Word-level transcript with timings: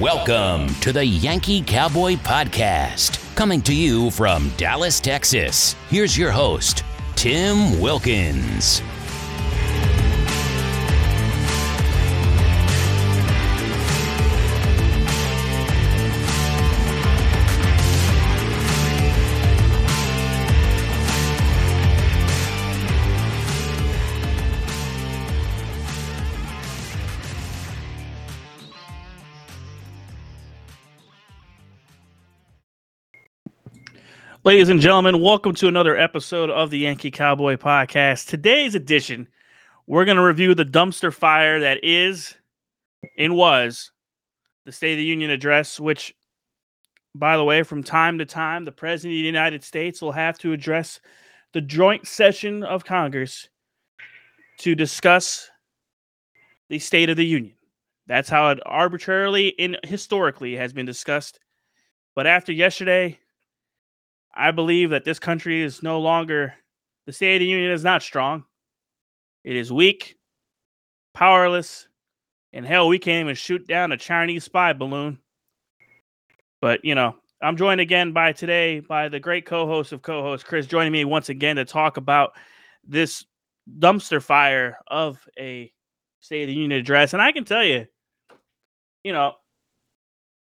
Welcome 0.00 0.74
to 0.76 0.94
the 0.94 1.04
Yankee 1.04 1.60
Cowboy 1.60 2.14
Podcast, 2.14 3.18
coming 3.36 3.60
to 3.60 3.74
you 3.74 4.10
from 4.10 4.50
Dallas, 4.56 4.98
Texas. 4.98 5.74
Here's 5.90 6.16
your 6.16 6.30
host, 6.30 6.84
Tim 7.16 7.78
Wilkins. 7.78 8.80
Ladies 34.42 34.70
and 34.70 34.80
gentlemen, 34.80 35.20
welcome 35.20 35.54
to 35.56 35.68
another 35.68 35.98
episode 35.98 36.48
of 36.48 36.70
the 36.70 36.78
Yankee 36.78 37.10
Cowboy 37.10 37.56
Podcast. 37.56 38.26
Today's 38.26 38.74
edition, 38.74 39.28
we're 39.86 40.06
going 40.06 40.16
to 40.16 40.24
review 40.24 40.54
the 40.54 40.64
dumpster 40.64 41.12
fire 41.12 41.60
that 41.60 41.84
is 41.84 42.34
and 43.18 43.36
was 43.36 43.92
the 44.64 44.72
State 44.72 44.92
of 44.92 44.96
the 44.96 45.04
Union 45.04 45.30
address, 45.30 45.78
which, 45.78 46.14
by 47.14 47.36
the 47.36 47.44
way, 47.44 47.62
from 47.62 47.82
time 47.82 48.16
to 48.16 48.24
time, 48.24 48.64
the 48.64 48.72
President 48.72 49.12
of 49.12 49.20
the 49.20 49.26
United 49.26 49.62
States 49.62 50.00
will 50.00 50.12
have 50.12 50.38
to 50.38 50.54
address 50.54 51.00
the 51.52 51.60
joint 51.60 52.08
session 52.08 52.62
of 52.62 52.82
Congress 52.82 53.46
to 54.60 54.74
discuss 54.74 55.50
the 56.70 56.78
State 56.78 57.10
of 57.10 57.18
the 57.18 57.26
Union. 57.26 57.56
That's 58.06 58.30
how 58.30 58.48
it 58.48 58.58
arbitrarily 58.64 59.54
and 59.58 59.76
historically 59.84 60.56
has 60.56 60.72
been 60.72 60.86
discussed. 60.86 61.40
But 62.14 62.26
after 62.26 62.52
yesterday, 62.52 63.18
I 64.34 64.50
believe 64.50 64.90
that 64.90 65.04
this 65.04 65.18
country 65.18 65.62
is 65.62 65.82
no 65.82 66.00
longer 66.00 66.54
the 67.06 67.12
State 67.12 67.36
of 67.36 67.40
the 67.40 67.46
Union 67.46 67.70
is 67.72 67.84
not 67.84 68.02
strong. 68.02 68.44
It 69.44 69.56
is 69.56 69.72
weak, 69.72 70.16
powerless, 71.14 71.88
and 72.52 72.66
hell, 72.66 72.88
we 72.88 72.98
can't 72.98 73.24
even 73.24 73.34
shoot 73.34 73.66
down 73.66 73.92
a 73.92 73.96
Chinese 73.96 74.44
spy 74.44 74.72
balloon. 74.72 75.18
But 76.60 76.84
you 76.84 76.94
know, 76.94 77.16
I'm 77.42 77.56
joined 77.56 77.80
again 77.80 78.12
by 78.12 78.32
today 78.32 78.80
by 78.80 79.08
the 79.08 79.20
great 79.20 79.46
co-host 79.46 79.92
of 79.92 80.02
co-host 80.02 80.46
Chris, 80.46 80.66
joining 80.66 80.92
me 80.92 81.04
once 81.04 81.28
again 81.28 81.56
to 81.56 81.64
talk 81.64 81.96
about 81.96 82.32
this 82.86 83.24
dumpster 83.78 84.22
fire 84.22 84.78
of 84.88 85.18
a 85.38 85.72
State 86.20 86.42
of 86.42 86.48
the 86.48 86.54
Union 86.54 86.78
address. 86.78 87.14
And 87.14 87.22
I 87.22 87.32
can 87.32 87.44
tell 87.44 87.64
you, 87.64 87.86
you 89.04 89.12
know, 89.12 89.34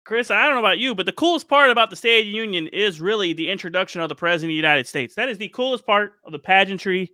Chris, 0.05 0.31
I 0.31 0.45
don't 0.45 0.55
know 0.55 0.61
about 0.61 0.79
you, 0.79 0.95
but 0.95 1.07
the 1.07 1.13
coolest 1.13 1.49
part 1.49 1.71
about 1.71 1.91
the 1.91 1.97
State 1.97 2.21
of 2.21 2.27
the 2.27 2.33
Union 2.33 2.69
is 2.69 3.01
really 3.01 3.33
the 3.33 3.51
introduction 3.51 4.01
of 4.01 4.09
the 4.09 4.15
President 4.15 4.49
of 4.49 4.53
the 4.53 4.57
United 4.57 4.87
States. 4.87 5.15
That 5.15 5.29
is 5.29 5.39
the 5.39 5.49
coolest 5.49 5.87
part 5.87 6.15
of 6.25 6.33
the 6.33 6.39
pageantry 6.39 7.13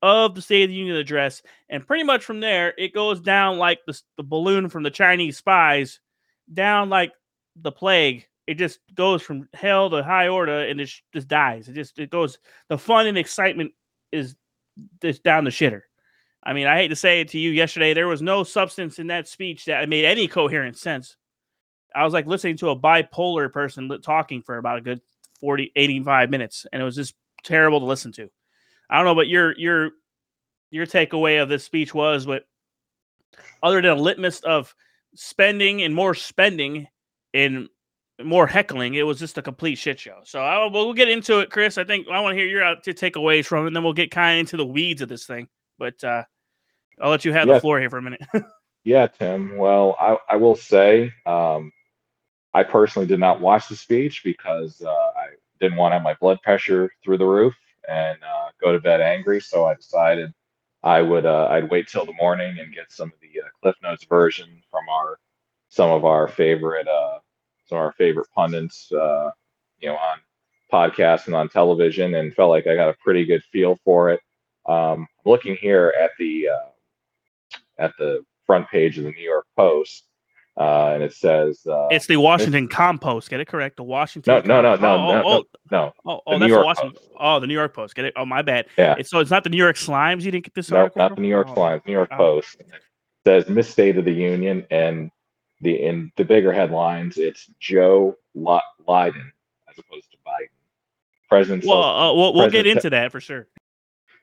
of 0.00 0.34
the 0.34 0.42
State 0.42 0.64
of 0.64 0.70
the 0.70 0.74
Union 0.74 0.96
address. 0.96 1.42
And 1.68 1.86
pretty 1.86 2.04
much 2.04 2.24
from 2.24 2.40
there, 2.40 2.74
it 2.76 2.94
goes 2.94 3.20
down 3.20 3.58
like 3.58 3.80
the, 3.86 4.00
the 4.16 4.22
balloon 4.22 4.68
from 4.68 4.82
the 4.82 4.90
Chinese 4.90 5.36
spies, 5.36 6.00
down 6.52 6.88
like 6.88 7.12
the 7.56 7.72
plague. 7.72 8.26
It 8.46 8.54
just 8.54 8.80
goes 8.94 9.22
from 9.22 9.48
hell 9.54 9.90
to 9.90 10.02
high 10.02 10.28
order 10.28 10.64
and 10.64 10.80
it 10.80 10.90
just 11.12 11.28
dies. 11.28 11.68
It 11.68 11.74
just 11.74 11.98
it 11.98 12.10
goes. 12.10 12.38
The 12.68 12.76
fun 12.76 13.06
and 13.06 13.16
excitement 13.16 13.72
is 14.10 14.34
just 15.00 15.22
down 15.22 15.44
the 15.44 15.50
shitter. 15.50 15.82
I 16.42 16.52
mean, 16.52 16.66
I 16.66 16.76
hate 16.76 16.88
to 16.88 16.96
say 16.96 17.20
it 17.20 17.28
to 17.28 17.38
you. 17.38 17.50
Yesterday, 17.50 17.94
there 17.94 18.08
was 18.08 18.20
no 18.20 18.42
substance 18.42 18.98
in 18.98 19.06
that 19.08 19.28
speech 19.28 19.66
that 19.66 19.88
made 19.88 20.04
any 20.04 20.26
coherent 20.26 20.76
sense. 20.76 21.16
I 21.94 22.04
was 22.04 22.12
like 22.12 22.26
listening 22.26 22.56
to 22.58 22.70
a 22.70 22.78
bipolar 22.78 23.52
person 23.52 23.90
talking 24.00 24.42
for 24.42 24.58
about 24.58 24.78
a 24.78 24.82
good 24.82 25.00
40, 25.40 25.72
85 25.74 26.30
minutes, 26.30 26.66
and 26.72 26.80
it 26.80 26.84
was 26.84 26.96
just 26.96 27.14
terrible 27.42 27.80
to 27.80 27.86
listen 27.86 28.12
to. 28.12 28.30
I 28.88 28.96
don't 28.96 29.04
know 29.04 29.14
what 29.14 29.28
your 29.28 29.56
your 29.58 29.90
your 30.70 30.86
takeaway 30.86 31.42
of 31.42 31.48
this 31.48 31.64
speech 31.64 31.94
was, 31.94 32.26
but 32.26 32.44
other 33.62 33.80
than 33.80 33.90
a 33.90 34.00
litmus 34.00 34.40
of 34.40 34.74
spending 35.14 35.82
and 35.82 35.94
more 35.94 36.14
spending 36.14 36.88
and 37.34 37.68
more 38.22 38.46
heckling, 38.46 38.94
it 38.94 39.02
was 39.02 39.18
just 39.18 39.38
a 39.38 39.42
complete 39.42 39.76
shit 39.76 39.98
show. 39.98 40.20
So 40.24 40.40
I, 40.40 40.66
we'll 40.66 40.92
get 40.94 41.08
into 41.08 41.40
it, 41.40 41.50
Chris. 41.50 41.78
I 41.78 41.84
think 41.84 42.06
I 42.08 42.20
want 42.20 42.34
to 42.34 42.38
hear 42.38 42.48
your 42.48 42.62
out 42.62 42.84
to 42.84 42.94
takeaways 42.94 43.46
from 43.46 43.64
it, 43.64 43.68
and 43.68 43.76
then 43.76 43.82
we'll 43.82 43.92
get 43.92 44.10
kind 44.10 44.38
of 44.38 44.40
into 44.40 44.56
the 44.56 44.66
weeds 44.66 45.02
of 45.02 45.08
this 45.08 45.26
thing. 45.26 45.48
But 45.78 46.02
uh, 46.04 46.24
I'll 47.00 47.10
let 47.10 47.24
you 47.24 47.32
have 47.32 47.48
yeah. 47.48 47.54
the 47.54 47.60
floor 47.60 47.80
here 47.80 47.90
for 47.90 47.98
a 47.98 48.02
minute. 48.02 48.22
yeah, 48.84 49.06
Tim. 49.06 49.56
Well, 49.56 49.96
I, 50.00 50.16
I 50.30 50.36
will 50.36 50.56
say 50.56 51.12
um, 51.26 51.72
I 52.54 52.62
personally 52.62 53.06
did 53.06 53.20
not 53.20 53.40
watch 53.40 53.68
the 53.68 53.76
speech 53.76 54.22
because 54.24 54.82
uh, 54.82 54.90
I 54.90 55.28
didn't 55.60 55.78
want 55.78 55.92
to 55.92 55.96
have 55.96 56.02
my 56.02 56.14
blood 56.14 56.40
pressure 56.42 56.90
through 57.02 57.18
the 57.18 57.26
roof 57.26 57.56
and 57.88 58.18
uh, 58.22 58.48
go 58.60 58.72
to 58.72 58.80
bed 58.80 59.00
angry. 59.00 59.40
So 59.40 59.64
I 59.64 59.74
decided 59.74 60.32
I 60.82 61.00
would 61.00 61.24
uh, 61.24 61.48
I'd 61.50 61.70
wait 61.70 61.88
till 61.88 62.04
the 62.04 62.12
morning 62.14 62.58
and 62.58 62.74
get 62.74 62.92
some 62.92 63.08
of 63.08 63.20
the 63.20 63.40
uh, 63.40 63.48
Cliff 63.62 63.76
Notes 63.82 64.04
version 64.04 64.62
from 64.70 64.88
our 64.88 65.18
some 65.68 65.90
of 65.90 66.04
our 66.04 66.28
favorite 66.28 66.88
uh, 66.88 67.18
some 67.66 67.78
of 67.78 67.84
our 67.84 67.92
favorite 67.92 68.28
pundits, 68.34 68.92
uh, 68.92 69.30
you 69.78 69.88
know, 69.88 69.96
on 69.96 70.18
podcasts 70.70 71.26
and 71.26 71.34
on 71.34 71.48
television, 71.48 72.14
and 72.14 72.34
felt 72.34 72.50
like 72.50 72.66
I 72.66 72.74
got 72.74 72.90
a 72.90 72.96
pretty 73.02 73.24
good 73.24 73.42
feel 73.44 73.78
for 73.84 74.10
it. 74.10 74.20
Um, 74.66 75.06
looking 75.24 75.56
here 75.56 75.94
at 75.98 76.10
the 76.18 76.48
at 77.78 77.92
the 77.98 78.24
front 78.46 78.68
page 78.68 78.98
of 78.98 79.04
the 79.04 79.12
New 79.12 79.22
York 79.22 79.46
Post 79.56 80.04
uh, 80.58 80.92
and 80.94 81.02
it 81.02 81.14
says 81.14 81.66
uh, 81.66 81.88
it's 81.90 82.06
the 82.06 82.16
Washington 82.16 82.64
it's, 82.64 82.74
Compost. 82.74 83.30
Get 83.30 83.40
it 83.40 83.48
correct. 83.48 83.76
The 83.76 83.84
Washington. 83.84 84.42
No, 84.46 84.60
no, 84.60 84.76
no, 84.76 84.76
no, 84.76 84.88
oh, 84.88 85.12
no, 85.12 85.22
oh, 85.24 85.44
no, 85.70 85.92
Oh, 86.04 86.20
oh, 86.26 86.38
that's 86.38 86.52
the 86.52 86.62
Washington. 86.62 86.92
Post. 86.92 87.10
Oh, 87.18 87.40
the 87.40 87.46
New 87.46 87.54
York 87.54 87.74
Post. 87.74 87.94
Get 87.94 88.04
it? 88.04 88.14
Oh, 88.16 88.26
my 88.26 88.42
bad. 88.42 88.66
Yeah. 88.76 88.94
It's, 88.98 89.10
so 89.10 89.20
it's 89.20 89.30
not 89.30 89.44
the 89.44 89.50
New 89.50 89.56
York 89.56 89.76
Slimes. 89.76 90.22
You 90.22 90.30
didn't 90.30 90.44
get 90.44 90.54
this 90.54 90.70
no, 90.70 90.78
article. 90.78 90.98
not 90.98 91.16
the 91.16 91.22
New 91.22 91.28
York 91.28 91.48
oh. 91.50 91.54
Slimes. 91.54 91.86
New 91.86 91.92
York 91.92 92.10
oh. 92.12 92.16
Post 92.16 92.56
it 92.60 92.66
says 93.24 93.48
"Miss 93.48 93.68
State 93.68 93.96
of 93.96 94.04
the 94.04 94.12
Union" 94.12 94.66
and 94.70 95.10
the 95.62 95.74
in 95.74 96.12
the 96.16 96.24
bigger 96.24 96.52
headlines, 96.52 97.16
it's 97.16 97.48
Joe 97.60 98.16
Biden 98.36 99.30
as 99.70 99.78
opposed 99.78 100.10
to 100.10 100.18
Biden. 100.26 100.48
President. 101.28 101.64
Well, 101.64 101.82
uh, 101.82 102.14
we'll, 102.14 102.34
we'll 102.34 102.50
get 102.50 102.66
into 102.66 102.90
that 102.90 103.10
for 103.10 103.20
sure. 103.20 103.46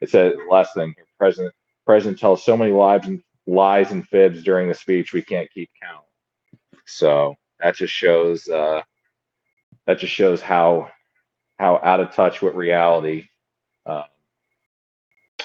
It 0.01 0.09
says 0.09 0.33
last 0.49 0.75
thing. 0.75 0.93
President 1.17 1.53
President 1.85 2.19
tells 2.19 2.43
so 2.43 2.55
many 2.55 2.71
lies 2.71 3.07
and 3.07 3.23
lies 3.47 3.91
and 3.91 4.07
fibs 4.07 4.43
during 4.43 4.67
the 4.67 4.75
speech 4.75 5.11
we 5.11 5.23
can't 5.23 5.49
keep 5.51 5.71
count. 5.81 6.03
So 6.89 7.35
that 7.59 7.75
just 7.75 7.93
shows 7.93 8.47
uh, 8.47 8.81
that 9.85 9.99
just 9.99 10.13
shows 10.13 10.41
how 10.41 10.89
how 11.57 11.79
out 11.83 11.99
of 11.99 12.13
touch 12.13 12.41
with 12.41 12.55
reality. 12.55 13.27
Uh, 13.85 14.03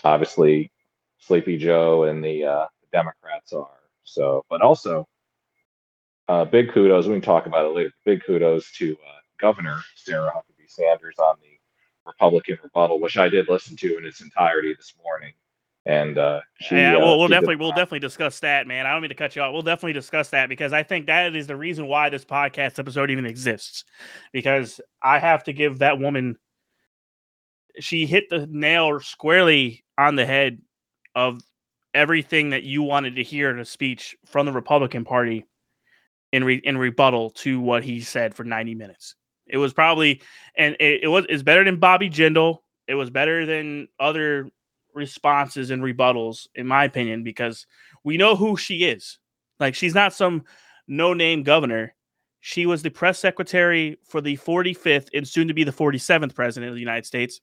obviously, 0.03 0.71
Sleepy 1.19 1.59
Joe 1.59 2.05
and 2.05 2.25
the 2.25 2.45
uh, 2.45 2.67
Democrats 2.93 3.53
are. 3.53 3.69
So, 4.05 4.45
but 4.49 4.61
also, 4.61 5.09
uh, 6.29 6.45
big 6.45 6.73
kudos. 6.73 7.07
We 7.07 7.15
can 7.15 7.23
talk 7.23 7.47
about 7.47 7.67
it 7.67 7.75
later. 7.75 7.93
Big 8.05 8.23
kudos 8.25 8.71
to 8.73 8.93
uh, 8.93 9.21
Governor 9.41 9.81
Sarah 9.97 10.31
Huckabee 10.31 10.69
Sanders 10.69 11.17
on 11.19 11.37
the 11.43 11.59
Republican 12.07 12.59
rebuttal, 12.63 13.01
which 13.01 13.17
I 13.17 13.29
did 13.29 13.49
listen 13.49 13.77
to 13.79 13.99
in 13.99 14.05
its 14.05 14.21
entirety 14.21 14.75
this 14.75 14.95
morning 15.03 15.33
and 15.87 16.17
uh, 16.17 16.41
she, 16.61 16.77
yeah, 16.77 16.97
uh, 16.97 17.01
well, 17.01 17.19
we'll 17.19 17.29
definitely 17.29 17.57
we'll 17.57 17.71
definitely 17.71 17.99
discuss 18.01 18.41
that, 18.41 18.67
man. 18.67 18.87
I 18.87 18.93
don't 18.93 19.03
mean 19.03 19.11
to 19.11 19.15
cut 19.15 19.37
you 19.37 19.43
off. 19.43 19.53
We'll 19.53 19.63
definitely 19.63 19.93
discuss 19.93 20.31
that 20.31 20.49
because 20.49 20.73
I 20.73 20.83
think 20.83 21.07
that 21.07 21.37
is 21.37 21.47
the 21.47 21.57
reason 21.57 21.87
why 21.87 22.09
this 22.09 22.25
podcast 22.25 22.79
episode 22.79 23.11
even 23.11 23.27
exists. 23.27 23.85
Because 24.33 24.81
I 25.03 25.19
have 25.19 25.45
to 25.45 25.53
give 25.53 25.81
that 25.81 25.99
woman, 25.99 26.39
she 27.81 28.07
hit 28.07 28.31
the 28.31 28.47
nail 28.51 28.99
squarely 29.01 29.85
on 29.99 30.17
the 30.17 30.25
head 30.25 30.63
of 31.15 31.43
everything 31.93 32.51
that 32.51 32.63
you 32.63 32.83
wanted 32.83 33.17
to 33.17 33.23
hear 33.23 33.51
in 33.51 33.59
a 33.59 33.65
speech 33.65 34.17
from 34.25 34.47
the 34.47 34.53
Republican 34.53 35.05
Party 35.05 35.45
in 36.33 36.45
re, 36.45 36.61
in 36.65 36.79
rebuttal 36.79 37.31
to 37.31 37.61
what 37.61 37.85
he 37.85 38.01
said 38.01 38.35
for 38.35 38.45
ninety 38.45 38.75
minutes. 38.75 39.17
It 39.47 39.59
was 39.59 39.75
probably 39.75 40.23
and 40.57 40.77
it, 40.81 41.05
it 41.05 41.09
was 41.09 41.27
it's 41.29 41.43
better 41.43 41.63
than 41.63 41.77
Bobby 41.77 42.09
Jindal. 42.09 42.61
It 42.89 42.95
was 42.95 43.11
better 43.11 43.45
than 43.45 43.89
other 44.01 44.49
responses 44.95 45.71
and 45.71 45.83
rebuttals, 45.83 46.47
in 46.55 46.67
my 46.67 46.85
opinion, 46.85 47.23
because 47.23 47.67
we 48.05 48.17
know 48.17 48.37
who 48.37 48.57
she 48.57 48.85
is. 48.85 49.19
Like 49.61 49.75
she's 49.75 49.95
not 49.95 50.15
some 50.15 50.45
no-name 50.87 51.43
governor. 51.43 51.95
She 52.41 52.67
was 52.67 52.83
the 52.83 52.91
press 52.91 53.19
secretary 53.19 53.99
for 54.05 54.21
the 54.21 54.37
45th 54.37 55.09
and 55.15 55.27
soon 55.27 55.49
to 55.49 55.55
be 55.55 55.65
the 55.65 55.73
47th 55.73 56.35
president 56.35 56.69
of 56.69 56.75
the 56.75 56.81
United 56.81 57.07
States. 57.07 57.41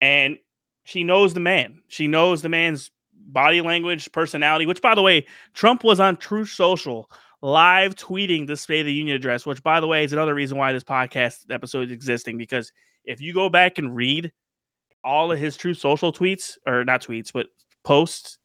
And 0.00 0.38
she 0.84 1.04
knows 1.04 1.34
the 1.34 1.40
man. 1.40 1.82
She 1.88 2.06
knows 2.06 2.42
the 2.42 2.48
man's 2.48 2.90
body 3.12 3.60
language, 3.60 4.10
personality, 4.12 4.66
which 4.66 4.82
by 4.82 4.94
the 4.94 5.02
way, 5.02 5.26
Trump 5.54 5.84
was 5.84 6.00
on 6.00 6.16
Truth 6.16 6.48
Social 6.50 7.10
live 7.42 7.94
tweeting 7.96 8.46
the 8.46 8.56
State 8.56 8.80
of 8.80 8.86
the 8.86 8.92
Union 8.92 9.16
address, 9.16 9.44
which 9.44 9.62
by 9.62 9.80
the 9.80 9.86
way 9.86 10.04
is 10.04 10.12
another 10.12 10.34
reason 10.34 10.56
why 10.56 10.72
this 10.72 10.84
podcast 10.84 11.50
episode 11.50 11.88
is 11.88 11.92
existing 11.92 12.38
because 12.38 12.72
if 13.04 13.20
you 13.20 13.34
go 13.34 13.48
back 13.48 13.78
and 13.78 13.94
read 13.94 14.32
all 15.04 15.32
of 15.32 15.38
his 15.38 15.56
Truth 15.56 15.78
Social 15.78 16.12
tweets, 16.12 16.56
or 16.66 16.84
not 16.84 17.02
tweets, 17.02 17.32
but 17.32 17.46
posts, 17.84 18.38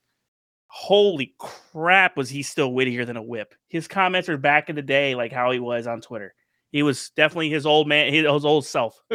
holy 0.67 1.33
crap, 1.39 2.17
was 2.17 2.29
he 2.29 2.43
still 2.43 2.73
wittier 2.73 3.05
than 3.05 3.17
a 3.17 3.23
whip? 3.23 3.53
His 3.69 3.87
comments 3.87 4.29
are 4.29 4.37
back 4.37 4.69
in 4.69 4.75
the 4.75 4.81
day, 4.81 5.15
like 5.15 5.31
how 5.31 5.51
he 5.51 5.59
was 5.59 5.87
on 5.87 6.01
Twitter. 6.01 6.33
He 6.71 6.83
was 6.83 7.09
definitely 7.11 7.49
his 7.49 7.65
old 7.65 7.87
man, 7.87 8.13
his, 8.13 8.25
old 8.25 8.65
self. 8.65 9.01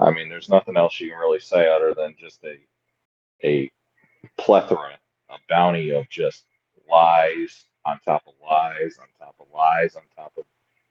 I 0.00 0.10
mean, 0.10 0.28
there's 0.28 0.48
nothing 0.48 0.76
else 0.76 0.98
you 0.98 1.10
can 1.10 1.18
really 1.18 1.40
say 1.40 1.68
other 1.68 1.94
than 1.94 2.14
just 2.18 2.42
a 2.44 2.58
a 3.42 3.70
plethora, 4.36 4.98
a 5.30 5.36
bounty 5.48 5.90
of 5.90 6.08
just 6.10 6.44
lies 6.90 7.64
on 7.86 7.98
top 8.04 8.22
of 8.26 8.34
lies 8.42 8.98
on 9.00 9.06
top 9.18 9.34
of 9.40 9.46
lies 9.54 9.96
on 9.96 10.02
top 10.16 10.32
of 10.36 10.44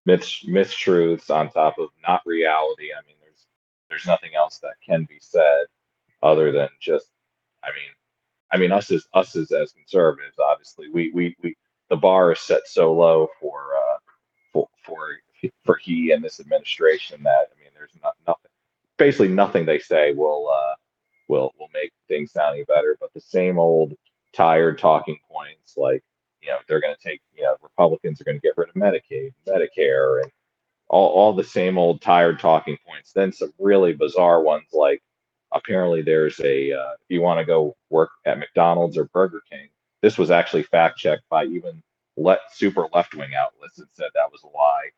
myths, 0.05 0.43
mistruths 0.47 1.29
on 1.29 1.49
top 1.51 1.77
of 1.77 1.89
not 2.07 2.21
reality. 2.25 2.89
I 2.93 3.05
mean, 3.05 3.15
there's 3.89 4.05
nothing 4.05 4.31
else 4.35 4.59
that 4.59 4.73
can 4.85 5.05
be 5.05 5.17
said 5.19 5.65
other 6.21 6.51
than 6.51 6.69
just, 6.79 7.09
I 7.63 7.69
mean, 7.69 7.89
I 8.51 8.57
mean 8.57 8.71
us 8.71 8.91
as 8.91 9.07
us 9.13 9.35
as 9.35 9.51
as 9.51 9.71
conservatives, 9.71 10.37
obviously, 10.39 10.89
we 10.89 11.11
we 11.13 11.35
we 11.43 11.55
the 11.89 11.95
bar 11.95 12.31
is 12.31 12.39
set 12.39 12.67
so 12.67 12.93
low 12.93 13.27
for 13.39 13.75
uh, 13.75 13.97
for 14.53 14.67
for 14.83 15.19
for 15.63 15.77
he 15.77 16.11
and 16.11 16.23
this 16.23 16.39
administration 16.39 17.21
that 17.23 17.47
I 17.51 17.61
mean, 17.61 17.71
there's 17.75 17.91
not 18.03 18.15
nothing, 18.27 18.51
basically 18.97 19.29
nothing 19.29 19.65
they 19.65 19.79
say 19.79 20.13
will 20.13 20.49
uh, 20.49 20.75
will 21.27 21.53
will 21.59 21.69
make 21.73 21.91
things 22.07 22.31
sound 22.31 22.55
any 22.55 22.63
better. 22.63 22.97
But 22.99 23.13
the 23.13 23.21
same 23.21 23.59
old 23.59 23.93
tired 24.33 24.77
talking 24.79 25.17
points 25.31 25.77
like 25.77 26.03
you 26.41 26.49
know 26.49 26.57
they're 26.67 26.81
going 26.81 26.95
to 26.95 27.07
take 27.07 27.21
you 27.35 27.43
know 27.43 27.55
Republicans 27.61 28.19
are 28.19 28.25
going 28.25 28.37
to 28.37 28.41
get 28.41 28.57
rid 28.57 28.69
of 28.69 28.75
Medicaid, 28.75 29.33
Medicare, 29.47 30.21
and 30.23 30.31
all 30.89 31.09
all 31.09 31.33
the 31.33 31.43
same 31.43 31.77
old 31.77 32.01
tired 32.01 32.39
talking 32.39 32.77
points. 32.87 33.11
Then 33.13 33.31
some 33.31 33.53
really 33.59 33.93
bizarre 33.93 34.41
ones 34.41 34.67
like 34.73 35.01
apparently 35.51 36.01
there's 36.01 36.39
a 36.41 36.73
uh, 36.73 36.93
if 36.93 37.09
you 37.09 37.21
want 37.21 37.39
to 37.39 37.45
go 37.45 37.75
work 37.89 38.09
at 38.25 38.39
McDonald's 38.39 38.97
or 38.97 39.05
Burger 39.05 39.41
King. 39.49 39.69
This 40.01 40.17
was 40.17 40.31
actually 40.31 40.63
fact 40.63 40.97
checked 40.97 41.27
by 41.29 41.45
even 41.45 41.81
let 42.17 42.39
super 42.53 42.87
left 42.93 43.15
wing 43.15 43.31
outlets 43.35 43.77
that 43.77 43.87
said 43.93 44.09
that 44.13 44.31
was 44.31 44.43
a 44.43 44.47
lie. 44.47 44.89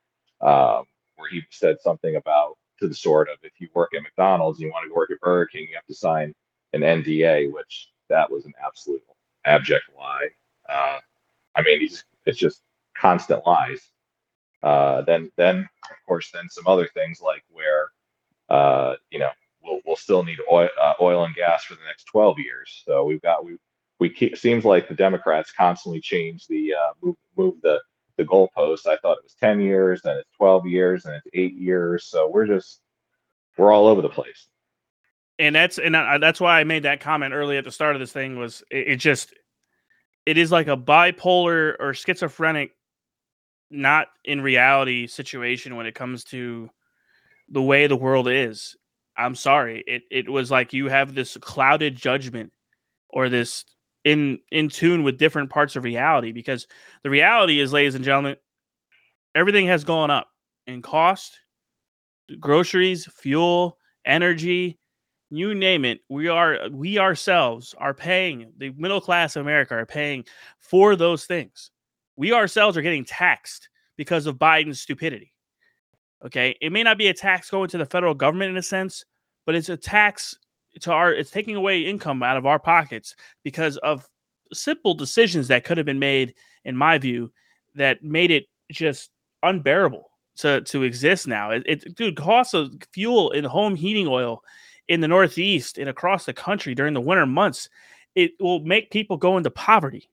Um, 0.41 0.85
where 1.17 1.29
he 1.29 1.43
said 1.51 1.77
something 1.81 2.15
about 2.15 2.57
to 2.79 2.87
the 2.87 2.95
sort 2.95 3.29
of 3.29 3.37
if 3.43 3.53
you 3.59 3.69
work 3.75 3.91
at 3.95 4.01
McDonald's 4.01 4.57
and 4.57 4.65
you 4.65 4.71
want 4.71 4.85
to 4.85 4.89
go 4.89 4.95
work 4.95 5.11
at 5.11 5.19
Burger 5.19 5.45
King, 5.47 5.67
you 5.69 5.75
have 5.75 5.85
to 5.85 5.93
sign 5.93 6.33
an 6.73 6.81
NDA, 6.81 7.51
which 7.51 7.89
that 8.09 8.29
was 8.29 8.45
an 8.45 8.53
absolute 8.63 9.03
abject 9.45 9.85
lie. 9.97 10.29
Uh, 10.67 10.99
I 11.55 11.61
mean, 11.61 11.79
he's 11.79 12.03
it's 12.25 12.37
just 12.37 12.61
constant 12.97 13.45
lies. 13.45 13.91
Uh, 14.63 15.01
then, 15.01 15.31
then 15.37 15.59
of 15.59 15.97
course, 16.07 16.29
then 16.31 16.49
some 16.49 16.67
other 16.67 16.87
things 16.93 17.21
like 17.21 17.43
where, 17.49 17.89
uh, 18.49 18.95
you 19.09 19.19
know, 19.19 19.29
we'll, 19.63 19.79
we'll 19.85 19.95
still 19.95 20.23
need 20.23 20.39
oil, 20.51 20.69
uh, 20.79 20.93
oil 21.01 21.25
and 21.25 21.35
gas 21.35 21.63
for 21.63 21.75
the 21.75 21.83
next 21.87 22.05
12 22.05 22.39
years. 22.39 22.83
So 22.85 23.03
we've 23.03 23.21
got 23.21 23.43
we 23.43 23.57
we 23.99 24.09
keep, 24.09 24.35
seems 24.37 24.65
like 24.65 24.87
the 24.87 24.95
Democrats 24.95 25.51
constantly 25.51 26.01
change 26.01 26.47
the 26.47 26.73
uh, 26.73 26.93
move 27.01 27.15
move 27.37 27.55
the 27.61 27.79
the 28.17 28.23
goalpost. 28.23 28.87
I 28.87 28.97
thought 28.97 29.17
it 29.17 29.23
was 29.23 29.35
10 29.39 29.61
years, 29.61 30.01
then 30.03 30.17
it's 30.17 30.29
12 30.37 30.67
years, 30.67 31.05
and 31.05 31.15
it's 31.15 31.27
eight 31.33 31.55
years. 31.55 32.05
So 32.05 32.29
we're 32.29 32.47
just 32.47 32.81
we're 33.57 33.71
all 33.71 33.87
over 33.87 34.01
the 34.01 34.09
place. 34.09 34.47
And 35.39 35.55
that's 35.55 35.77
and 35.77 35.95
I, 35.95 36.17
that's 36.17 36.39
why 36.39 36.59
I 36.59 36.63
made 36.63 36.83
that 36.83 36.99
comment 36.99 37.33
early 37.33 37.57
at 37.57 37.63
the 37.63 37.71
start 37.71 37.95
of 37.95 37.99
this 37.99 38.11
thing 38.11 38.37
was 38.37 38.63
it, 38.69 38.89
it 38.89 38.95
just 38.97 39.33
it 40.25 40.37
is 40.37 40.51
like 40.51 40.67
a 40.67 40.77
bipolar 40.77 41.75
or 41.79 41.93
schizophrenic 41.93 42.71
not 43.71 44.07
in 44.25 44.41
reality 44.41 45.07
situation 45.07 45.75
when 45.75 45.85
it 45.85 45.95
comes 45.95 46.23
to 46.25 46.69
the 47.49 47.61
way 47.61 47.87
the 47.87 47.95
world 47.95 48.27
is. 48.27 48.75
I'm 49.17 49.35
sorry. 49.35 49.83
It 49.87 50.03
it 50.11 50.29
was 50.29 50.51
like 50.51 50.73
you 50.73 50.87
have 50.87 51.13
this 51.13 51.37
clouded 51.41 51.95
judgment 51.95 52.51
or 53.09 53.29
this 53.29 53.65
in 54.03 54.39
in 54.51 54.69
tune 54.69 55.03
with 55.03 55.17
different 55.17 55.49
parts 55.49 55.75
of 55.75 55.83
reality 55.83 56.31
because 56.31 56.67
the 57.03 57.09
reality 57.09 57.59
is 57.59 57.71
ladies 57.71 57.95
and 57.95 58.03
gentlemen 58.03 58.35
everything 59.35 59.67
has 59.67 59.83
gone 59.83 60.09
up 60.09 60.27
in 60.67 60.81
cost 60.81 61.39
groceries 62.39 63.07
fuel 63.13 63.77
energy 64.05 64.79
you 65.29 65.53
name 65.53 65.85
it 65.85 65.99
we 66.09 66.27
are 66.27 66.57
we 66.71 66.97
ourselves 66.97 67.75
are 67.77 67.93
paying 67.93 68.51
the 68.57 68.71
middle 68.77 69.01
class 69.01 69.35
of 69.35 69.43
america 69.43 69.75
are 69.75 69.85
paying 69.85 70.25
for 70.59 70.95
those 70.95 71.25
things 71.25 71.69
we 72.21 72.31
ourselves 72.31 72.77
are 72.77 72.83
getting 72.83 73.03
taxed 73.03 73.69
because 73.97 74.27
of 74.27 74.37
biden's 74.37 74.79
stupidity 74.79 75.33
okay 76.23 76.55
it 76.61 76.71
may 76.71 76.83
not 76.83 76.97
be 76.97 77.07
a 77.07 77.13
tax 77.13 77.49
going 77.49 77.67
to 77.67 77.77
the 77.77 77.85
federal 77.85 78.13
government 78.13 78.51
in 78.51 78.57
a 78.57 78.61
sense 78.61 79.03
but 79.45 79.55
it's 79.55 79.69
a 79.69 79.77
tax 79.77 80.35
to 80.79 80.91
our 80.91 81.11
it's 81.11 81.31
taking 81.31 81.55
away 81.55 81.81
income 81.81 82.21
out 82.21 82.37
of 82.37 82.45
our 82.45 82.59
pockets 82.59 83.15
because 83.43 83.77
of 83.77 84.07
simple 84.53 84.93
decisions 84.93 85.47
that 85.47 85.63
could 85.63 85.77
have 85.77 85.85
been 85.85 85.99
made 85.99 86.35
in 86.65 86.77
my 86.77 86.97
view 86.97 87.31
that 87.73 88.03
made 88.03 88.29
it 88.29 88.45
just 88.71 89.09
unbearable 89.43 90.11
to 90.35 90.61
to 90.61 90.83
exist 90.83 91.27
now 91.27 91.49
it, 91.49 91.63
it 91.65 91.95
dude 91.95 92.19
of 92.19 92.71
fuel 92.93 93.31
and 93.31 93.47
home 93.47 93.75
heating 93.75 94.07
oil 94.07 94.43
in 94.91 94.99
the 94.99 95.07
Northeast 95.07 95.77
and 95.77 95.87
across 95.87 96.25
the 96.25 96.33
country 96.33 96.75
during 96.75 96.93
the 96.93 96.99
winter 96.99 97.25
months, 97.25 97.69
it 98.13 98.33
will 98.41 98.59
make 98.59 98.91
people 98.91 99.15
go 99.15 99.37
into 99.37 99.49
poverty. 99.49 100.09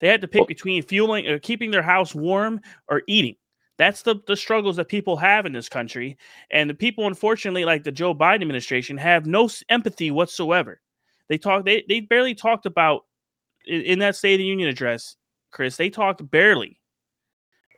They 0.00 0.08
had 0.08 0.20
to 0.20 0.28
pick 0.28 0.46
between 0.46 0.82
fueling 0.82 1.26
or 1.26 1.36
uh, 1.36 1.38
keeping 1.42 1.70
their 1.70 1.82
house 1.82 2.14
warm 2.14 2.60
or 2.88 3.02
eating. 3.06 3.36
That's 3.78 4.02
the, 4.02 4.16
the 4.26 4.36
struggles 4.36 4.76
that 4.76 4.88
people 4.88 5.16
have 5.16 5.44
in 5.46 5.52
this 5.52 5.68
country. 5.68 6.16
And 6.50 6.68
the 6.68 6.74
people, 6.74 7.06
unfortunately, 7.06 7.64
like 7.64 7.84
the 7.84 7.92
Joe 7.92 8.14
Biden 8.14 8.42
administration, 8.42 8.96
have 8.96 9.26
no 9.26 9.48
empathy 9.68 10.10
whatsoever. 10.10 10.80
They 11.28 11.38
talk 11.38 11.64
they, 11.64 11.84
they 11.88 12.00
barely 12.00 12.34
talked 12.34 12.66
about 12.66 13.02
in, 13.66 13.82
in 13.82 13.98
that 14.00 14.16
State 14.16 14.34
of 14.34 14.38
the 14.38 14.44
Union 14.44 14.68
address, 14.68 15.16
Chris, 15.50 15.76
they 15.76 15.90
talked 15.90 16.30
barely, 16.30 16.80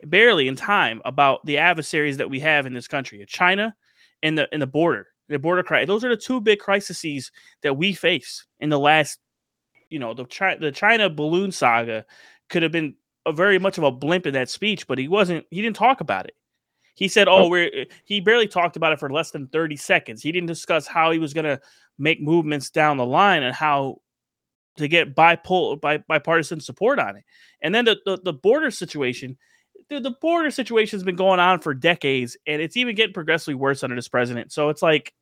barely 0.03 0.47
in 0.47 0.55
time 0.55 1.01
about 1.05 1.45
the 1.45 1.57
adversaries 1.57 2.17
that 2.17 2.29
we 2.29 2.39
have 2.39 2.65
in 2.65 2.73
this 2.73 2.87
country, 2.87 3.23
China 3.27 3.75
and 4.21 4.37
the 4.37 4.47
and 4.51 4.61
the 4.61 4.67
border 4.67 5.07
the 5.29 5.39
border 5.39 5.63
crisis. 5.63 5.87
Those 5.87 6.03
are 6.03 6.09
the 6.09 6.17
two 6.17 6.41
big 6.41 6.59
crises 6.59 7.31
that 7.61 7.77
we 7.77 7.93
face 7.93 8.45
in 8.59 8.69
the 8.69 8.79
last, 8.79 9.19
you 9.89 9.99
know, 9.99 10.13
the 10.13 10.25
China, 10.25 10.59
the 10.59 10.71
China 10.71 11.09
balloon 11.09 11.51
saga 11.51 12.05
could 12.49 12.63
have 12.63 12.71
been 12.71 12.95
a 13.25 13.33
very 13.33 13.59
much 13.59 13.77
of 13.77 13.83
a 13.83 13.91
blimp 13.91 14.25
in 14.25 14.33
that 14.33 14.49
speech, 14.49 14.87
but 14.87 14.97
he 14.97 15.07
wasn't. 15.07 15.45
He 15.51 15.61
didn't 15.61 15.75
talk 15.75 16.01
about 16.01 16.25
it. 16.25 16.35
He 16.95 17.07
said, 17.07 17.27
"Oh, 17.27 17.47
we're." 17.47 17.85
He 18.03 18.21
barely 18.21 18.47
talked 18.47 18.75
about 18.75 18.93
it 18.93 18.99
for 18.99 19.09
less 19.09 19.31
than 19.31 19.47
thirty 19.47 19.75
seconds. 19.75 20.21
He 20.21 20.31
didn't 20.31 20.47
discuss 20.47 20.87
how 20.87 21.11
he 21.11 21.19
was 21.19 21.33
going 21.33 21.45
to 21.45 21.59
make 21.97 22.21
movements 22.21 22.69
down 22.69 22.97
the 22.97 23.05
line 23.05 23.43
and 23.43 23.53
how 23.55 24.01
to 24.77 24.87
get 24.87 25.15
bipol 25.15 25.79
bi- 25.79 26.03
bipartisan 26.07 26.59
support 26.59 26.99
on 26.99 27.17
it. 27.17 27.23
And 27.61 27.75
then 27.75 27.83
the, 27.83 27.97
the, 28.05 28.17
the 28.23 28.33
border 28.33 28.71
situation 28.71 29.37
the, 29.89 29.99
the 29.99 30.11
border 30.11 30.51
situation 30.51 30.97
has 30.97 31.03
been 31.03 31.15
going 31.15 31.39
on 31.39 31.59
for 31.59 31.73
decades, 31.73 32.37
and 32.47 32.61
it's 32.61 32.77
even 32.77 32.95
getting 32.95 33.13
progressively 33.13 33.55
worse 33.55 33.83
under 33.83 33.95
this 33.95 34.07
president. 34.07 34.51
So 34.51 34.69
it's 34.69 34.81
like 34.81 35.13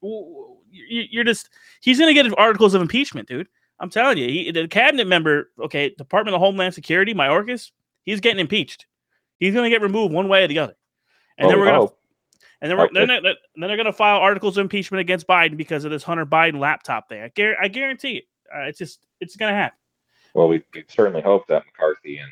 you're 0.72 1.24
just 1.24 1.50
he's 1.82 2.00
going 2.00 2.14
to 2.14 2.22
get 2.22 2.38
articles 2.38 2.74
of 2.74 2.82
impeachment, 2.82 3.28
dude. 3.28 3.48
I'm 3.80 3.90
telling 3.90 4.18
you, 4.18 4.28
he, 4.28 4.52
the 4.52 4.68
cabinet 4.68 5.08
member, 5.08 5.52
okay, 5.60 5.94
Department 5.98 6.36
of 6.36 6.42
Homeland 6.42 6.74
Security, 6.74 7.14
Mayorkas, 7.14 7.72
he's 8.04 8.20
getting 8.20 8.40
impeached. 8.40 8.88
He's 9.40 9.54
going 9.54 9.66
to 9.66 9.70
get 9.70 9.84
removed 9.84 10.14
one 10.14 10.28
way 10.30 10.44
or 10.44 10.48
the 10.48 10.60
other, 10.60 10.76
and 11.38 11.46
oh, 11.46 11.50
then 11.50 11.60
we're 11.60 11.66
going 11.66 11.88
to. 11.88 11.94
And 12.60 12.72
then, 12.72 12.78
we're, 12.80 12.90
then, 12.92 13.08
then 13.08 13.36
they're 13.56 13.78
going 13.78 13.86
to 13.86 13.94
file 13.94 14.20
articles 14.20 14.58
of 14.58 14.64
impeachment 14.64 15.00
against 15.00 15.28
Biden 15.28 15.58
because 15.58 15.86
of 15.86 15.92
this 15.92 16.02
Hunter 16.02 16.26
Biden 16.26 16.60
laptop 16.60 17.08
thing. 17.08 17.22
I, 17.22 17.32
gar- 17.36 17.56
I 17.62 17.68
guarantee 17.68 18.14
it. 18.14 18.24
Uh, 18.52 18.62
it's 18.62 18.80
just 18.80 19.06
it's 19.20 19.36
going 19.36 19.52
to 19.52 19.56
happen. 19.56 19.78
Well, 20.34 20.48
we, 20.48 20.64
we 20.74 20.84
certainly 20.88 21.22
hope 21.22 21.46
that 21.48 21.64
McCarthy 21.68 22.18
and 22.18 22.32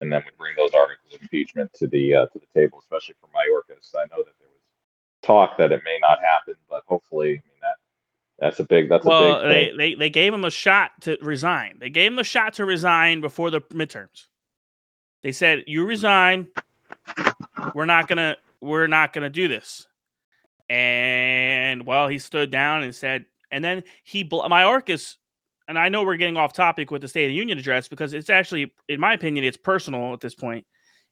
and 0.00 0.12
then 0.12 0.22
we 0.24 0.30
bring 0.38 0.54
those 0.56 0.74
articles 0.74 1.14
of 1.14 1.22
impeachment 1.22 1.72
to 1.74 1.86
the 1.86 2.14
uh, 2.14 2.26
to 2.26 2.38
the 2.38 2.60
table, 2.60 2.78
especially 2.78 3.14
for 3.20 3.28
Mayorkas. 3.28 3.94
I 3.96 4.04
know 4.14 4.22
that 4.22 4.34
there 4.38 4.48
was 4.52 4.60
talk 5.22 5.56
that 5.58 5.72
it 5.72 5.82
may 5.84 5.98
not 6.00 6.18
happen, 6.20 6.54
but 6.68 6.82
hopefully, 6.86 7.30
I 7.30 7.30
mean 7.30 7.40
that 7.40 7.53
that's 8.44 8.60
a 8.60 8.64
big 8.64 8.88
that's 8.88 9.04
well, 9.04 9.40
a 9.40 9.48
big. 9.48 9.76
They, 9.76 9.76
they 9.76 9.94
they 9.94 10.10
gave 10.10 10.34
him 10.34 10.44
a 10.44 10.50
shot 10.50 10.90
to 11.02 11.16
resign. 11.22 11.78
They 11.80 11.90
gave 11.90 12.12
him 12.12 12.18
a 12.18 12.24
shot 12.24 12.54
to 12.54 12.64
resign 12.64 13.20
before 13.20 13.50
the 13.50 13.62
midterms. 13.62 14.26
They 15.22 15.32
said, 15.32 15.64
"You 15.66 15.86
resign. 15.86 16.48
We're 17.74 17.86
not 17.86 18.06
gonna 18.06 18.36
we're 18.60 18.86
not 18.86 19.12
gonna 19.14 19.30
do 19.30 19.48
this." 19.48 19.86
And 20.68 21.86
well, 21.86 22.08
he 22.08 22.18
stood 22.18 22.50
down 22.50 22.82
and 22.82 22.94
said, 22.94 23.26
and 23.50 23.64
then 23.64 23.82
he 24.02 24.24
Mayorkas 24.24 25.16
and 25.68 25.78
I 25.78 25.88
know 25.88 26.02
we're 26.04 26.16
getting 26.16 26.36
off 26.36 26.52
topic 26.52 26.90
with 26.90 27.02
the 27.02 27.08
State 27.08 27.24
of 27.24 27.30
the 27.30 27.34
Union 27.34 27.58
address 27.58 27.88
because 27.88 28.12
it's 28.12 28.30
actually, 28.30 28.72
in 28.88 29.00
my 29.00 29.14
opinion, 29.14 29.44
it's 29.44 29.56
personal 29.56 30.12
at 30.12 30.20
this 30.20 30.34
point. 30.34 30.66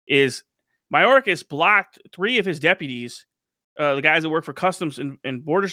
Is 0.06 0.44
Mayorkas 0.92 1.48
blocked 1.48 1.98
three 2.12 2.38
of 2.38 2.44
his 2.44 2.60
deputies, 2.60 3.24
uh, 3.78 3.94
the 3.94 4.02
guys 4.02 4.22
that 4.22 4.30
work 4.30 4.44
for 4.44 4.52
Customs 4.52 4.98
and, 4.98 5.16
and 5.24 5.44
Border 5.44 5.68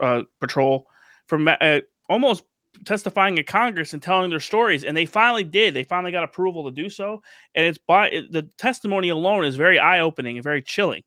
uh, 0.00 0.22
Patrol, 0.40 0.86
from 1.26 1.48
uh, 1.48 1.80
almost 2.08 2.44
testifying 2.84 3.38
in 3.38 3.44
Congress 3.44 3.92
and 3.92 4.02
telling 4.02 4.30
their 4.30 4.40
stories, 4.40 4.84
and 4.84 4.96
they 4.96 5.06
finally 5.06 5.44
did. 5.44 5.74
They 5.74 5.84
finally 5.84 6.12
got 6.12 6.24
approval 6.24 6.64
to 6.64 6.70
do 6.70 6.90
so, 6.90 7.22
and 7.54 7.66
it's 7.66 7.78
by 7.78 8.10
the 8.30 8.48
testimony 8.58 9.08
alone 9.08 9.44
is 9.44 9.56
very 9.56 9.78
eye 9.78 10.00
opening 10.00 10.36
and 10.36 10.44
very 10.44 10.62
chilling 10.62 11.02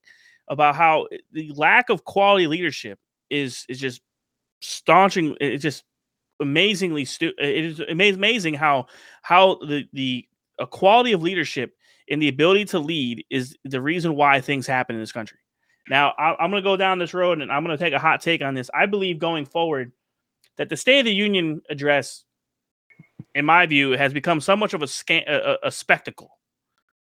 about 0.47 0.75
how 0.75 1.07
the 1.31 1.51
lack 1.55 1.89
of 1.89 2.05
quality 2.05 2.47
leadership 2.47 2.99
is 3.29 3.65
is 3.69 3.79
just 3.79 4.01
staunching. 4.61 5.35
It 5.39 5.57
just 5.57 5.83
amazingly 6.39 7.05
stu- 7.05 7.33
it 7.37 7.65
is 7.65 7.79
amazing 7.79 8.53
how 8.55 8.87
how 9.21 9.55
the 9.55 9.87
the 9.93 10.25
quality 10.71 11.13
of 11.13 11.21
leadership 11.21 11.75
and 12.09 12.21
the 12.21 12.27
ability 12.27 12.65
to 12.65 12.79
lead 12.79 13.23
is 13.29 13.55
the 13.63 13.81
reason 13.81 14.15
why 14.15 14.41
things 14.41 14.65
happen 14.65 14.95
in 14.95 15.01
this 15.01 15.11
country. 15.11 15.37
Now, 15.89 16.13
I, 16.17 16.43
am 16.43 16.51
going 16.51 16.61
to 16.61 16.67
go 16.67 16.77
down 16.77 16.99
this 16.99 17.13
road 17.13 17.41
and 17.41 17.51
I'm 17.51 17.63
going 17.63 17.77
to 17.77 17.83
take 17.83 17.93
a 17.93 17.99
hot 17.99 18.21
take 18.21 18.41
on 18.41 18.53
this. 18.53 18.69
I 18.73 18.85
believe 18.85 19.19
going 19.19 19.45
forward 19.45 19.91
that 20.59 20.67
the 20.67 20.77
State 20.77 20.99
of 20.99 21.05
the 21.05 21.13
Union 21.13 21.61
address, 21.69 22.25
in 23.33 23.45
my 23.45 23.65
view, 23.65 23.91
has 23.91 24.13
become 24.13 24.41
so 24.41 24.57
much 24.57 24.73
of 24.73 24.83
a, 24.83 24.87
scan, 24.87 25.23
a, 25.25 25.55
a 25.63 25.71
spectacle. 25.71 26.37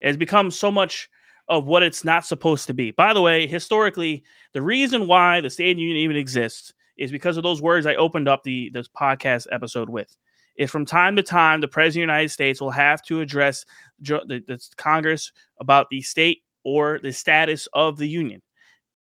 It 0.02 0.08
has 0.08 0.18
become 0.18 0.52
so 0.52 0.72
much 0.72 1.10
of 1.48 1.66
what 1.66 1.82
it's 1.82 2.06
not 2.06 2.28
supposed 2.28 2.68
to 2.68 2.76
be. 2.76 2.92
By 2.92 3.12
the 3.12 3.24
way, 3.24 3.48
historically, 3.48 4.24
the 4.54 4.62
reason 4.62 5.08
why 5.08 5.42
the 5.42 5.50
State 5.50 5.72
of 5.72 5.78
the 5.78 5.82
Union 5.82 5.98
even 5.98 6.16
exists 6.16 6.74
is 6.96 7.12
because 7.12 7.38
of 7.38 7.44
those 7.44 7.60
words 7.60 7.88
I 7.88 7.96
opened 7.96 8.28
up 8.28 8.44
the 8.44 8.70
this 8.72 8.88
podcast 8.88 9.48
episode 9.52 9.90
with. 9.90 10.16
Is 10.56 10.70
from 10.70 10.86
time 10.86 11.16
to 11.16 11.24
time 11.24 11.60
the 11.60 11.68
President 11.68 12.04
of 12.04 12.08
the 12.08 12.14
United 12.14 12.30
States 12.30 12.62
will 12.62 12.70
have 12.70 13.02
to 13.06 13.22
address 13.22 13.66
the, 14.00 14.44
the 14.48 14.64
Congress 14.78 15.32
about 15.60 15.90
the 15.90 16.02
state 16.04 16.44
or 16.64 17.00
the 17.02 17.14
status 17.14 17.68
of 17.74 17.98
the 17.98 18.08
Union. 18.08 18.44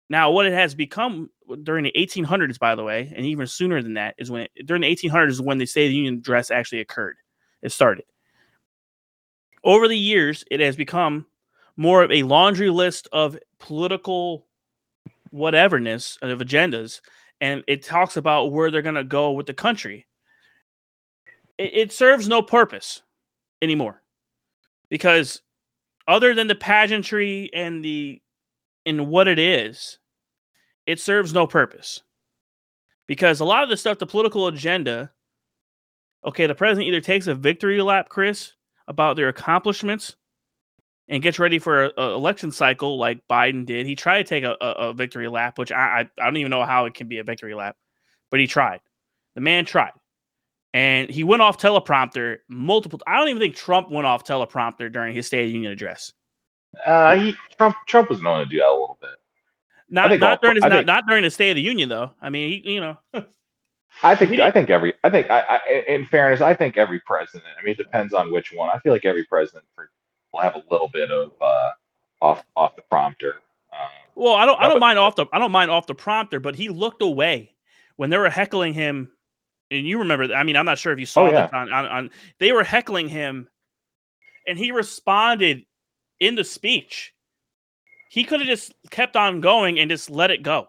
Now, 0.10 0.32
what 0.32 0.46
it 0.46 0.54
has 0.54 0.74
become 0.74 1.30
during 1.64 1.84
the 1.84 1.94
1800s, 1.98 2.60
by 2.60 2.76
the 2.76 2.84
way, 2.84 3.12
and 3.16 3.26
even 3.26 3.48
sooner 3.48 3.82
than 3.82 3.96
that, 3.96 4.16
is 4.18 4.32
when 4.32 4.44
it, 4.44 4.52
during 4.66 4.82
the 4.82 4.96
1800s 4.96 5.30
is 5.30 5.42
when 5.42 5.58
the 5.58 5.66
State 5.66 5.86
of 5.86 5.90
the 5.90 5.96
Union 5.96 6.16
address 6.16 6.50
actually 6.50 6.80
occurred. 6.80 7.18
It 7.62 7.72
started. 7.72 8.06
Over 9.64 9.88
the 9.88 9.98
years, 9.98 10.46
it 10.50 10.60
has 10.62 10.76
become 10.76 11.26
more 11.76 12.04
of 12.04 12.12
a 12.12 12.24
laundry 12.24 12.70
list 12.70 13.08
of 13.12 13.38
political 13.60 14.48
whateverness 15.34 16.18
uh, 16.24 16.28
of 16.28 16.40
agendas, 16.40 17.02
and 17.42 17.64
it 17.68 17.84
talks 17.84 18.18
about 18.18 18.52
where 18.52 18.72
they're 18.72 18.82
going 18.82 18.96
to 18.96 19.04
go 19.04 19.32
with 19.32 19.46
the 19.46 19.54
country. 19.54 20.08
It, 21.58 21.72
it 21.74 21.92
serves 21.92 22.28
no 22.28 22.42
purpose 22.42 23.02
anymore 23.62 24.02
because 24.90 25.42
other 26.08 26.34
than 26.34 26.48
the 26.48 26.56
pageantry 26.56 27.50
and 27.54 27.84
the 27.84 28.22
in 28.88 29.08
what 29.08 29.28
it 29.28 29.38
is, 29.38 30.00
it 30.86 31.00
serves 31.00 31.34
no 31.34 31.46
purpose. 31.46 32.02
Because 33.06 33.42
a 33.42 33.46
lot 33.46 33.64
of 33.64 33.70
the 33.70 33.76
stuff, 33.76 34.00
the 34.00 34.06
political 34.06 34.48
agenda, 34.48 35.12
okay, 36.26 36.48
the 36.48 36.56
president 36.56 36.88
either 36.88 37.02
takes 37.02 37.28
a 37.28 37.36
victory 37.36 37.82
lap, 37.82 38.08
Chris, 38.08 38.54
about 38.88 39.18
their 39.18 39.28
accomplishments 39.28 40.16
and 41.10 41.22
gets 41.22 41.38
ready 41.38 41.60
for 41.60 41.86
an 41.86 41.92
election 41.98 42.50
cycle 42.50 42.98
like 42.98 43.22
Biden 43.30 43.66
did. 43.66 43.86
He 43.86 43.96
tried 43.96 44.20
to 44.20 44.30
take 44.30 44.46
a, 44.46 44.56
a, 44.62 44.90
a 44.90 44.94
victory 44.94 45.28
lap, 45.28 45.58
which 45.58 45.72
I, 45.72 45.76
I, 46.18 46.22
I 46.22 46.26
don't 46.26 46.38
even 46.38 46.50
know 46.50 46.66
how 46.66 46.86
it 46.86 46.94
can 46.94 47.10
be 47.10 47.20
a 47.20 47.24
victory 47.24 47.56
lap, 47.56 47.76
but 48.32 48.40
he 48.40 48.48
tried. 48.48 48.80
The 49.36 49.42
man 49.42 49.66
tried. 49.66 49.92
And 50.74 51.10
he 51.10 51.24
went 51.24 51.42
off 51.42 51.58
teleprompter 51.58 52.38
multiple. 52.50 53.00
I 53.06 53.18
don't 53.18 53.30
even 53.30 53.42
think 53.42 53.56
Trump 53.56 53.90
went 53.90 54.08
off 54.08 54.24
teleprompter 54.26 54.92
during 54.92 55.14
his 55.14 55.28
State 55.28 55.46
of 55.46 55.52
Union 55.52 55.72
address. 55.72 56.14
Uh, 56.86 57.16
he 57.16 57.36
Trump 57.58 57.76
Trump 57.88 58.10
was 58.10 58.22
known 58.22 58.40
to 58.40 58.46
do 58.46 58.58
that 58.58 58.68
a 58.68 58.72
little 58.72 58.98
bit. 59.02 59.12
Not 59.90 60.12
not 60.20 60.24
all, 60.24 60.38
during 60.42 60.58
his, 60.58 60.64
not, 60.64 60.86
not 60.86 61.08
during 61.08 61.24
the 61.24 61.32
State 61.32 61.52
of 61.52 61.56
the 61.56 61.62
Union 61.62 61.90
though. 61.90 62.12
I 62.22 62.30
mean, 62.30 62.62
he, 62.64 62.74
you 62.74 62.82
know. 62.82 62.98
I 64.04 64.16
think 64.16 64.40
I 64.40 64.52
think 64.52 64.70
every 64.70 64.94
I 65.04 65.10
think 65.10 65.30
I, 65.30 65.44
I, 65.50 65.84
in 65.88 66.06
fairness 66.06 66.42
I 66.42 66.54
think 66.54 66.78
every 66.78 67.00
president. 67.00 67.46
I 67.60 67.64
mean, 67.64 67.72
it 67.72 67.78
depends 67.78 68.14
on 68.14 68.32
which 68.32 68.54
one. 68.54 68.70
I 68.70 68.80
feel 68.80 68.94
like 68.94 69.06
every 69.06 69.24
president 69.24 69.66
will 70.34 70.42
have 70.42 70.56
a 70.56 70.64
little 70.70 70.90
bit 70.90 71.10
of 71.10 71.32
uh, 71.42 71.72
off 72.22 72.44
off 72.56 72.76
the 72.76 72.84
prompter. 72.84 73.36
Um, 73.74 73.90
well, 74.16 74.36
I 74.36 74.46
don't 74.46 74.60
I 74.62 74.70
don't 74.70 74.80
mind 74.80 75.00
off 75.00 75.16
the 75.16 75.26
I 75.34 75.40
don't 75.40 75.52
mind 75.52 75.72
off 75.72 75.88
the 75.88 75.96
prompter, 75.96 76.40
but 76.40 76.56
he 76.56 76.70
looked 76.70 77.02
away 77.02 77.56
when 77.96 78.10
they 78.10 78.18
were 78.18 78.30
heckling 78.30 78.74
him. 78.74 79.12
And 79.70 79.86
you 79.86 80.00
remember? 80.00 80.34
I 80.34 80.44
mean, 80.44 80.56
I'm 80.56 80.66
not 80.66 80.78
sure 80.78 80.94
if 80.94 81.00
you 81.00 81.06
saw 81.06 81.24
oh, 81.24 81.26
yeah. 81.26 81.32
that 81.32 81.54
on, 81.54 81.74
on, 81.74 81.86
on. 81.86 82.10
They 82.40 82.54
were 82.54 82.64
heckling 82.64 83.10
him, 83.10 83.50
and 84.48 84.58
he 84.58 84.72
responded 84.72 85.66
in 86.20 86.36
the 86.36 86.44
speech. 86.44 87.14
He 88.10 88.24
could 88.24 88.40
have 88.40 88.48
just 88.48 88.74
kept 88.90 89.16
on 89.16 89.42
going 89.42 89.80
and 89.80 89.90
just 89.90 90.10
let 90.10 90.32
it 90.32 90.42
go, 90.42 90.68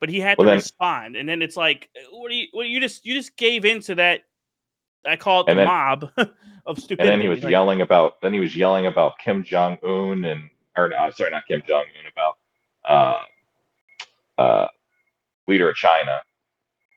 but 0.00 0.08
he 0.08 0.20
had 0.20 0.38
well, 0.38 0.46
to 0.46 0.50
then, 0.50 0.58
respond. 0.58 1.16
And 1.16 1.28
then 1.28 1.40
it's 1.40 1.56
like, 1.56 1.88
what 2.10 2.30
do 2.30 2.36
you? 2.36 2.48
What 2.52 2.68
you 2.68 2.80
just 2.80 3.06
you 3.06 3.14
just 3.14 3.36
gave 3.36 3.64
into 3.64 3.94
that? 3.96 4.22
I 5.06 5.16
call 5.16 5.42
it 5.42 5.46
the 5.46 5.54
then, 5.54 5.66
mob 5.66 6.10
of 6.66 6.78
stupidity. 6.78 7.08
And 7.08 7.08
then 7.08 7.20
he 7.20 7.28
was 7.28 7.42
like, 7.42 7.50
yelling 7.50 7.80
about. 7.80 8.20
Then 8.20 8.32
he 8.32 8.40
was 8.40 8.56
yelling 8.56 8.86
about 8.86 9.18
Kim 9.18 9.44
Jong 9.44 9.78
Un 9.84 10.24
and 10.24 10.50
or 10.76 10.88
no, 10.88 11.10
sorry, 11.10 11.30
not 11.30 11.46
Kim 11.46 11.62
Jong 11.66 11.84
Un 11.98 12.12
about 12.12 13.24
uh, 14.38 14.42
uh, 14.42 14.68
leader 15.46 15.70
of 15.70 15.76
China 15.76 16.20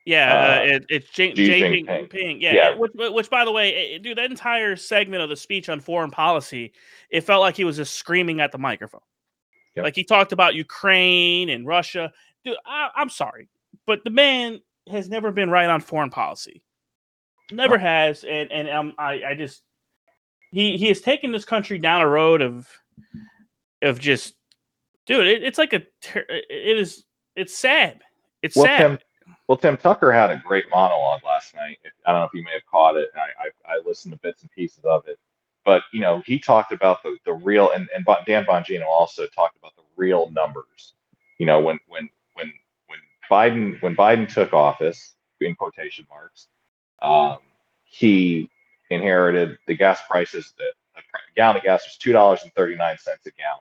yeah, 0.04 0.34
uh, 0.34 0.36
uh, 0.36 0.74
it, 0.74 0.86
it's 0.90 1.10
Xi, 1.10 1.34
Xi 1.34 1.48
Jinping. 1.48 1.86
Jinping. 1.86 2.40
Yeah, 2.40 2.52
yeah. 2.52 2.74
Which, 2.76 2.92
which, 2.94 3.30
by 3.30 3.44
the 3.44 3.52
way, 3.52 3.98
dude, 3.98 4.18
that 4.18 4.30
entire 4.30 4.76
segment 4.76 5.22
of 5.22 5.30
the 5.30 5.36
speech 5.36 5.68
on 5.68 5.80
foreign 5.80 6.10
policy, 6.10 6.72
it 7.10 7.22
felt 7.22 7.40
like 7.40 7.56
he 7.56 7.64
was 7.64 7.76
just 7.76 7.94
screaming 7.94 8.40
at 8.40 8.52
the 8.52 8.58
microphone. 8.58 9.00
Yep. 9.76 9.84
Like 9.84 9.96
he 9.96 10.04
talked 10.04 10.32
about 10.32 10.54
Ukraine 10.54 11.48
and 11.48 11.66
Russia. 11.66 12.12
Dude, 12.44 12.56
I, 12.66 12.90
am 12.96 13.08
sorry, 13.08 13.48
but 13.86 14.04
the 14.04 14.10
man 14.10 14.60
has 14.90 15.08
never 15.08 15.32
been 15.32 15.48
right 15.48 15.68
on 15.68 15.80
foreign 15.80 16.10
policy. 16.10 16.62
Never 17.50 17.76
oh. 17.76 17.78
has, 17.78 18.24
and 18.24 18.52
and 18.52 18.68
um, 18.68 18.92
I, 18.98 19.22
I 19.28 19.34
just 19.34 19.62
he 20.52 20.76
he 20.76 20.88
has 20.88 21.00
taken 21.00 21.32
this 21.32 21.46
country 21.46 21.78
down 21.78 22.02
a 22.02 22.08
road 22.08 22.42
of 22.42 22.68
of 23.82 23.98
just, 23.98 24.34
dude, 25.06 25.26
it, 25.26 25.42
it's 25.42 25.58
like 25.58 25.72
a 25.72 25.82
it 26.14 26.78
is 26.78 27.04
it's 27.36 27.56
sad. 27.56 28.02
It's 28.42 28.54
well, 28.54 28.66
sad. 28.66 29.02
Well, 29.48 29.58
Tim 29.58 29.76
Tucker 29.76 30.12
had 30.12 30.30
a 30.30 30.42
great 30.44 30.64
monologue 30.70 31.22
last 31.24 31.54
night. 31.54 31.78
I 32.06 32.12
don't 32.12 32.20
know 32.20 32.26
if 32.26 32.34
you 32.34 32.42
may 32.42 32.52
have 32.52 32.66
caught 32.70 32.96
it. 32.96 33.10
I, 33.14 33.70
I, 33.70 33.74
I 33.74 33.80
listened 33.84 34.12
to 34.12 34.20
bits 34.20 34.42
and 34.42 34.50
pieces 34.50 34.84
of 34.84 35.06
it, 35.06 35.18
but 35.64 35.82
you 35.92 36.00
know, 36.00 36.22
he 36.26 36.38
talked 36.38 36.72
about 36.72 37.02
the, 37.02 37.16
the 37.24 37.32
real, 37.34 37.70
and, 37.70 37.88
and 37.94 38.06
Dan 38.26 38.44
Bongino 38.44 38.86
also 38.86 39.26
talked 39.26 39.56
about 39.56 39.76
the 39.76 39.82
real 39.96 40.30
numbers. 40.30 40.94
You 41.38 41.46
know, 41.46 41.60
when 41.60 41.78
when 41.88 42.08
when 42.34 42.52
when 42.86 42.98
Biden 43.30 43.82
when 43.82 43.96
Biden 43.96 44.32
took 44.32 44.52
office, 44.52 45.14
in 45.40 45.54
quotation 45.54 46.06
marks, 46.08 46.48
um, 47.02 47.38
he 47.84 48.50
inherited 48.90 49.58
the 49.66 49.74
gas 49.74 50.00
prices. 50.08 50.54
That 50.58 50.72
a 50.96 51.00
gallon 51.36 51.58
of 51.58 51.62
gas 51.62 51.84
was 51.84 51.96
two 51.98 52.12
dollars 52.12 52.42
and 52.42 52.52
thirty 52.54 52.76
nine 52.76 52.96
cents 52.98 53.26
a 53.26 53.30
gallon. 53.32 53.60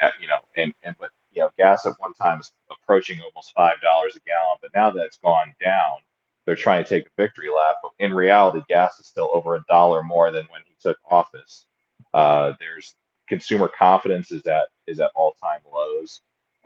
At, 0.00 0.14
you 0.20 0.28
know, 0.28 0.38
and 0.56 0.74
and 0.82 0.96
but 0.98 1.10
you 1.38 1.44
know, 1.44 1.50
gas 1.58 1.86
at 1.86 1.94
one 2.00 2.14
time 2.14 2.40
is 2.40 2.52
approaching 2.70 3.20
almost 3.22 3.54
five 3.54 3.80
dollars 3.82 4.16
a 4.16 4.20
gallon, 4.20 4.58
but 4.60 4.72
now 4.74 4.90
that 4.90 5.04
it's 5.06 5.18
gone 5.18 5.54
down, 5.64 5.98
they're 6.46 6.56
trying 6.56 6.84
to 6.84 6.90
take 6.90 7.06
a 7.06 7.22
victory 7.22 7.48
lap. 7.50 7.76
But 7.82 7.92
in 8.00 8.12
reality, 8.14 8.62
gas 8.68 8.98
is 9.00 9.06
still 9.06 9.30
over 9.34 9.56
a 9.56 9.64
dollar 9.68 10.02
more 10.02 10.32
than 10.32 10.46
when 10.50 10.62
he 10.66 10.74
took 10.82 10.98
office. 11.10 11.66
Uh, 12.14 12.54
there's 12.60 12.96
consumer 13.28 13.68
confidence 13.68 14.32
is 14.32 14.46
at 14.46 14.68
is 14.88 15.00
at 15.00 15.12
all 15.16 15.36
time 15.42 15.60
lows. 15.72 16.22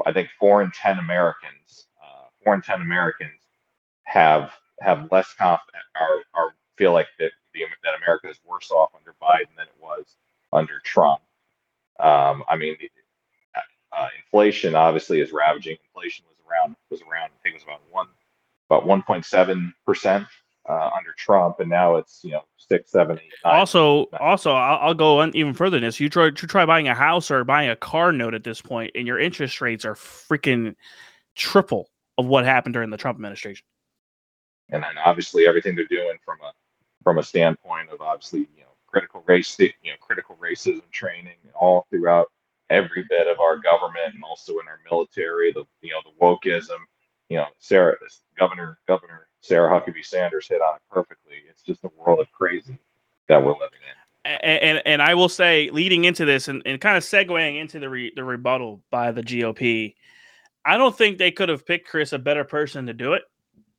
I 0.07 0.13
think 0.15 0.31
four 0.41 0.63
in 0.63 0.73
ten 0.73 0.99
Americans, 0.99 1.89
uh, 2.03 2.27
four 2.45 2.55
in 2.55 2.63
ten 2.63 2.81
Americans 2.83 3.41
have 4.05 4.53
have 4.81 5.09
less 5.13 5.35
confidence 5.35 5.85
or, 6.01 6.25
or 6.35 6.55
feel 6.79 6.93
like 6.95 7.09
that 7.19 7.33
the, 7.55 7.63
that 7.85 7.97
America 8.03 8.31
is 8.31 8.41
worse 8.47 8.71
off 8.71 8.91
under 8.97 9.15
Biden 9.23 9.55
than 9.57 9.67
it 9.67 9.81
was 9.81 10.17
under 10.53 10.81
Trump. 10.85 11.21
Um, 12.01 12.45
I 12.49 12.57
mean, 12.57 12.77
uh, 13.97 14.09
inflation 14.25 14.75
obviously 14.75 15.21
is 15.21 15.33
ravaging. 15.33 15.77
Inflation 15.95 16.25
was 16.29 16.37
around 16.49 16.77
was 16.91 17.03
around 17.03 17.31
I 17.31 17.43
think 17.43 17.55
it 17.55 17.59
was 17.59 17.63
about 17.65 17.81
one 17.91 18.07
about 18.69 18.87
1.7 18.87 19.73
percent 19.85 20.27
uh, 20.69 20.91
under 20.97 21.13
Trump, 21.17 21.61
and 21.61 21.69
now 21.69 21.97
it's 21.97 22.21
you 22.23 22.33
know 22.33 22.43
six, 22.57 22.91
seven, 22.91 23.19
eight. 23.19 23.33
Nine, 23.45 23.55
also, 23.55 24.07
nine. 24.13 24.21
also, 24.21 24.53
I'll, 24.53 24.89
I'll 24.89 24.95
go 24.95 25.21
on 25.21 25.35
even 25.35 25.55
further 25.55 25.77
than 25.77 25.85
this. 25.85 26.01
You 26.01 26.09
try 26.09 26.31
to 26.31 26.47
try 26.47 26.65
buying 26.67 26.89
a 26.89 26.95
house 26.95 27.31
or 27.31 27.45
buying 27.45 27.71
a 27.71 27.77
car 27.77 28.13
note 28.13 28.35
at 28.35 28.45
this 28.45 28.61
point, 28.61 28.93
and 28.95 29.07
your 29.07 29.19
interest 29.19 29.61
rates 29.61 29.85
are 29.85 29.95
freaking 29.95 30.75
triple 31.35 31.91
of 32.19 32.27
what 32.27 32.45
happened 32.45 32.75
during 32.75 32.91
the 32.91 32.97
Trump 32.97 33.17
administration. 33.17 33.65
And 34.71 34.83
then 34.83 34.99
obviously 35.05 35.47
everything 35.47 35.75
they're 35.75 35.87
doing 35.87 36.17
from 36.25 36.39
a 36.41 36.53
from 37.03 37.19
a 37.19 37.23
standpoint 37.23 37.91
of 37.91 38.01
obviously 38.01 38.41
you 38.57 38.61
know 38.61 38.73
critical 38.87 39.23
race 39.27 39.59
you 39.59 39.69
know 39.85 39.97
critical 40.01 40.37
racism 40.41 40.83
training 40.91 41.37
all 41.55 41.87
throughout 41.91 42.31
every 42.73 43.05
bit 43.09 43.27
of 43.27 43.39
our 43.39 43.59
government 43.59 44.15
and 44.15 44.25
also 44.25 44.55
in 44.55 44.67
our 44.67 44.81
military, 44.91 45.53
the 45.53 45.65
you 45.83 45.93
know 45.93 46.01
the 46.05 46.25
wokeism. 46.25 46.79
You 47.29 47.39
know, 47.39 47.47
Sarah, 47.59 47.97
Governor 48.39 48.79
Governor 48.89 49.29
Sarah 49.41 49.71
Huckabee 49.71 50.05
Sanders 50.05 50.49
hit 50.49 50.61
on 50.63 50.77
it 50.77 50.83
perfectly. 50.91 51.37
It's 51.49 51.63
just 51.63 51.85
a 51.85 51.91
world 51.97 52.21
of 52.21 52.31
crazy 52.33 52.79
that 53.29 53.43
we're 53.43 53.53
living 53.53 53.81
in. 53.83 54.31
And 54.43 54.63
and, 54.63 54.83
and 54.87 55.03
I 55.03 55.15
will 55.15 55.29
say, 55.29 55.69
leading 55.71 56.05
into 56.05 56.25
this 56.25 56.49
and, 56.49 56.63
and 56.65 56.81
kind 56.81 56.97
of 56.97 57.03
segueing 57.03 57.61
into 57.61 57.79
the 57.79 57.89
re, 57.89 58.13
the 58.15 58.25
rebuttal 58.25 58.83
by 58.91 59.13
the 59.13 59.23
GOP, 59.23 59.95
I 60.65 60.77
don't 60.77 60.97
think 60.97 61.19
they 61.19 61.33
could 61.33 61.49
have 61.49 61.67
picked 61.67 61.89
Chris 61.89 62.13
a 62.13 62.19
better 62.19 62.45
person 62.45 62.87
to 62.87 62.95
do 62.95 63.15
it. 63.15 63.23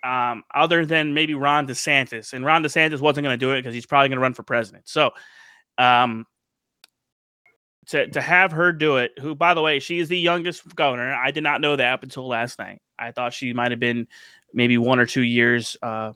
Um, 0.04 0.44
other 0.54 0.86
than 0.86 1.14
maybe 1.14 1.34
Ron 1.34 1.66
DeSantis, 1.66 2.34
and 2.34 2.44
Ron 2.44 2.62
DeSantis 2.62 3.00
wasn't 3.00 3.24
going 3.24 3.40
to 3.40 3.46
do 3.46 3.54
it 3.54 3.60
because 3.60 3.74
he's 3.74 3.86
probably 3.86 4.10
going 4.10 4.18
to 4.18 4.22
run 4.22 4.34
for 4.34 4.44
president. 4.44 4.90
So, 4.90 5.12
um, 5.78 6.26
to 7.88 8.08
to 8.08 8.22
have 8.22 8.52
her 8.52 8.72
do 8.72 8.98
it. 8.98 9.12
Who, 9.20 9.36
by 9.36 9.54
the 9.54 9.62
way, 9.62 9.80
she 9.80 10.00
is 10.00 10.10
the 10.10 10.20
youngest 10.20 10.76
governor. 10.76 11.14
I 11.14 11.32
did 11.32 11.44
not 11.44 11.62
know 11.62 11.76
that 11.76 11.94
up 11.94 12.04
until 12.04 12.28
last 12.28 12.60
night. 12.60 12.82
I 12.98 13.12
thought 13.12 13.34
she 13.34 13.54
might 13.54 13.72
have 13.72 13.80
been 13.80 14.08
maybe 14.54 14.78
one 14.78 15.00
or 15.00 15.06
two 15.06 15.24
years 15.24 15.76
uh, 15.82 16.14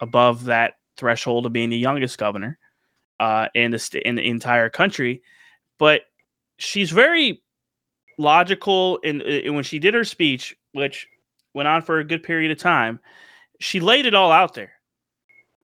above 0.00 0.44
that 0.44 0.74
threshold 0.96 1.46
of 1.46 1.52
being 1.52 1.70
the 1.70 1.76
youngest 1.76 2.18
governor 2.18 2.58
uh, 3.20 3.48
in 3.54 3.70
the 3.70 3.78
st- 3.78 4.04
in 4.04 4.14
the 4.14 4.26
entire 4.26 4.70
country. 4.70 5.22
But 5.78 6.02
she's 6.58 6.90
very 6.90 7.42
logical, 8.18 8.98
and 9.04 9.22
when 9.54 9.64
she 9.64 9.78
did 9.78 9.94
her 9.94 10.04
speech, 10.04 10.56
which 10.72 11.08
went 11.54 11.68
on 11.68 11.82
for 11.82 11.98
a 11.98 12.04
good 12.04 12.22
period 12.22 12.50
of 12.50 12.58
time, 12.58 13.00
she 13.60 13.80
laid 13.80 14.06
it 14.06 14.14
all 14.14 14.32
out 14.32 14.54
there. 14.54 14.72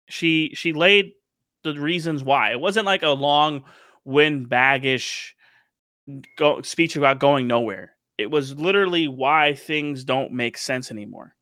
She 0.08 0.52
she 0.54 0.72
laid 0.72 1.12
the 1.62 1.74
reasons 1.74 2.24
why. 2.24 2.50
It 2.50 2.60
wasn't 2.60 2.86
like 2.86 3.02
a 3.02 3.10
long 3.10 3.64
windbaggish 4.06 5.32
go, 6.36 6.62
speech 6.62 6.96
about 6.96 7.18
going 7.18 7.46
nowhere. 7.46 7.96
It 8.18 8.30
was 8.30 8.54
literally 8.56 9.08
why 9.08 9.54
things 9.54 10.04
don't 10.04 10.32
make 10.32 10.56
sense 10.56 10.90
anymore. 10.90 11.34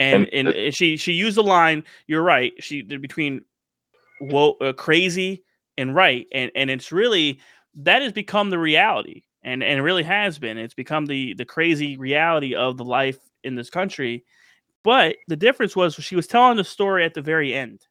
And 0.00 0.28
and, 0.32 0.48
and 0.48 0.74
she 0.74 0.96
she 0.96 1.12
used 1.12 1.36
the 1.36 1.42
line. 1.42 1.84
You're 2.06 2.22
right. 2.22 2.52
She 2.58 2.82
did 2.82 3.00
between 3.00 3.44
wo- 4.20 4.56
uh, 4.60 4.72
crazy 4.72 5.44
and 5.78 5.94
right, 5.94 6.26
and 6.32 6.50
and 6.54 6.70
it's 6.70 6.92
really 6.92 7.40
that 7.76 8.02
has 8.02 8.12
become 8.12 8.50
the 8.50 8.58
reality, 8.58 9.22
and 9.42 9.62
and 9.62 9.78
it 9.78 9.82
really 9.82 10.02
has 10.02 10.38
been. 10.38 10.58
It's 10.58 10.74
become 10.74 11.06
the 11.06 11.34
the 11.34 11.44
crazy 11.44 11.96
reality 11.96 12.54
of 12.54 12.76
the 12.76 12.84
life 12.84 13.18
in 13.44 13.54
this 13.54 13.70
country. 13.70 14.24
But 14.84 15.16
the 15.28 15.36
difference 15.36 15.76
was 15.76 15.94
she 15.94 16.16
was 16.16 16.26
telling 16.26 16.56
the 16.56 16.64
story 16.64 17.04
at 17.04 17.14
the 17.14 17.22
very 17.22 17.54
end 17.54 17.86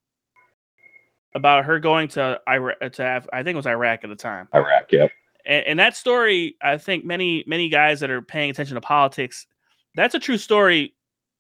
about 1.33 1.65
her 1.65 1.79
going 1.79 2.07
to 2.09 2.39
Iraq 2.47 2.77
uh, 2.81 2.89
to 2.89 3.03
have, 3.03 3.29
I 3.31 3.43
think 3.43 3.55
it 3.55 3.57
was 3.57 3.67
Iraq 3.67 4.03
at 4.03 4.09
the 4.09 4.15
time. 4.15 4.47
Iraq, 4.53 4.91
yep. 4.91 5.11
And, 5.45 5.65
and 5.65 5.79
that 5.79 5.95
story, 5.95 6.55
I 6.61 6.77
think 6.77 7.05
many 7.05 7.43
many 7.47 7.69
guys 7.69 7.99
that 8.01 8.09
are 8.09 8.21
paying 8.21 8.49
attention 8.49 8.75
to 8.75 8.81
politics, 8.81 9.47
that's 9.95 10.15
a 10.15 10.19
true 10.19 10.37
story 10.37 10.93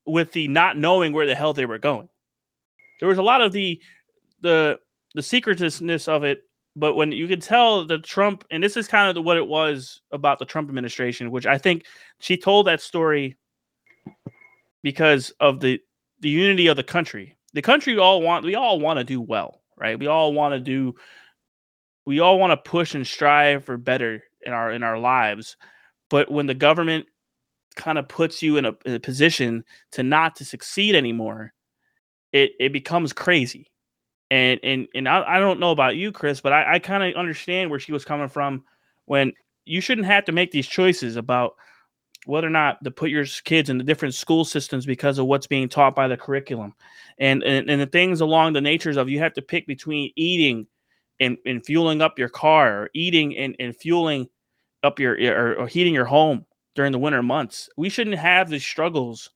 with 0.05 0.31
the 0.31 0.47
not 0.47 0.77
knowing 0.77 1.13
where 1.13 1.25
the 1.25 1.35
hell 1.35 1.53
they 1.53 1.65
were 1.65 1.77
going. 1.77 2.09
There 2.99 3.09
was 3.09 3.17
a 3.17 3.23
lot 3.23 3.41
of 3.41 3.51
the 3.51 3.81
the 4.41 4.79
the 5.13 5.21
secretiveness 5.21 6.07
of 6.07 6.23
it, 6.23 6.43
but 6.75 6.95
when 6.95 7.11
you 7.11 7.27
could 7.27 7.41
tell 7.41 7.85
the 7.85 7.99
Trump, 7.99 8.45
and 8.49 8.63
this 8.63 8.77
is 8.77 8.87
kind 8.87 9.15
of 9.15 9.23
what 9.23 9.37
it 9.37 9.47
was 9.47 10.01
about 10.11 10.39
the 10.39 10.45
Trump 10.45 10.69
administration, 10.69 11.31
which 11.31 11.45
I 11.45 11.57
think 11.57 11.85
she 12.19 12.37
told 12.37 12.67
that 12.67 12.81
story 12.81 13.37
because 14.83 15.31
of 15.39 15.59
the 15.59 15.79
the 16.21 16.29
unity 16.29 16.67
of 16.67 16.77
the 16.77 16.83
country. 16.83 17.35
The 17.53 17.61
country 17.61 17.97
all 17.97 18.21
want 18.21 18.45
we 18.45 18.55
all 18.55 18.79
want 18.79 18.99
to 18.99 19.03
do 19.03 19.19
well, 19.19 19.60
right? 19.81 19.99
We 19.99 20.07
all 20.07 20.33
want 20.33 20.53
to 20.53 20.59
do 20.59 20.95
we 22.05 22.19
all 22.19 22.39
want 22.39 22.51
to 22.51 22.69
push 22.69 22.95
and 22.95 23.05
strive 23.05 23.65
for 23.65 23.77
better 23.77 24.23
in 24.45 24.53
our 24.53 24.71
in 24.71 24.83
our 24.83 24.97
lives. 24.97 25.57
But 26.09 26.31
when 26.31 26.45
the 26.45 26.53
government 26.53 27.07
kind 27.75 27.97
of 27.97 28.07
puts 28.07 28.43
you 28.43 28.57
in 28.57 28.65
a, 28.65 28.73
in 28.85 28.93
a 28.93 28.99
position 28.99 29.63
to 29.93 30.03
not 30.03 30.35
to 30.37 30.45
succeed 30.45 30.95
anymore, 30.95 31.53
it 32.31 32.51
it 32.59 32.73
becomes 32.73 33.11
crazy. 33.11 33.71
And 34.29 34.59
and 34.63 34.87
and 34.93 35.09
I, 35.09 35.23
I 35.35 35.39
don't 35.39 35.59
know 35.59 35.71
about 35.71 35.95
you, 35.95 36.11
Chris, 36.11 36.41
but 36.41 36.53
I, 36.53 36.75
I 36.75 36.79
kind 36.79 37.03
of 37.03 37.19
understand 37.19 37.69
where 37.69 37.79
she 37.79 37.91
was 37.91 38.05
coming 38.05 38.29
from 38.29 38.63
when 39.05 39.33
you 39.65 39.81
shouldn't 39.81 40.07
have 40.07 40.25
to 40.25 40.31
make 40.31 40.51
these 40.51 40.67
choices 40.67 41.15
about 41.15 41.55
whether 42.25 42.47
or 42.47 42.51
not 42.51 42.83
to 42.83 42.91
put 42.91 43.09
your 43.09 43.25
kids 43.43 43.69
in 43.69 43.77
the 43.77 43.83
different 43.83 44.13
school 44.13 44.45
systems 44.45 44.85
because 44.85 45.17
of 45.17 45.25
what's 45.25 45.47
being 45.47 45.67
taught 45.67 45.95
by 45.95 46.07
the 46.07 46.17
curriculum 46.17 46.73
and 47.17 47.43
and, 47.43 47.69
and 47.69 47.81
the 47.81 47.87
things 47.87 48.21
along 48.21 48.53
the 48.53 48.61
natures 48.61 48.97
of 48.97 49.09
you 49.09 49.19
have 49.19 49.33
to 49.33 49.41
pick 49.41 49.65
between 49.67 50.11
eating 50.15 50.67
and, 51.19 51.37
and 51.45 51.65
fueling 51.65 52.01
up 52.01 52.19
your 52.19 52.29
car 52.29 52.83
or 52.83 52.89
eating 52.93 53.37
and, 53.37 53.55
and 53.59 53.75
fueling 53.75 54.27
up 54.83 54.99
your 54.99 55.15
or, 55.33 55.55
or 55.55 55.67
heating 55.67 55.93
your 55.93 56.05
home 56.05 56.45
during 56.75 56.91
the 56.91 56.99
winter 56.99 57.21
months. 57.21 57.69
We 57.77 57.89
shouldn't 57.89 58.17
have 58.17 58.49
these 58.49 58.65
struggles. 58.65 59.29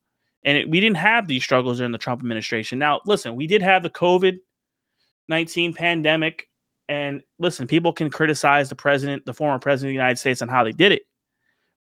And 0.43 0.57
it, 0.57 0.69
we 0.69 0.79
didn't 0.79 0.97
have 0.97 1.27
these 1.27 1.43
struggles 1.43 1.77
during 1.77 1.91
the 1.91 1.97
Trump 1.97 2.21
administration. 2.21 2.77
Now, 2.77 3.01
listen, 3.05 3.35
we 3.35 3.47
did 3.47 3.61
have 3.61 3.83
the 3.83 3.89
COVID 3.89 4.37
19 5.27 5.73
pandemic. 5.73 6.47
And 6.87 7.23
listen, 7.39 7.65
people 7.65 7.93
can 7.93 8.11
criticize 8.11 8.69
the 8.69 8.75
president, 8.75 9.25
the 9.25 9.33
former 9.33 9.57
president 9.57 9.89
of 9.89 9.91
the 9.91 9.95
United 9.95 10.19
States, 10.19 10.41
on 10.41 10.49
how 10.49 10.63
they 10.63 10.71
did 10.71 10.91
it. 10.91 11.03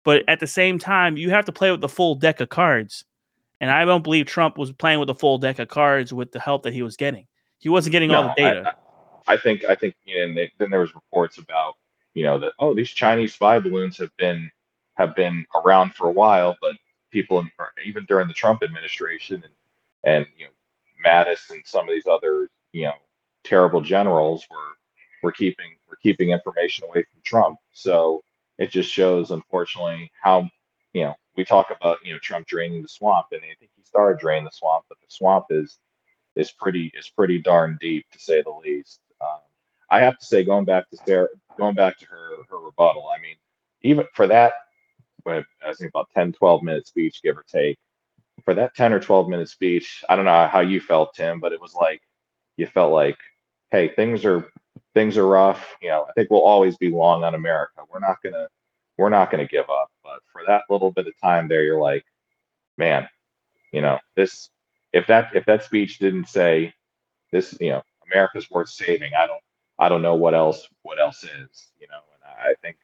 But 0.03 0.23
at 0.27 0.39
the 0.39 0.47
same 0.47 0.79
time, 0.79 1.17
you 1.17 1.29
have 1.29 1.45
to 1.45 1.51
play 1.51 1.71
with 1.71 1.81
the 1.81 1.89
full 1.89 2.15
deck 2.15 2.41
of 2.41 2.49
cards. 2.49 3.05
And 3.61 3.71
I 3.71 3.85
don't 3.85 4.03
believe 4.03 4.25
Trump 4.25 4.57
was 4.57 4.71
playing 4.71 4.99
with 4.99 5.07
the 5.07 5.15
full 5.15 5.37
deck 5.37 5.59
of 5.59 5.69
cards 5.69 6.11
with 6.11 6.31
the 6.31 6.39
help 6.39 6.63
that 6.63 6.73
he 6.73 6.81
was 6.81 6.97
getting. 6.97 7.27
He 7.59 7.69
wasn't 7.69 7.93
getting 7.93 8.11
no, 8.11 8.23
all 8.23 8.27
the 8.27 8.33
data. 8.35 8.75
I, 9.25 9.33
I 9.33 9.37
think, 9.37 9.63
I 9.63 9.75
think, 9.75 9.95
you 10.03 10.17
know, 10.17 10.23
and 10.25 10.37
they, 10.37 10.51
then 10.57 10.69
there 10.69 10.81
was 10.81 10.93
reports 10.93 11.37
about, 11.37 11.75
you 12.13 12.23
know, 12.23 12.37
that 12.39 12.51
oh, 12.59 12.73
these 12.73 12.89
Chinese 12.89 13.33
spy 13.33 13.59
balloons 13.59 13.97
have 13.97 14.15
been 14.17 14.51
have 14.95 15.15
been 15.15 15.45
around 15.55 15.95
for 15.95 16.07
a 16.07 16.11
while, 16.11 16.55
but 16.61 16.75
people, 17.09 17.43
even 17.83 18.05
during 18.05 18.27
the 18.27 18.33
Trump 18.33 18.61
administration 18.61 19.43
and, 19.43 19.53
and 20.03 20.25
you 20.37 20.45
know, 20.45 20.51
Mattis 21.09 21.49
and 21.49 21.61
some 21.65 21.87
of 21.87 21.93
these 21.95 22.05
other, 22.05 22.49
you 22.73 22.83
know, 22.83 22.93
terrible 23.43 23.81
generals 23.81 24.45
were 24.51 24.77
were 25.23 25.31
keeping 25.31 25.77
were 25.89 25.97
keeping 26.03 26.31
information 26.31 26.85
away 26.85 27.03
from 27.03 27.21
Trump. 27.23 27.59
So 27.71 28.23
it 28.57 28.71
just 28.71 28.91
shows, 28.91 29.31
unfortunately, 29.31 30.11
how 30.21 30.49
you 30.93 31.03
know 31.05 31.15
we 31.37 31.45
talk 31.45 31.67
about 31.75 31.99
you 32.03 32.13
know 32.13 32.19
Trump 32.19 32.47
draining 32.47 32.81
the 32.81 32.87
swamp, 32.87 33.27
and 33.31 33.41
I 33.41 33.55
think 33.59 33.71
he 33.75 33.83
started 33.83 34.19
draining 34.19 34.45
the 34.45 34.51
swamp, 34.51 34.85
but 34.89 34.99
the 35.01 35.07
swamp 35.09 35.45
is 35.49 35.79
is 36.35 36.51
pretty 36.51 36.91
is 36.97 37.09
pretty 37.09 37.39
darn 37.39 37.77
deep 37.81 38.05
to 38.11 38.19
say 38.19 38.41
the 38.41 38.51
least. 38.51 38.99
Um, 39.21 39.39
I 39.91 39.99
have 40.01 40.17
to 40.19 40.25
say, 40.25 40.43
going 40.43 40.65
back 40.65 40.89
to 40.89 40.97
Sarah, 40.97 41.27
going 41.57 41.75
back 41.75 41.97
to 41.99 42.05
her 42.07 42.37
her 42.49 42.59
rebuttal, 42.59 43.07
I 43.15 43.21
mean, 43.21 43.35
even 43.81 44.05
for 44.13 44.27
that 44.27 44.53
I 45.25 45.73
think 45.73 45.89
about 45.89 46.09
10, 46.15 46.33
12 46.33 46.63
minute 46.63 46.87
speech, 46.87 47.21
give 47.23 47.37
or 47.37 47.45
take. 47.51 47.77
For 48.45 48.53
that 48.55 48.75
10 48.75 48.93
or 48.93 48.99
12 48.99 49.29
minute 49.29 49.49
speech, 49.49 50.03
I 50.09 50.15
don't 50.15 50.25
know 50.25 50.47
how 50.47 50.61
you 50.61 50.81
felt, 50.81 51.13
Tim, 51.15 51.39
but 51.39 51.53
it 51.53 51.61
was 51.61 51.73
like 51.73 52.01
you 52.57 52.67
felt 52.67 52.91
like, 52.91 53.17
hey, 53.71 53.89
things 53.89 54.25
are 54.25 54.51
things 54.93 55.17
are 55.17 55.27
rough. 55.27 55.75
You 55.81 55.89
know, 55.89 56.05
I 56.09 56.13
think 56.13 56.29
we'll 56.29 56.41
always 56.43 56.77
be 56.77 56.89
long 56.89 57.23
on 57.23 57.35
America. 57.35 57.81
We're 57.91 57.99
not 57.99 58.17
gonna 58.23 58.47
we're 58.97 59.09
not 59.09 59.31
gonna 59.31 59.47
give 59.47 59.69
up. 59.69 59.91
But 60.03 60.19
for 60.31 60.41
that 60.47 60.63
little 60.69 60.91
bit 60.91 61.07
of 61.07 61.13
time 61.21 61.47
there, 61.47 61.63
you're 61.63 61.81
like, 61.81 62.05
man, 62.77 63.09
you 63.71 63.81
know, 63.81 63.99
this 64.15 64.49
if 64.93 65.07
that 65.07 65.35
if 65.35 65.45
that 65.45 65.63
speech 65.63 65.99
didn't 65.99 66.29
say 66.29 66.73
this, 67.31 67.55
you 67.59 67.71
know, 67.71 67.83
America's 68.11 68.49
worth 68.51 68.69
saving, 68.69 69.11
I 69.17 69.27
don't 69.27 69.41
I 69.79 69.89
don't 69.89 70.01
know 70.01 70.15
what 70.15 70.33
else 70.35 70.67
what 70.83 70.99
else 70.99 71.23
is, 71.23 71.67
you 71.79 71.87
know, 71.89 71.99
and 72.13 72.51
I 72.51 72.55
think 72.61 72.77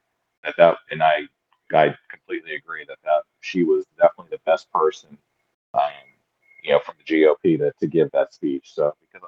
that 0.43 0.55
that 0.57 0.77
and 0.91 1.03
I 1.03 1.27
I 1.73 1.95
completely 2.09 2.55
agree 2.55 2.85
that 2.87 2.97
that 3.03 3.23
she 3.41 3.63
was 3.63 3.85
definitely 3.97 4.31
the 4.37 4.41
best 4.45 4.71
person, 4.71 5.17
um, 5.73 5.81
you 6.63 6.71
know, 6.71 6.79
from 6.79 6.95
the 6.97 7.03
GOP 7.03 7.57
to, 7.59 7.71
to 7.79 7.87
give 7.87 8.11
that 8.11 8.33
speech. 8.33 8.71
So 8.73 8.95
because 9.01 9.27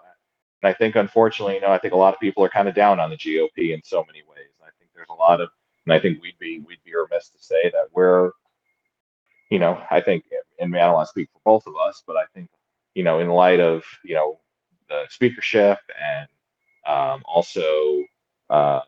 and 0.61 0.69
I 0.69 0.73
think 0.73 0.95
unfortunately, 0.95 1.55
you 1.55 1.61
know, 1.61 1.71
I 1.71 1.77
think 1.77 1.93
a 1.93 1.97
lot 1.97 2.13
of 2.13 2.19
people 2.19 2.43
are 2.43 2.49
kind 2.49 2.67
of 2.67 2.75
down 2.75 2.99
on 2.99 3.09
the 3.09 3.17
GOP 3.17 3.73
in 3.73 3.81
so 3.83 4.03
many 4.05 4.21
ways. 4.29 4.49
I 4.61 4.69
think 4.79 4.91
there's 4.95 5.09
a 5.09 5.13
lot 5.13 5.41
of, 5.41 5.49
and 5.85 5.93
I 5.93 5.99
think 5.99 6.21
we'd 6.21 6.37
be 6.39 6.59
we'd 6.59 6.83
be 6.85 6.93
remiss 6.95 7.29
to 7.29 7.39
say 7.39 7.69
that 7.71 7.87
we're, 7.93 8.31
you 9.49 9.59
know, 9.59 9.81
I 9.89 10.01
think, 10.01 10.25
and 10.59 10.75
I 10.75 10.79
don't 10.79 10.93
want 10.93 11.07
to 11.07 11.09
speak 11.09 11.29
for 11.33 11.41
both 11.43 11.67
of 11.67 11.73
us, 11.75 12.03
but 12.05 12.15
I 12.15 12.25
think, 12.33 12.49
you 12.93 13.03
know, 13.03 13.19
in 13.19 13.29
light 13.29 13.59
of 13.59 13.83
you 14.03 14.15
know 14.15 14.39
the 14.89 15.05
speakership 15.09 15.79
and 15.99 16.27
um, 16.85 17.23
also 17.25 18.03
uh, 18.49 18.81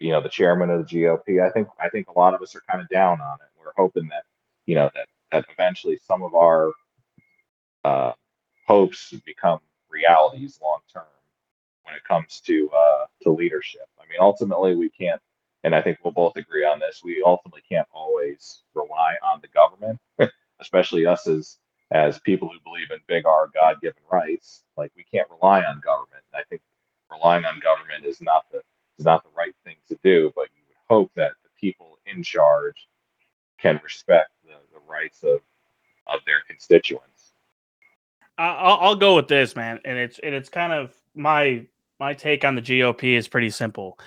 you 0.00 0.10
know 0.10 0.20
the 0.20 0.28
chairman 0.28 0.70
of 0.70 0.88
the 0.88 1.02
GOP. 1.02 1.46
I 1.46 1.50
think 1.50 1.68
I 1.80 1.88
think 1.88 2.08
a 2.08 2.18
lot 2.18 2.34
of 2.34 2.42
us 2.42 2.56
are 2.56 2.62
kind 2.68 2.82
of 2.82 2.88
down 2.88 3.20
on 3.20 3.34
it. 3.34 3.48
We're 3.58 3.72
hoping 3.76 4.08
that 4.08 4.24
you 4.66 4.74
know 4.74 4.90
that 4.94 5.06
that 5.30 5.44
eventually 5.52 6.00
some 6.04 6.22
of 6.22 6.34
our 6.34 6.72
uh, 7.84 8.12
hopes 8.66 9.12
become 9.24 9.60
realities 9.90 10.58
long 10.62 10.80
term 10.92 11.04
when 11.84 11.94
it 11.96 12.04
comes 12.04 12.40
to 12.46 12.70
uh, 12.70 13.06
to 13.22 13.30
leadership. 13.30 13.88
I 14.00 14.04
mean, 14.10 14.18
ultimately 14.20 14.76
we 14.76 14.90
can't, 14.90 15.20
and 15.64 15.74
I 15.74 15.82
think 15.82 15.98
we'll 16.02 16.12
both 16.12 16.36
agree 16.36 16.64
on 16.64 16.78
this. 16.80 17.02
We 17.04 17.22
ultimately 17.24 17.62
can't 17.68 17.88
always 17.92 18.62
rely 18.74 19.16
on 19.22 19.40
the 19.42 19.48
government, 19.48 20.00
especially 20.60 21.06
us 21.06 21.26
as 21.26 21.58
as 21.92 22.20
people 22.20 22.48
who 22.48 22.60
believe 22.64 22.90
in 22.92 22.98
big 23.08 23.26
R 23.26 23.48
God 23.54 23.76
given 23.80 24.02
rights. 24.10 24.62
Like 24.76 24.92
we 24.96 25.04
can't 25.04 25.28
rely 25.30 25.62
on 25.62 25.80
government. 25.80 26.24
I 26.34 26.42
think 26.48 26.62
relying 27.10 27.44
on 27.44 27.60
government 27.60 28.04
is 28.06 28.20
not 28.20 28.44
the 28.52 28.62
is 28.98 29.04
not 29.04 29.24
the 29.24 29.30
right 29.36 29.54
thing 29.64 29.76
to 29.88 29.98
do, 30.04 30.32
but 30.36 30.48
you 30.56 30.62
would 30.68 30.76
hope 30.94 31.10
that 31.16 31.32
the 31.42 31.50
people 31.60 31.98
in 32.06 32.22
charge 32.22 32.88
can 33.60 33.80
respect 33.84 34.30
the, 34.44 34.54
the 34.72 34.80
rights 34.88 35.22
of 35.22 35.40
of 36.06 36.20
their 36.26 36.42
constituents. 36.48 37.19
I'll, 38.40 38.78
I'll 38.80 38.96
go 38.96 39.16
with 39.16 39.28
this, 39.28 39.54
man, 39.54 39.80
and 39.84 39.98
it's 39.98 40.18
and 40.18 40.34
it's 40.34 40.48
kind 40.48 40.72
of 40.72 40.94
my 41.14 41.66
my 41.98 42.14
take 42.14 42.44
on 42.44 42.54
the 42.54 42.62
GOP 42.62 43.16
is 43.16 43.28
pretty 43.28 43.50
simple, 43.50 43.98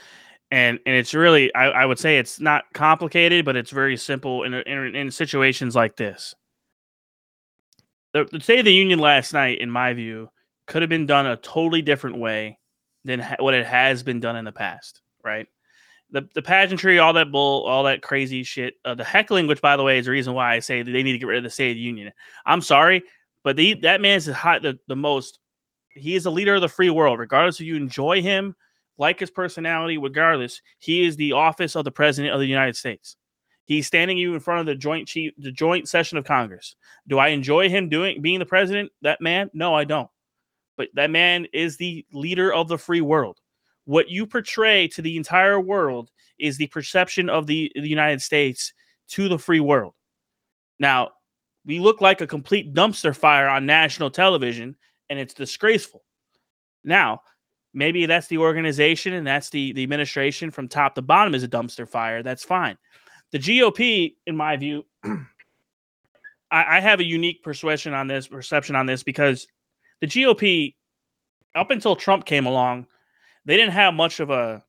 and 0.50 0.80
and 0.86 0.96
it's 0.96 1.14
really 1.14 1.54
I, 1.54 1.66
I 1.66 1.86
would 1.86 2.00
say 2.00 2.18
it's 2.18 2.40
not 2.40 2.66
complicated, 2.74 3.46
but 3.46 3.56
it's 3.56 3.72
very 3.72 3.96
simple 3.96 4.44
in 4.44 4.54
in, 4.54 4.96
in 4.96 5.12
situations 5.12 5.76
like 5.76 5.96
this. 5.96 6.34
The, 8.14 8.28
the 8.32 8.40
State 8.40 8.60
of 8.60 8.66
the 8.66 8.74
Union 8.74 9.00
last 9.00 9.34
night, 9.34 9.60
in 9.60 9.70
my 9.70 9.94
view, 9.94 10.30
could 10.68 10.82
have 10.82 10.90
been 10.90 11.06
done 11.06 11.26
a 11.26 11.36
totally 11.38 11.82
different 11.82 12.18
way 12.18 12.60
than 13.06 13.20
ha- 13.20 13.38
what 13.40 13.56
it 13.56 13.66
has 13.66 14.04
been 14.04 14.20
done 14.20 14.36
in 14.36 14.46
the 14.46 14.52
past, 14.52 15.02
right? 15.24 15.48
The 16.10 16.28
the 16.34 16.42
pageantry, 16.42 16.98
all 16.98 17.14
that 17.14 17.32
bull, 17.32 17.66
all 17.66 17.84
that 17.84 18.02
crazy 18.02 18.44
shit, 18.44 18.76
uh, 18.84 18.96
the 18.96 19.04
heckling, 19.04 19.46
which 19.46 19.62
by 19.62 19.78
the 19.78 19.84
way 19.84 20.00
is 20.00 20.06
the 20.06 20.12
reason 20.12 20.34
why 20.34 20.56
I 20.56 20.60
say 20.60 20.82
they 20.82 21.04
need 21.04 21.14
to 21.14 21.20
get 21.20 21.28
rid 21.28 21.38
of 21.38 21.44
the 21.44 21.52
State 21.52 21.72
of 21.72 21.76
the 21.76 21.82
Union. 21.82 22.12
I'm 22.46 22.62
sorry, 22.62 23.04
but 23.44 23.56
the, 23.56 23.74
that 23.76 24.02
the 24.02 24.34
hot, 24.34 24.62
the, 24.62 24.80
the 24.88 24.96
most 24.96 25.40
He 25.90 26.16
is 26.16 26.24
the 26.24 26.32
leader 26.32 26.56
of 26.56 26.62
the 26.62 26.70
free 26.70 26.90
world, 26.90 27.20
regardless 27.20 27.60
if 27.60 27.68
you 27.68 27.76
enjoy 27.76 28.22
him, 28.22 28.56
like 28.98 29.20
his 29.20 29.32
personality, 29.32 29.98
regardless. 29.98 30.62
He 30.80 31.06
is 31.06 31.16
the 31.16 31.34
office 31.34 31.76
of 31.76 31.84
the 31.84 31.92
president 31.92 32.34
of 32.34 32.40
the 32.40 32.48
United 32.48 32.76
States. 32.76 33.18
He's 33.66 33.88
standing 33.88 34.18
you 34.18 34.34
in 34.34 34.40
front 34.40 34.60
of 34.60 34.66
the 34.66 34.76
joint 34.76 35.08
chief, 35.08 35.34
the 35.38 35.52
joint 35.52 35.88
session 35.88 36.18
of 36.18 36.26
Congress. 36.26 36.76
Do 37.08 37.18
I 37.18 37.30
enjoy 37.30 37.70
him 37.70 37.90
doing 37.90 38.22
being 38.22 38.40
the 38.40 38.46
president? 38.46 38.92
That 39.02 39.22
man? 39.22 39.50
No, 39.54 39.74
I 39.74 39.86
don't. 39.86 40.10
But 40.76 40.90
that 40.96 41.12
man 41.12 41.48
is 41.54 41.78
the 41.78 42.06
leader 42.12 42.54
of 42.54 42.68
the 42.68 42.78
free 42.78 43.02
world. 43.02 43.40
What 43.86 44.10
you 44.10 44.26
portray 44.26 44.88
to 44.90 45.02
the 45.02 45.18
entire 45.18 45.60
world 45.60 46.12
is 46.40 46.58
the 46.58 46.68
perception 46.68 47.30
of 47.30 47.48
the, 47.48 47.72
the 47.76 47.88
United 47.88 48.22
States 48.22 48.74
to 49.10 49.30
the 49.30 49.40
free 49.40 49.60
world. 49.60 49.94
Now, 50.80 51.12
we 51.66 51.80
look 51.80 52.02
like 52.02 52.22
a 52.22 52.28
complete 52.28 52.74
dumpster 52.74 53.16
fire 53.16 53.48
on 53.48 53.66
national 53.66 54.12
television, 54.12 54.76
and 55.10 55.20
it's 55.20 55.34
disgraceful. 55.34 56.04
Now, 56.84 57.22
maybe 57.74 58.06
that's 58.06 58.28
the 58.28 58.38
organization 58.38 59.14
and 59.14 59.26
that's 59.26 59.50
the, 59.50 59.74
the 59.74 59.84
administration 59.84 60.52
from 60.52 60.68
top 60.68 60.96
to 60.96 61.02
bottom 61.02 61.34
is 61.34 61.44
a 61.44 61.48
dumpster 61.48 61.88
fire. 61.88 62.22
That's 62.22 62.44
fine. 62.44 62.78
The 63.32 63.40
GOP, 63.40 64.16
in 64.28 64.38
my 64.38 64.58
view, 64.58 64.86
I, 65.04 66.78
I 66.78 66.80
have 66.80 67.00
a 67.00 67.06
unique 67.06 67.44
persuasion 67.44 67.94
on 67.94 68.08
this 68.08 68.28
perception 68.28 68.76
on 68.76 68.86
this 68.86 69.04
because 69.04 69.48
the 70.02 70.08
GOP, 70.08 70.76
up 71.56 71.72
until 71.72 71.96
Trump 71.96 72.26
came 72.26 72.46
along, 72.46 72.88
they 73.46 73.58
didn't 73.58 73.74
have 73.74 73.94
much 73.94 74.20
of 74.20 74.30
a 74.30 74.64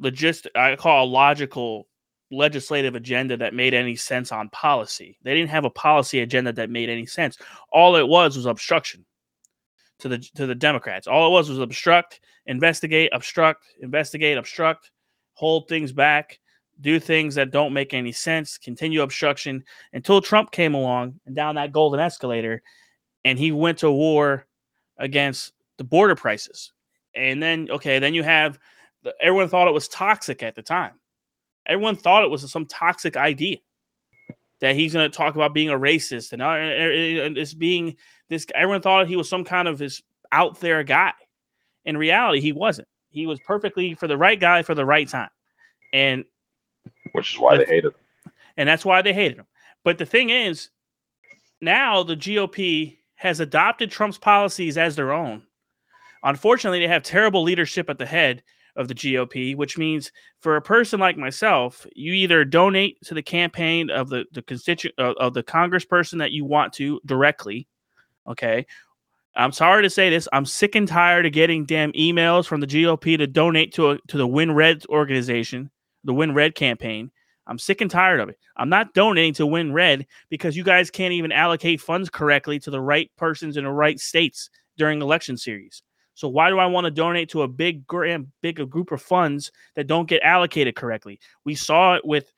logistic, 0.00 0.54
I 0.54 0.76
call 0.76 1.04
a 1.04 1.06
logical 1.06 1.86
legislative 2.32 2.94
agenda 2.94 3.36
that 3.36 3.54
made 3.54 3.74
any 3.74 3.94
sense 3.94 4.32
on 4.32 4.48
policy. 4.48 5.18
They 5.22 5.34
didn't 5.34 5.50
have 5.50 5.64
a 5.64 5.70
policy 5.70 6.20
agenda 6.20 6.52
that 6.54 6.70
made 6.70 6.88
any 6.88 7.06
sense. 7.06 7.38
All 7.70 7.96
it 7.96 8.08
was 8.08 8.36
was 8.36 8.46
obstruction 8.46 9.04
to 9.98 10.08
the 10.08 10.18
to 10.18 10.46
the 10.46 10.54
Democrats. 10.54 11.06
All 11.06 11.28
it 11.28 11.30
was 11.30 11.48
was 11.48 11.58
obstruct, 11.58 12.20
investigate, 12.46 13.10
obstruct, 13.12 13.66
investigate, 13.80 14.38
obstruct, 14.38 14.90
hold 15.34 15.68
things 15.68 15.92
back, 15.92 16.40
do 16.80 16.98
things 16.98 17.34
that 17.36 17.52
don't 17.52 17.72
make 17.72 17.94
any 17.94 18.12
sense, 18.12 18.58
continue 18.58 19.02
obstruction 19.02 19.62
until 19.92 20.20
Trump 20.20 20.50
came 20.50 20.74
along 20.74 21.20
and 21.26 21.36
down 21.36 21.54
that 21.54 21.72
golden 21.72 22.00
escalator 22.00 22.62
and 23.24 23.38
he 23.38 23.52
went 23.52 23.78
to 23.78 23.90
war 23.90 24.46
against 24.98 25.52
the 25.78 25.84
border 25.84 26.16
prices. 26.16 26.72
And 27.14 27.42
then 27.42 27.68
okay, 27.70 27.98
then 27.98 28.14
you 28.14 28.22
have 28.22 28.58
everyone 29.20 29.48
thought 29.48 29.68
it 29.68 29.74
was 29.74 29.88
toxic 29.88 30.42
at 30.42 30.54
the 30.54 30.62
time. 30.62 30.92
Everyone 31.66 31.96
thought 31.96 32.24
it 32.24 32.30
was 32.30 32.50
some 32.50 32.66
toxic 32.66 33.16
idea 33.16 33.58
that 34.60 34.76
he's 34.76 34.92
going 34.92 35.10
to 35.10 35.16
talk 35.16 35.34
about 35.34 35.54
being 35.54 35.70
a 35.70 35.78
racist 35.78 36.32
and, 36.32 36.42
uh, 36.42 37.34
this 37.34 37.54
being 37.54 37.96
this. 38.28 38.46
Everyone 38.54 38.80
thought 38.80 39.08
he 39.08 39.16
was 39.16 39.28
some 39.28 39.44
kind 39.44 39.68
of 39.68 39.78
this 39.78 40.02
out 40.30 40.60
there 40.60 40.82
guy. 40.82 41.12
In 41.84 41.96
reality, 41.96 42.40
he 42.40 42.52
wasn't. 42.52 42.88
He 43.10 43.26
was 43.26 43.40
perfectly 43.40 43.94
for 43.94 44.06
the 44.06 44.16
right 44.16 44.38
guy 44.38 44.62
for 44.62 44.74
the 44.74 44.84
right 44.84 45.08
time, 45.08 45.30
and 45.92 46.24
which 47.12 47.34
is 47.34 47.40
why 47.40 47.56
the, 47.56 47.64
they 47.64 47.70
hated 47.70 47.92
him. 47.92 48.32
And 48.56 48.68
that's 48.68 48.84
why 48.84 49.02
they 49.02 49.12
hated 49.12 49.38
him. 49.38 49.46
But 49.84 49.98
the 49.98 50.06
thing 50.06 50.30
is, 50.30 50.70
now 51.60 52.02
the 52.02 52.16
GOP 52.16 52.96
has 53.16 53.40
adopted 53.40 53.90
Trump's 53.90 54.18
policies 54.18 54.78
as 54.78 54.96
their 54.96 55.12
own. 55.12 55.42
Unfortunately, 56.22 56.78
they 56.80 56.88
have 56.88 57.02
terrible 57.02 57.42
leadership 57.42 57.90
at 57.90 57.98
the 57.98 58.06
head 58.06 58.42
of 58.76 58.88
the 58.88 58.94
GOP, 58.94 59.54
which 59.56 59.76
means 59.76 60.12
for 60.40 60.56
a 60.56 60.62
person 60.62 60.98
like 60.98 61.16
myself, 61.16 61.86
you 61.94 62.12
either 62.12 62.44
donate 62.44 63.00
to 63.02 63.14
the 63.14 63.22
campaign 63.22 63.90
of 63.90 64.08
the 64.08 64.24
the 64.32 64.42
constituent 64.42 64.94
uh, 64.98 65.14
of 65.18 65.34
the 65.34 65.42
congressperson 65.42 66.18
that 66.18 66.32
you 66.32 66.44
want 66.44 66.72
to 66.74 67.00
directly. 67.04 67.66
Okay. 68.26 68.66
I'm 69.34 69.52
sorry 69.52 69.82
to 69.82 69.90
say 69.90 70.10
this. 70.10 70.28
I'm 70.32 70.44
sick 70.44 70.74
and 70.74 70.86
tired 70.86 71.24
of 71.24 71.32
getting 71.32 71.64
damn 71.64 71.92
emails 71.92 72.46
from 72.46 72.60
the 72.60 72.66
GOP 72.66 73.16
to 73.16 73.26
donate 73.26 73.72
to 73.74 73.92
a, 73.92 73.98
to 74.08 74.18
the 74.18 74.28
WinRed 74.28 74.86
organization, 74.88 75.70
the 76.04 76.12
WinRed 76.12 76.54
campaign. 76.54 77.10
I'm 77.46 77.58
sick 77.58 77.80
and 77.80 77.90
tired 77.90 78.20
of 78.20 78.28
it. 78.28 78.38
I'm 78.56 78.68
not 78.68 78.92
donating 78.92 79.32
to 79.34 79.46
WinRed 79.46 80.06
because 80.28 80.54
you 80.54 80.64
guys 80.64 80.90
can't 80.90 81.14
even 81.14 81.32
allocate 81.32 81.80
funds 81.80 82.10
correctly 82.10 82.60
to 82.60 82.70
the 82.70 82.80
right 82.80 83.10
persons 83.16 83.56
in 83.56 83.64
the 83.64 83.70
right 83.70 83.98
states 83.98 84.50
during 84.76 85.00
election 85.00 85.38
series. 85.38 85.82
So 86.14 86.28
why 86.28 86.50
do 86.50 86.58
I 86.58 86.66
want 86.66 86.84
to 86.84 86.90
donate 86.90 87.30
to 87.30 87.42
a 87.42 87.48
big 87.48 87.86
grand 87.86 88.28
big 88.42 88.68
group 88.70 88.92
of 88.92 89.00
funds 89.00 89.50
that 89.74 89.86
don't 89.86 90.08
get 90.08 90.22
allocated 90.22 90.76
correctly? 90.76 91.18
We 91.44 91.54
saw 91.54 91.94
it 91.94 92.04
with 92.04 92.32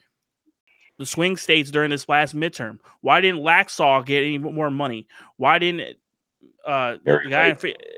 the 0.98 1.06
swing 1.06 1.36
states 1.36 1.70
during 1.70 1.90
this 1.90 2.08
last 2.08 2.36
midterm. 2.36 2.78
Why 3.00 3.20
didn't 3.20 3.40
Laxalt 3.40 4.06
get 4.06 4.22
any 4.22 4.38
more 4.38 4.70
money? 4.70 5.06
Why 5.36 5.58
didn't 5.58 5.96
uh 6.66 6.96
the 7.04 7.20
guy 7.28 7.54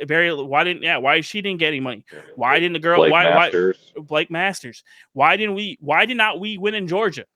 very 0.06 0.34
why 0.34 0.64
didn't 0.64 0.82
yeah 0.82 0.96
why 0.96 1.20
she 1.20 1.40
didn't 1.42 1.58
get 1.58 1.68
any 1.68 1.80
money? 1.80 2.04
Why 2.36 2.58
didn't 2.58 2.72
the 2.72 2.78
girl 2.78 2.98
Blake 2.98 3.12
why 3.12 3.24
Masters. 3.24 3.92
why 3.94 4.02
Blake 4.02 4.30
Masters. 4.30 4.82
Why 5.12 5.36
didn't 5.36 5.54
we 5.54 5.78
why 5.80 6.06
did 6.06 6.16
not 6.16 6.40
we 6.40 6.58
win 6.58 6.74
in 6.74 6.88
Georgia? 6.88 7.26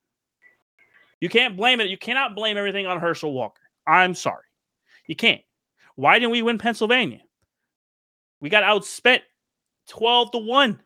You 1.21 1.29
can't 1.29 1.57
blame 1.57 1.81
it 1.81 1.89
you 1.89 1.99
cannot 1.99 2.35
blame 2.35 2.57
everything 2.57 2.87
on 2.87 2.99
Herschel 2.99 3.33
Walker. 3.33 3.61
I'm 3.87 4.15
sorry. 4.15 4.45
You 5.07 5.17
can't. 5.17 5.43
Why 5.95 6.19
didn't 6.19 6.33
we 6.33 6.43
win 6.43 6.57
Pennsylvania 6.57 7.21
we 8.41 8.49
got 8.49 8.63
outspent 8.63 9.21
12 9.89 10.33
to 10.33 10.39
1. 10.39 10.81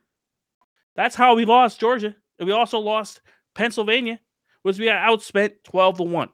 That's 0.96 1.14
how 1.14 1.34
we 1.34 1.44
lost 1.44 1.80
Georgia. 1.80 2.14
And 2.38 2.46
we 2.46 2.52
also 2.52 2.78
lost 2.78 3.20
Pennsylvania, 3.54 4.20
was 4.62 4.78
we 4.78 4.86
got 4.86 5.08
outspent 5.08 5.52
12 5.64 5.98
to 5.98 6.02
1. 6.02 6.28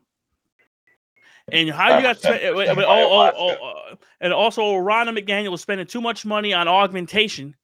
And 1.52 1.70
how 1.70 1.96
you 1.96 2.02
got 2.02 2.18
spent, 2.18 2.42
oh, 2.44 2.54
oh, 2.56 3.33
oh, 3.37 3.56
oh, 3.61 3.94
and 4.20 4.33
also 4.33 4.62
Ronna 4.62 5.18
McDaniel 5.18 5.50
was 5.50 5.61
spending 5.61 5.87
too 5.87 6.00
much 6.00 6.24
money 6.24 6.52
on 6.54 6.68
augmentation, 6.68 7.56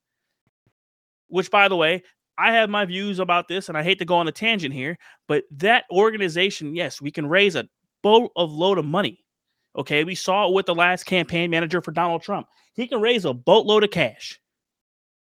which 1.28 1.50
by 1.50 1.68
the 1.68 1.76
way, 1.76 2.02
I 2.38 2.52
have 2.52 2.68
my 2.68 2.84
views 2.84 3.18
about 3.18 3.48
this, 3.48 3.68
and 3.68 3.78
I 3.78 3.82
hate 3.82 3.98
to 4.00 4.04
go 4.04 4.16
on 4.16 4.28
a 4.28 4.32
tangent 4.32 4.74
here, 4.74 4.98
but 5.28 5.44
that 5.52 5.84
organization, 5.90 6.74
yes, 6.74 7.00
we 7.00 7.10
can 7.10 7.26
raise 7.26 7.54
a 7.54 7.68
boat 8.02 8.32
of 8.36 8.52
load 8.52 8.78
of 8.78 8.84
money. 8.84 9.24
Okay, 9.76 10.04
we 10.04 10.14
saw 10.14 10.48
it 10.48 10.54
with 10.54 10.66
the 10.66 10.74
last 10.74 11.04
campaign 11.04 11.50
manager 11.50 11.82
for 11.82 11.92
Donald 11.92 12.22
Trump. 12.22 12.46
He 12.74 12.86
can 12.86 13.00
raise 13.00 13.24
a 13.24 13.34
boatload 13.34 13.84
of 13.84 13.90
cash, 13.90 14.40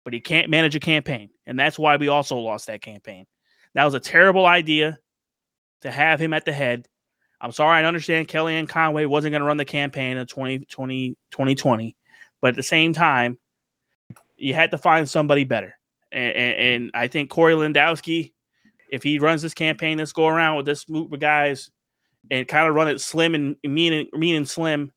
but 0.05 0.15
he 0.15 0.21
can't 0.21 0.49
manage 0.49 0.75
a 0.75 0.81
campaign. 0.81 1.31
And 1.47 1.59
that's 1.59 1.79
why 1.79 1.97
we 1.97 2.09
also 2.09 2.37
lost 2.37 2.67
that 2.67 2.81
campaign. 2.81 3.27
That 3.75 3.85
was 3.85 3.95
a 3.95 4.01
terrible 4.01 4.47
idea 4.47 4.99
to 5.83 5.91
have 5.91 6.21
him 6.21 6.33
at 6.33 6.47
the 6.47 6.53
head. 6.53 6.89
I'm 7.41 7.53
sorry, 7.53 7.79
I 7.79 7.85
understand 7.85 8.29
Kellyanne 8.29 8.69
Conway 8.69 9.05
wasn't 9.05 9.33
going 9.33 9.43
to 9.43 9.47
run 9.47 9.59
the 9.59 9.65
campaign 9.65 10.17
in 10.17 10.27
2020, 10.27 11.11
2020, 11.31 11.97
but 12.41 12.49
at 12.49 12.57
the 12.57 12.63
same 12.63 12.93
time, 12.93 13.39
you 14.37 14.55
had 14.55 14.71
to 14.71 14.79
find 14.79 15.09
somebody 15.09 15.45
better. 15.45 15.75
And, 16.11 16.37
and, 16.37 16.57
and 16.57 16.91
I 16.95 17.07
think 17.07 17.31
Corey 17.31 17.55
Lewandowski, 17.55 18.33
if 18.91 19.03
he 19.03 19.19
runs 19.19 19.43
this 19.43 19.55
campaign, 19.55 19.99
let's 19.99 20.13
go 20.13 20.27
around 20.27 20.57
with 20.57 20.67
this 20.67 20.85
group 20.85 21.13
of 21.13 21.21
guys 21.21 21.71
and 22.31 22.47
kind 22.49 22.69
of 22.69 22.75
run 22.75 22.89
it 22.89 23.01
slim 23.01 23.35
and 23.35 23.57
mean 23.65 23.93
and 23.93 24.09
mean 24.13 24.37
and 24.37 24.49
slim, 24.49 24.93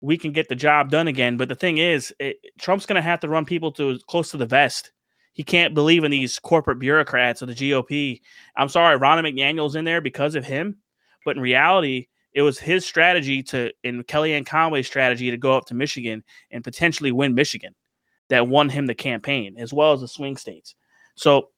we 0.00 0.16
can 0.16 0.32
get 0.32 0.48
the 0.48 0.54
job 0.54 0.90
done 0.90 1.08
again. 1.08 1.36
But 1.36 1.48
the 1.48 1.54
thing 1.54 1.78
is, 1.78 2.14
it, 2.18 2.36
Trump's 2.58 2.86
going 2.86 2.96
to 2.96 3.02
have 3.02 3.20
to 3.20 3.28
run 3.28 3.44
people 3.44 3.72
to 3.72 3.98
close 4.08 4.30
to 4.30 4.36
the 4.36 4.46
vest. 4.46 4.92
He 5.32 5.44
can't 5.44 5.74
believe 5.74 6.04
in 6.04 6.10
these 6.10 6.38
corporate 6.38 6.78
bureaucrats 6.78 7.42
of 7.42 7.48
the 7.48 7.54
GOP. 7.54 8.20
I'm 8.56 8.68
sorry, 8.68 8.98
Ronna 8.98 9.22
McDaniel's 9.22 9.76
in 9.76 9.84
there 9.84 10.00
because 10.00 10.34
of 10.34 10.44
him, 10.44 10.78
but 11.24 11.36
in 11.36 11.42
reality, 11.42 12.08
it 12.32 12.42
was 12.42 12.58
his 12.58 12.84
strategy 12.86 13.42
to, 13.44 13.72
and 13.84 14.06
Kellyanne 14.06 14.46
Conway's 14.46 14.86
strategy, 14.86 15.30
to 15.30 15.36
go 15.36 15.56
up 15.56 15.66
to 15.66 15.74
Michigan 15.74 16.24
and 16.50 16.64
potentially 16.64 17.12
win 17.12 17.34
Michigan 17.34 17.74
that 18.28 18.48
won 18.48 18.68
him 18.68 18.86
the 18.86 18.94
campaign, 18.94 19.56
as 19.58 19.72
well 19.72 19.92
as 19.92 20.00
the 20.00 20.08
swing 20.08 20.36
states. 20.36 20.74
So 21.16 21.48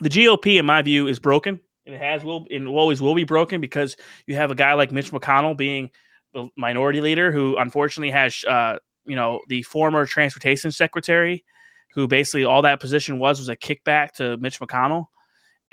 the 0.00 0.08
GOP, 0.08 0.58
in 0.58 0.66
my 0.66 0.82
view, 0.82 1.08
is 1.08 1.18
broken. 1.18 1.60
It 1.88 1.98
has 1.98 2.22
will 2.22 2.46
and 2.50 2.68
always 2.68 3.00
will 3.00 3.14
be 3.14 3.24
broken 3.24 3.60
because 3.62 3.96
you 4.26 4.36
have 4.36 4.50
a 4.50 4.54
guy 4.54 4.74
like 4.74 4.92
Mitch 4.92 5.10
McConnell 5.10 5.56
being 5.56 5.90
the 6.34 6.48
minority 6.54 7.00
leader 7.00 7.32
who 7.32 7.56
unfortunately 7.56 8.10
has 8.10 8.44
uh, 8.44 8.76
you 9.06 9.16
know 9.16 9.40
the 9.48 9.62
former 9.62 10.04
transportation 10.04 10.70
secretary 10.70 11.44
who 11.94 12.06
basically 12.06 12.44
all 12.44 12.60
that 12.62 12.80
position 12.80 13.18
was 13.18 13.38
was 13.38 13.48
a 13.48 13.56
kickback 13.56 14.12
to 14.12 14.36
Mitch 14.36 14.60
McConnell. 14.60 15.06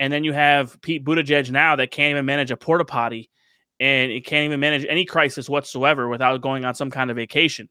And 0.00 0.10
then 0.10 0.24
you 0.24 0.32
have 0.32 0.80
Pete 0.80 1.04
Buttigieg 1.04 1.50
now 1.50 1.76
that 1.76 1.90
can't 1.90 2.12
even 2.12 2.24
manage 2.24 2.50
a 2.50 2.56
porta 2.56 2.84
potty 2.84 3.30
and 3.78 4.10
it 4.10 4.24
can't 4.24 4.46
even 4.46 4.58
manage 4.58 4.86
any 4.88 5.04
crisis 5.04 5.48
whatsoever 5.48 6.08
without 6.08 6.40
going 6.40 6.64
on 6.64 6.74
some 6.74 6.90
kind 6.90 7.10
of 7.10 7.16
vacation 7.16 7.68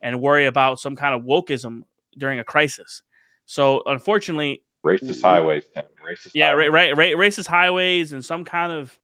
and 0.00 0.20
worry 0.20 0.46
about 0.46 0.78
some 0.78 0.94
kind 0.94 1.14
of 1.14 1.22
wokeism 1.22 1.82
during 2.16 2.38
a 2.38 2.44
crisis. 2.44 3.02
So 3.46 3.82
unfortunately, 3.86 4.62
racist 4.84 5.22
highways, 5.22 5.64
racist. 5.76 6.30
Yeah, 6.34 6.50
highways. 6.50 6.70
right, 6.70 6.96
right, 6.96 7.14
racist 7.16 7.46
highways 7.46 8.12
and 8.12 8.24
some 8.24 8.44
kind 8.44 8.72
of 8.72 8.98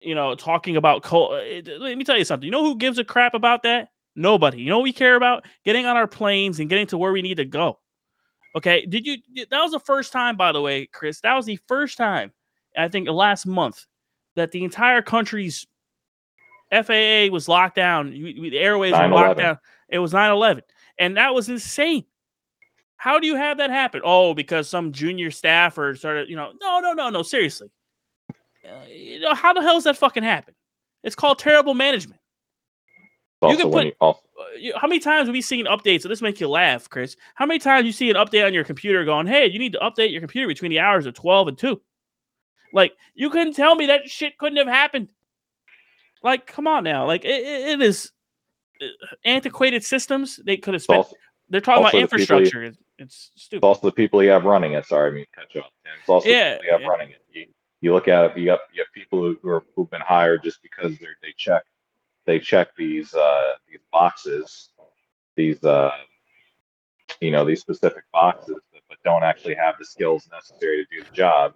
you 0.00 0.14
know, 0.14 0.34
talking 0.34 0.76
about 0.76 1.02
coal. 1.02 1.32
Uh, 1.32 1.62
let 1.78 1.98
me 1.98 2.04
tell 2.04 2.16
you 2.16 2.24
something. 2.24 2.44
You 2.44 2.50
know 2.50 2.62
who 2.62 2.76
gives 2.76 2.98
a 2.98 3.04
crap 3.04 3.34
about 3.34 3.62
that? 3.64 3.88
Nobody. 4.14 4.60
You 4.60 4.70
know 4.70 4.78
what 4.78 4.84
we 4.84 4.92
care 4.92 5.16
about? 5.16 5.44
Getting 5.64 5.86
on 5.86 5.96
our 5.96 6.06
planes 6.06 6.60
and 6.60 6.68
getting 6.68 6.86
to 6.88 6.98
where 6.98 7.12
we 7.12 7.22
need 7.22 7.36
to 7.36 7.44
go. 7.44 7.78
Okay. 8.56 8.86
Did 8.86 9.06
you? 9.06 9.16
That 9.50 9.62
was 9.62 9.72
the 9.72 9.80
first 9.80 10.12
time, 10.12 10.36
by 10.36 10.52
the 10.52 10.60
way, 10.60 10.86
Chris. 10.86 11.20
That 11.20 11.34
was 11.34 11.46
the 11.46 11.58
first 11.68 11.96
time, 11.96 12.32
I 12.76 12.88
think, 12.88 13.08
last 13.08 13.46
month 13.46 13.86
that 14.36 14.52
the 14.52 14.64
entire 14.64 15.02
country's 15.02 15.66
FAA 16.70 17.28
was 17.30 17.48
locked 17.48 17.76
down. 17.76 18.10
The 18.10 18.58
airways 18.58 18.92
were 18.92 19.08
locked 19.08 19.38
down. 19.38 19.58
It 19.88 19.98
was 19.98 20.12
9 20.12 20.30
11. 20.30 20.62
and 20.98 21.16
that 21.16 21.34
was 21.34 21.48
insane. 21.48 22.04
How 22.98 23.18
do 23.20 23.26
you 23.26 23.36
have 23.36 23.58
that 23.58 23.70
happen? 23.70 24.00
Oh, 24.04 24.34
because 24.34 24.68
some 24.68 24.92
junior 24.92 25.30
staffer 25.30 25.94
started, 25.94 26.28
you 26.28 26.36
know, 26.36 26.52
no, 26.60 26.80
no, 26.80 26.92
no, 26.92 27.08
no, 27.10 27.22
seriously. 27.22 27.70
Uh, 28.64 28.84
you 28.88 29.20
know, 29.20 29.34
how 29.34 29.52
the 29.52 29.62
hell 29.62 29.74
does 29.74 29.84
that 29.84 29.96
fucking 29.96 30.24
happen? 30.24 30.54
It's 31.04 31.14
called 31.14 31.38
terrible 31.38 31.74
management. 31.74 32.20
You 33.50 33.56
can 33.56 33.70
put- 33.72 33.86
you, 33.86 33.92
Uh, 34.40 34.44
you- 34.58 34.72
How 34.76 34.88
many 34.88 34.98
times 34.98 35.28
have 35.28 35.32
we 35.32 35.40
seen 35.40 35.66
updates? 35.66 36.02
So 36.02 36.08
this 36.08 36.20
make 36.20 36.40
you 36.40 36.48
laugh, 36.48 36.90
Chris. 36.90 37.16
How 37.36 37.46
many 37.46 37.58
times 37.60 37.86
you 37.86 37.92
see 37.92 38.10
an 38.10 38.16
update 38.16 38.44
on 38.44 38.52
your 38.52 38.64
computer 38.64 39.04
going, 39.04 39.26
"Hey, 39.28 39.46
you 39.46 39.58
need 39.60 39.72
to 39.74 39.78
update 39.78 40.10
your 40.10 40.20
computer 40.20 40.48
between 40.48 40.70
the 40.70 40.80
hours 40.80 41.06
of 41.06 41.14
twelve 41.14 41.46
and 41.48 41.56
2. 41.56 41.80
Like 42.72 42.96
you 43.14 43.30
couldn't 43.30 43.54
tell 43.54 43.74
me 43.76 43.86
that 43.86 44.10
shit 44.10 44.36
couldn't 44.38 44.58
have 44.58 44.66
happened. 44.66 45.12
Like, 46.22 46.46
come 46.46 46.66
on 46.66 46.82
now. 46.84 47.06
Like 47.06 47.24
it, 47.24 47.30
it- 47.44 47.80
is 47.80 48.10
uh, 48.82 48.86
antiquated 49.24 49.84
systems. 49.84 50.36
They 50.44 50.56
could 50.56 50.74
have 50.74 50.82
spent. 50.82 50.98
also, 50.98 51.16
They're 51.48 51.60
talking 51.60 51.82
about 51.84 51.94
also 51.94 52.00
the 52.00 52.16
people 52.16 52.38
infrastructure. 52.38 52.76
It's, 52.98 53.30
it's 53.36 53.48
it's 53.52 53.62
also 53.62 53.86
the 53.86 53.92
people 53.92 54.22
you 54.22 54.30
have 54.30 54.44
running 54.44 54.72
it. 54.72 54.86
Sorry, 54.86 55.10
I 55.10 55.14
mean 55.14 55.26
cut 55.34 55.54
you 55.54 55.60
off. 55.60 55.70
It's 56.00 56.08
also 56.08 56.28
Yeah, 56.28 56.54
the 56.54 56.56
people 56.56 56.66
you 56.66 56.72
have 56.72 56.80
yeah. 56.82 56.88
running 56.88 57.10
it. 57.10 57.22
You, 57.32 57.46
you 57.80 57.92
look 57.92 58.08
at 58.08 58.24
it. 58.24 58.38
You 58.38 58.50
have 58.50 58.60
you 58.72 58.82
have 58.82 58.92
people 58.92 59.20
who, 59.20 59.38
who 59.42 59.48
are 59.50 59.64
who've 59.74 59.90
been 59.90 60.00
hired 60.00 60.42
just 60.42 60.62
because 60.62 60.98
they 60.98 61.06
they 61.22 61.34
check 61.36 61.62
they 62.26 62.38
check 62.38 62.68
these 62.76 63.14
uh, 63.14 63.52
these 63.68 63.80
boxes, 63.92 64.70
these 65.36 65.62
uh, 65.64 65.90
you 67.20 67.30
know 67.30 67.44
these 67.44 67.60
specific 67.60 68.04
boxes, 68.12 68.56
but, 68.72 68.82
but 68.88 68.98
don't 69.04 69.22
actually 69.22 69.54
have 69.54 69.76
the 69.78 69.84
skills 69.84 70.28
necessary 70.30 70.84
to 70.84 70.96
do 70.96 71.04
the 71.04 71.14
job. 71.14 71.54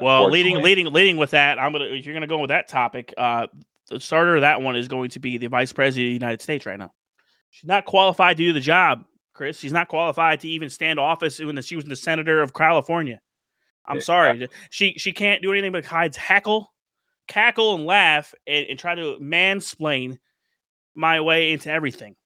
Well, 0.00 0.28
leading 0.28 0.60
leading 0.60 0.92
leading 0.92 1.16
with 1.16 1.30
that, 1.30 1.58
I'm 1.58 1.72
gonna 1.72 1.86
if 1.86 2.04
you're 2.04 2.14
gonna 2.14 2.26
go 2.26 2.38
with 2.38 2.48
that 2.48 2.68
topic, 2.68 3.14
uh 3.16 3.46
the 3.88 4.00
starter 4.00 4.36
of 4.36 4.40
that 4.40 4.60
one 4.62 4.76
is 4.76 4.88
going 4.88 5.10
to 5.10 5.20
be 5.20 5.38
the 5.38 5.46
vice 5.46 5.72
president 5.72 6.06
of 6.06 6.10
the 6.10 6.14
United 6.14 6.42
States 6.42 6.66
right 6.66 6.78
now. 6.78 6.92
She's 7.50 7.68
not 7.68 7.84
qualified 7.84 8.36
to 8.38 8.42
do 8.42 8.52
the 8.52 8.60
job, 8.60 9.04
Chris. 9.34 9.58
She's 9.58 9.72
not 9.72 9.88
qualified 9.88 10.40
to 10.40 10.48
even 10.48 10.70
stand 10.70 10.98
office 10.98 11.38
when 11.40 11.60
she 11.60 11.76
was 11.76 11.84
the 11.84 11.96
senator 11.96 12.40
of 12.40 12.54
California. 12.54 13.20
I'm 13.86 14.00
sorry. 14.00 14.48
She 14.70 14.94
she 14.96 15.12
can't 15.12 15.42
do 15.42 15.52
anything 15.52 15.72
but 15.72 15.84
hides 15.84 16.16
hackle, 16.16 16.72
cackle, 17.28 17.74
and 17.74 17.84
laugh 17.84 18.34
and, 18.46 18.66
and 18.66 18.78
try 18.78 18.94
to 18.94 19.18
mansplain 19.20 20.18
my 20.94 21.20
way 21.20 21.52
into 21.52 21.70
everything. 21.70 22.16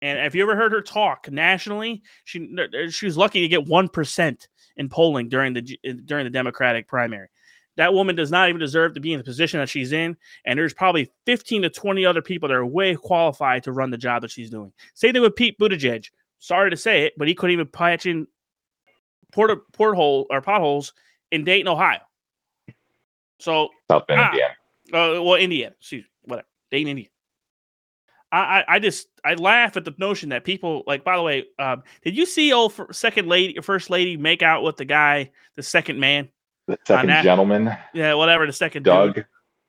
And 0.00 0.18
if 0.20 0.34
you 0.34 0.42
ever 0.42 0.56
heard 0.56 0.72
her 0.72 0.80
talk 0.80 1.30
nationally, 1.30 2.02
she 2.24 2.56
she 2.90 3.06
was 3.06 3.16
lucky 3.16 3.42
to 3.42 3.48
get 3.48 3.66
one 3.66 3.88
percent 3.88 4.48
in 4.76 4.88
polling 4.88 5.28
during 5.28 5.52
the 5.52 5.62
during 6.06 6.24
the 6.24 6.30
Democratic 6.30 6.88
primary. 6.88 7.28
That 7.76 7.94
woman 7.94 8.16
does 8.16 8.30
not 8.30 8.48
even 8.48 8.60
deserve 8.60 8.94
to 8.94 9.00
be 9.00 9.12
in 9.12 9.18
the 9.18 9.24
position 9.24 9.60
that 9.60 9.68
she's 9.68 9.92
in, 9.92 10.16
and 10.44 10.58
there's 10.58 10.74
probably 10.74 11.10
15 11.24 11.62
to 11.62 11.70
20 11.70 12.04
other 12.04 12.20
people 12.20 12.48
that 12.48 12.54
are 12.54 12.66
way 12.66 12.94
qualified 12.94 13.64
to 13.64 13.72
run 13.72 13.90
the 13.90 13.96
job 13.96 14.22
that 14.22 14.30
she's 14.30 14.50
doing. 14.50 14.72
Same 14.92 15.14
thing 15.14 15.22
with 15.22 15.36
Pete 15.36 15.58
Buttigieg. 15.58 16.10
Sorry 16.42 16.70
to 16.70 16.76
say 16.76 17.04
it, 17.04 17.12
but 17.16 17.28
he 17.28 17.36
couldn't 17.36 17.52
even 17.52 17.68
patch 17.68 18.04
in 18.04 18.26
port 19.32 19.72
porthole 19.72 20.26
or 20.28 20.40
potholes 20.40 20.92
in 21.30 21.44
Dayton, 21.44 21.68
Ohio. 21.68 22.00
So 23.38 23.68
South 23.88 24.08
Bend, 24.08 24.20
Ah. 24.20 24.30
Indiana. 24.30 24.54
uh, 24.92 25.22
well, 25.22 25.36
Indiana, 25.36 25.74
excuse 25.78 26.02
me, 26.02 26.08
whatever, 26.24 26.48
Dayton, 26.72 26.88
Indiana. 26.90 27.08
I, 28.32 28.38
I, 28.38 28.64
I 28.74 28.78
just 28.80 29.06
I 29.24 29.34
laugh 29.34 29.76
at 29.76 29.84
the 29.84 29.94
notion 29.98 30.30
that 30.30 30.42
people 30.42 30.82
like. 30.84 31.04
By 31.04 31.16
the 31.16 31.22
way, 31.22 31.44
um, 31.60 31.84
did 32.02 32.16
you 32.16 32.26
see 32.26 32.52
old 32.52 32.72
second 32.90 33.28
lady, 33.28 33.60
first 33.60 33.88
lady, 33.88 34.16
make 34.16 34.42
out 34.42 34.64
with 34.64 34.78
the 34.78 34.84
guy, 34.84 35.30
the 35.54 35.62
second 35.62 36.00
man? 36.00 36.28
The 36.66 36.76
second 36.84 37.08
that- 37.10 37.22
gentleman, 37.22 37.70
Yeah, 37.94 38.14
whatever, 38.14 38.46
the 38.46 38.52
second 38.52 38.82
Doug, 38.82 39.14
dude. 39.14 39.26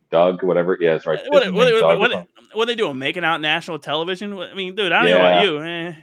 Doug, 0.10 0.42
whatever. 0.42 0.76
Yeah, 0.82 0.94
that's 0.94 1.06
right. 1.06 1.20
What, 1.28 1.54
what, 1.54 2.00
what, 2.00 2.28
what, 2.54 2.66
they 2.66 2.76
doing? 2.76 2.98
Making 2.98 3.26
out 3.26 3.42
national 3.42 3.78
television? 3.78 4.40
I 4.40 4.56
mean, 4.56 4.74
dude, 4.76 4.92
I 4.92 5.04
don't 5.04 5.12
know 5.12 5.18
about 5.18 5.44
you. 5.44 5.64
Eh. 5.64 5.94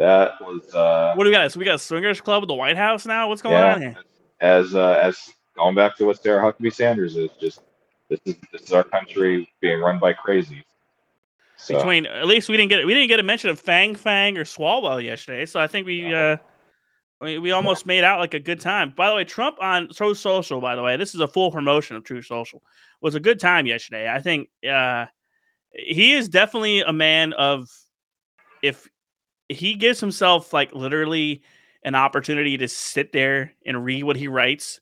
That 0.00 0.40
was 0.40 0.74
uh, 0.74 1.12
What 1.14 1.24
do 1.24 1.30
we 1.30 1.36
got? 1.36 1.52
So 1.52 1.58
we 1.58 1.66
got 1.66 1.74
a 1.74 1.78
swingers 1.78 2.22
club 2.22 2.42
at 2.42 2.48
the 2.48 2.54
White 2.54 2.78
House 2.78 3.04
now. 3.04 3.28
What's 3.28 3.42
going 3.42 3.54
yeah, 3.56 3.74
on 3.74 3.82
here? 3.82 3.96
as 4.40 4.74
uh, 4.74 4.98
as 5.02 5.30
going 5.54 5.74
back 5.74 5.94
to 5.98 6.06
what 6.06 6.22
Sarah 6.22 6.42
Huckabee 6.42 6.72
Sanders 6.72 7.16
is. 7.16 7.28
Just 7.38 7.60
this 8.08 8.18
is 8.24 8.36
this 8.50 8.62
is 8.62 8.72
our 8.72 8.82
country 8.82 9.46
being 9.60 9.78
run 9.78 9.98
by 9.98 10.14
crazies. 10.14 10.64
So 11.58 11.76
Between 11.76 12.06
at 12.06 12.26
least 12.26 12.48
we 12.48 12.56
didn't 12.56 12.70
get 12.70 12.86
we 12.86 12.94
didn't 12.94 13.08
get 13.08 13.20
a 13.20 13.22
mention 13.22 13.50
of 13.50 13.60
Fang 13.60 13.94
Fang 13.94 14.38
or 14.38 14.44
Swalwell 14.44 15.04
yesterday, 15.04 15.44
so 15.44 15.60
I 15.60 15.66
think 15.66 15.86
we 15.86 16.14
uh 16.14 16.38
we, 17.20 17.38
we 17.38 17.52
almost 17.52 17.84
made 17.84 18.02
out 18.02 18.20
like 18.20 18.32
a 18.32 18.40
good 18.40 18.58
time. 18.58 18.94
By 18.96 19.10
the 19.10 19.16
way, 19.16 19.24
Trump 19.24 19.58
on 19.60 19.90
Truth 19.90 20.16
Social, 20.16 20.62
by 20.62 20.76
the 20.76 20.82
way, 20.82 20.96
this 20.96 21.14
is 21.14 21.20
a 21.20 21.28
full 21.28 21.50
promotion 21.50 21.96
of 21.96 22.04
Truth 22.04 22.24
Social, 22.24 22.62
was 23.02 23.14
a 23.14 23.20
good 23.20 23.38
time 23.38 23.66
yesterday. 23.66 24.10
I 24.10 24.22
think 24.22 24.48
uh 24.66 25.04
he 25.74 26.14
is 26.14 26.26
definitely 26.26 26.80
a 26.80 26.92
man 26.94 27.34
of 27.34 27.68
if 28.62 28.88
he 29.50 29.74
gives 29.74 30.00
himself 30.00 30.52
like 30.52 30.72
literally 30.74 31.42
an 31.82 31.94
opportunity 31.94 32.56
to 32.58 32.68
sit 32.68 33.12
there 33.12 33.52
and 33.66 33.84
read 33.84 34.04
what 34.04 34.16
he 34.16 34.28
writes, 34.28 34.80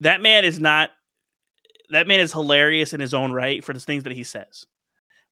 that 0.00 0.20
man 0.20 0.44
is 0.44 0.60
not 0.60 0.90
that 1.90 2.06
man 2.06 2.20
is 2.20 2.32
hilarious 2.32 2.94
in 2.94 3.00
his 3.00 3.12
own 3.12 3.32
right 3.32 3.62
for 3.62 3.72
the 3.72 3.80
things 3.80 4.04
that 4.04 4.12
he 4.12 4.24
says. 4.24 4.66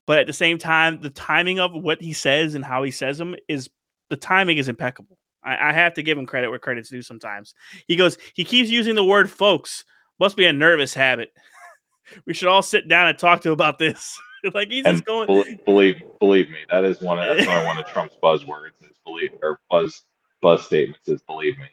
But 0.06 0.18
at 0.18 0.26
the 0.26 0.32
same 0.32 0.58
time, 0.58 1.00
the 1.00 1.10
timing 1.10 1.58
of 1.58 1.72
what 1.72 2.02
he 2.02 2.12
says 2.12 2.54
and 2.54 2.64
how 2.64 2.82
he 2.82 2.90
says 2.90 3.16
them 3.18 3.34
is 3.48 3.70
the 4.10 4.16
timing 4.16 4.58
is 4.58 4.68
impeccable. 4.68 5.18
I, 5.42 5.70
I 5.70 5.72
have 5.72 5.94
to 5.94 6.02
give 6.02 6.18
him 6.18 6.26
credit 6.26 6.50
where 6.50 6.58
credit's 6.58 6.90
due 6.90 7.02
sometimes. 7.02 7.54
He 7.86 7.96
goes, 7.96 8.18
he 8.34 8.44
keeps 8.44 8.70
using 8.70 8.94
the 8.94 9.04
word 9.04 9.30
folks. 9.30 9.84
Must 10.18 10.36
be 10.36 10.46
a 10.46 10.52
nervous 10.52 10.92
habit. 10.92 11.32
we 12.26 12.34
should 12.34 12.48
all 12.48 12.62
sit 12.62 12.88
down 12.88 13.08
and 13.08 13.18
talk 13.18 13.40
to 13.42 13.48
him 13.48 13.54
about 13.54 13.78
this. 13.78 14.18
like 14.54 14.68
he's 14.68 14.84
and 14.84 14.96
just 14.96 15.06
going 15.06 15.26
bel- 15.26 15.56
believe 15.64 16.02
believe 16.18 16.50
me, 16.50 16.58
that 16.70 16.84
is 16.84 17.00
one 17.00 17.18
of 17.18 17.36
that's 17.36 17.46
one 17.66 17.78
of 17.78 17.86
Trump's 17.86 18.16
buzzwords. 18.22 18.72
Is 18.82 18.96
believe 19.04 19.30
or 19.42 19.60
buzz 19.70 20.02
buzz 20.40 20.64
statements 20.64 21.08
is 21.08 21.22
believe 21.22 21.58
me. 21.58 21.66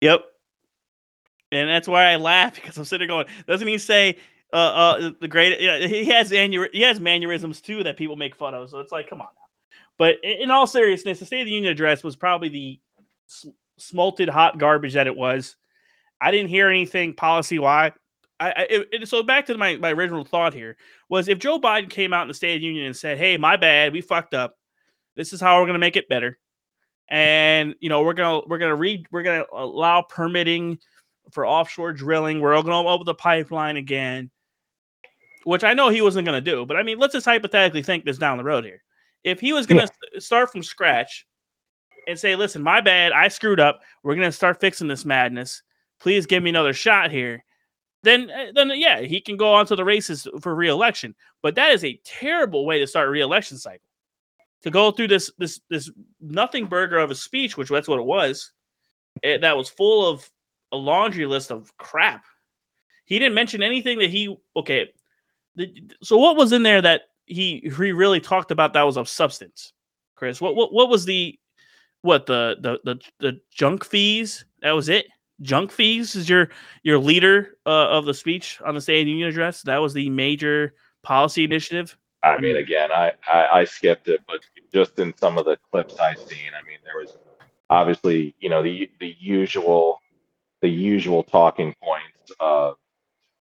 Yep. 0.00 0.24
And 1.52 1.68
that's 1.68 1.86
why 1.86 2.06
I 2.06 2.16
laugh 2.16 2.54
because 2.54 2.76
I'm 2.78 2.84
sitting 2.84 3.08
there 3.08 3.14
going, 3.14 3.26
doesn't 3.46 3.68
he 3.68 3.78
say 3.78 4.16
uh, 4.52 4.56
uh 4.56 5.10
the 5.20 5.28
great 5.28 5.60
yeah, 5.60 5.86
he 5.86 6.04
has 6.06 6.30
annu- 6.30 6.72
he 6.72 6.82
has 6.82 7.00
mannerisms 7.00 7.60
too 7.60 7.82
that 7.84 7.96
people 7.96 8.16
make 8.16 8.34
fun 8.34 8.54
of. 8.54 8.70
So 8.70 8.80
it's 8.80 8.92
like, 8.92 9.08
come 9.08 9.20
on 9.20 9.28
now. 9.28 9.42
But 9.98 10.16
in 10.24 10.50
all 10.50 10.66
seriousness, 10.66 11.18
the 11.20 11.26
State 11.26 11.42
of 11.42 11.46
the 11.46 11.52
Union 11.52 11.70
address 11.70 12.02
was 12.02 12.16
probably 12.16 12.48
the 12.48 12.80
s- 13.28 13.46
smolted 13.78 14.28
hot 14.28 14.58
garbage 14.58 14.94
that 14.94 15.06
it 15.06 15.16
was. 15.16 15.56
I 16.20 16.30
didn't 16.30 16.48
hear 16.48 16.68
anything 16.68 17.14
policy 17.14 17.58
wise. 17.58 17.92
I, 18.48 18.50
I 18.62 18.66
it, 18.92 19.08
so 19.08 19.22
back 19.22 19.46
to 19.46 19.58
my, 19.58 19.76
my 19.76 19.92
original 19.92 20.24
thought 20.24 20.54
here 20.54 20.76
was 21.08 21.28
if 21.28 21.38
Joe 21.38 21.60
Biden 21.60 21.90
came 21.90 22.12
out 22.12 22.22
in 22.22 22.28
the 22.28 22.34
State 22.34 22.56
of 22.56 22.60
the 22.60 22.66
Union 22.66 22.86
and 22.86 22.96
said, 22.96 23.18
"Hey, 23.18 23.36
my 23.36 23.56
bad, 23.56 23.92
we 23.92 24.00
fucked 24.00 24.34
up. 24.34 24.56
This 25.16 25.32
is 25.32 25.40
how 25.40 25.58
we're 25.58 25.66
going 25.66 25.74
to 25.74 25.78
make 25.78 25.96
it 25.96 26.08
better." 26.08 26.38
and 27.12 27.74
you 27.80 27.90
know 27.90 28.02
we're 28.02 28.14
gonna 28.14 28.40
we're 28.46 28.58
gonna 28.58 28.74
read 28.74 29.06
we're 29.10 29.22
gonna 29.22 29.44
allow 29.52 30.00
permitting 30.00 30.78
for 31.30 31.46
offshore 31.46 31.92
drilling. 31.92 32.40
We're 32.40 32.54
all 32.54 32.62
gonna 32.62 32.88
open 32.88 33.04
the 33.04 33.14
pipeline 33.14 33.76
again, 33.76 34.30
which 35.44 35.62
I 35.62 35.74
know 35.74 35.90
he 35.90 36.00
wasn't 36.00 36.24
gonna 36.24 36.40
do. 36.40 36.64
But 36.64 36.78
I 36.78 36.82
mean, 36.82 36.98
let's 36.98 37.12
just 37.12 37.26
hypothetically 37.26 37.82
think 37.82 38.04
this 38.04 38.16
down 38.16 38.38
the 38.38 38.44
road 38.44 38.64
here. 38.64 38.82
If 39.24 39.40
he 39.40 39.52
was 39.52 39.66
gonna 39.66 39.82
s- 39.82 40.24
start 40.24 40.50
from 40.50 40.62
scratch 40.62 41.26
and 42.08 42.18
say, 42.18 42.34
"Listen, 42.34 42.62
my 42.62 42.80
bad, 42.80 43.12
I 43.12 43.28
screwed 43.28 43.60
up. 43.60 43.82
We're 44.02 44.14
gonna 44.14 44.32
start 44.32 44.58
fixing 44.58 44.88
this 44.88 45.04
madness. 45.04 45.62
Please 46.00 46.24
give 46.24 46.42
me 46.42 46.48
another 46.50 46.72
shot 46.72 47.10
here." 47.10 47.44
Then, 48.02 48.30
uh, 48.30 48.46
then 48.54 48.72
yeah, 48.74 49.00
he 49.00 49.20
can 49.20 49.36
go 49.36 49.52
on 49.54 49.66
to 49.66 49.76
the 49.76 49.84
races 49.84 50.26
for 50.40 50.54
reelection. 50.54 51.14
But 51.40 51.54
that 51.54 51.72
is 51.72 51.84
a 51.84 52.00
terrible 52.04 52.66
way 52.66 52.80
to 52.80 52.86
start 52.86 53.08
a 53.08 53.10
reelection 53.10 53.58
cycle 53.58 53.86
to 54.62 54.70
go 54.70 54.90
through 54.90 55.08
this 55.08 55.30
this 55.38 55.60
this 55.68 55.90
nothing 56.20 56.66
burger 56.66 56.98
of 56.98 57.10
a 57.10 57.14
speech, 57.14 57.56
which 57.56 57.68
that's 57.68 57.88
what 57.88 57.98
it 57.98 58.06
was, 58.06 58.52
eh, 59.22 59.38
that 59.38 59.56
was 59.56 59.68
full 59.68 60.08
of 60.08 60.28
a 60.72 60.76
laundry 60.76 61.26
list 61.26 61.50
of 61.50 61.76
crap. 61.76 62.24
He 63.04 63.18
didn't 63.18 63.34
mention 63.34 63.62
anything 63.62 63.98
that 63.98 64.10
he 64.10 64.36
okay. 64.56 64.92
The, 65.56 65.72
so 66.02 66.16
what 66.16 66.36
was 66.36 66.52
in 66.52 66.62
there 66.62 66.80
that 66.80 67.02
he 67.26 67.70
he 67.76 67.92
really 67.92 68.20
talked 68.20 68.50
about 68.50 68.72
that 68.72 68.82
was 68.82 68.96
of 68.96 69.08
substance, 69.08 69.72
Chris? 70.14 70.40
What 70.40 70.54
what 70.54 70.72
what 70.72 70.88
was 70.88 71.04
the 71.04 71.38
what 72.02 72.26
the 72.26 72.56
the 72.60 72.78
the, 72.84 73.00
the 73.18 73.40
junk 73.50 73.84
fees? 73.84 74.44
That 74.62 74.72
was 74.72 74.88
it. 74.88 75.06
Junk 75.40 75.72
fees 75.72 76.14
is 76.14 76.28
your 76.28 76.50
your 76.82 76.98
leader 76.98 77.56
uh, 77.66 77.88
of 77.88 78.04
the 78.04 78.14
speech 78.14 78.60
on 78.64 78.74
the 78.74 78.80
State 78.80 79.00
of 79.00 79.06
the 79.06 79.10
Union 79.10 79.28
address. 79.28 79.62
That 79.62 79.78
was 79.78 79.94
the 79.94 80.10
major 80.10 80.74
policy 81.02 81.44
initiative. 81.44 81.96
I 82.22 82.38
mean, 82.38 82.56
again, 82.56 82.92
I, 82.92 83.12
I 83.26 83.48
I 83.52 83.64
skipped 83.64 84.08
it, 84.08 84.20
but 84.28 84.40
just 84.72 84.98
in 84.98 85.14
some 85.16 85.38
of 85.38 85.44
the 85.44 85.58
clips 85.70 85.98
I've 85.98 86.18
seen, 86.18 86.50
I 86.56 86.64
mean, 86.66 86.78
there 86.84 87.00
was 87.00 87.16
obviously 87.70 88.34
you 88.38 88.48
know 88.48 88.62
the 88.62 88.90
the 89.00 89.16
usual 89.18 90.00
the 90.60 90.68
usual 90.68 91.22
talking 91.22 91.74
points 91.82 92.32
of 92.38 92.76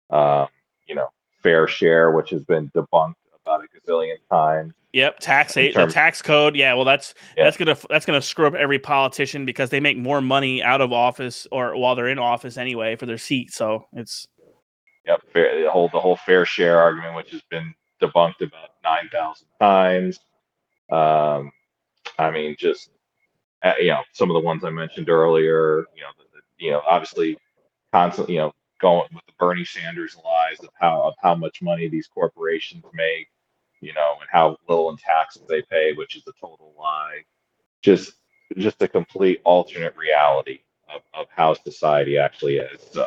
um, 0.09 0.47
you 0.87 0.95
know 0.95 1.07
fair 1.41 1.67
share, 1.67 2.11
which 2.11 2.29
has 2.29 2.43
been 2.43 2.69
debunked 2.69 3.15
about 3.43 3.63
a 3.63 3.67
gazillion 3.79 4.17
times. 4.29 4.73
Yep, 4.97 5.19
tax 5.19 5.55
In 5.55 5.71
the 5.75 5.85
tax 5.85 6.23
code. 6.23 6.55
Yeah, 6.55 6.73
well, 6.73 6.83
that's 6.83 7.13
Yeah. 7.37 7.43
that's 7.43 7.55
gonna 7.55 7.77
that's 7.87 8.03
gonna 8.03 8.19
screw 8.19 8.47
up 8.47 8.55
every 8.55 8.79
politician 8.79 9.45
because 9.45 9.69
they 9.69 9.79
make 9.79 9.95
more 9.95 10.21
money 10.21 10.63
out 10.63 10.81
of 10.81 10.91
office 10.91 11.45
or 11.51 11.77
while 11.77 11.93
they're 11.93 12.07
in 12.07 12.17
office 12.17 12.57
anyway 12.57 12.95
for 12.95 13.05
their 13.05 13.19
seat. 13.19 13.51
So 13.51 13.85
it's 13.93 14.27
Yep, 15.05 15.21
fair, 15.31 15.61
the 15.61 15.69
whole 15.69 15.87
the 15.89 15.99
whole 15.99 16.15
fair 16.15 16.45
share 16.45 16.79
argument, 16.81 17.15
which 17.15 17.29
has 17.29 17.43
been 17.43 17.75
debunked 18.01 18.41
about 18.41 18.69
nine 18.83 19.07
thousand 19.11 19.49
times. 19.61 20.19
Um, 20.91 21.51
I 22.17 22.31
mean, 22.31 22.55
just 22.57 22.89
uh, 23.61 23.73
you 23.79 23.89
know, 23.89 24.01
some 24.13 24.31
of 24.31 24.33
the 24.33 24.39
ones 24.39 24.63
I 24.63 24.71
mentioned 24.71 25.09
earlier. 25.11 25.85
You 25.95 26.01
know, 26.01 26.09
the, 26.17 26.23
the, 26.33 26.65
you 26.65 26.71
know, 26.71 26.81
obviously, 26.89 27.37
constantly, 27.93 28.33
you 28.33 28.39
know, 28.39 28.53
going 28.81 29.07
with 29.13 29.27
the 29.27 29.33
Bernie 29.37 29.63
Sanders 29.63 30.17
lies 30.25 30.59
of 30.61 30.69
how 30.79 31.03
of 31.03 31.13
how 31.21 31.35
much 31.35 31.61
money 31.61 31.87
these 31.87 32.07
corporations 32.07 32.83
make, 32.95 33.27
you 33.81 33.93
know, 33.93 34.15
and 34.19 34.29
how 34.31 34.57
little 34.67 34.89
in 34.89 34.97
taxes 34.97 35.43
they 35.47 35.61
pay, 35.61 35.93
which 35.93 36.15
is 36.15 36.23
a 36.27 36.33
total 36.39 36.73
lie. 36.77 37.21
Just 37.81 38.13
just 38.57 38.81
a 38.81 38.87
complete 38.87 39.41
alternate 39.43 39.95
reality 39.97 40.59
of, 40.93 41.01
of 41.13 41.27
how 41.29 41.53
society 41.53 42.17
actually 42.17 42.57
is. 42.57 42.81
So 42.91 43.05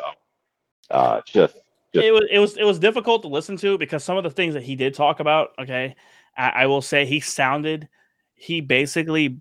uh, 0.91 1.21
just, 1.25 1.55
just 1.93 2.05
it 2.05 2.11
was 2.11 2.23
it 2.29 2.39
was 2.39 2.57
it 2.57 2.63
was 2.63 2.79
difficult 2.79 3.21
to 3.23 3.27
listen 3.27 3.57
to 3.57 3.77
because 3.77 4.03
some 4.03 4.17
of 4.17 4.23
the 4.23 4.29
things 4.29 4.53
that 4.53 4.63
he 4.63 4.75
did 4.75 4.93
talk 4.93 5.19
about. 5.19 5.51
Okay, 5.59 5.95
I, 6.37 6.49
I 6.49 6.65
will 6.67 6.81
say 6.81 7.05
he 7.05 7.19
sounded 7.19 7.89
he 8.33 8.61
basically 8.61 9.39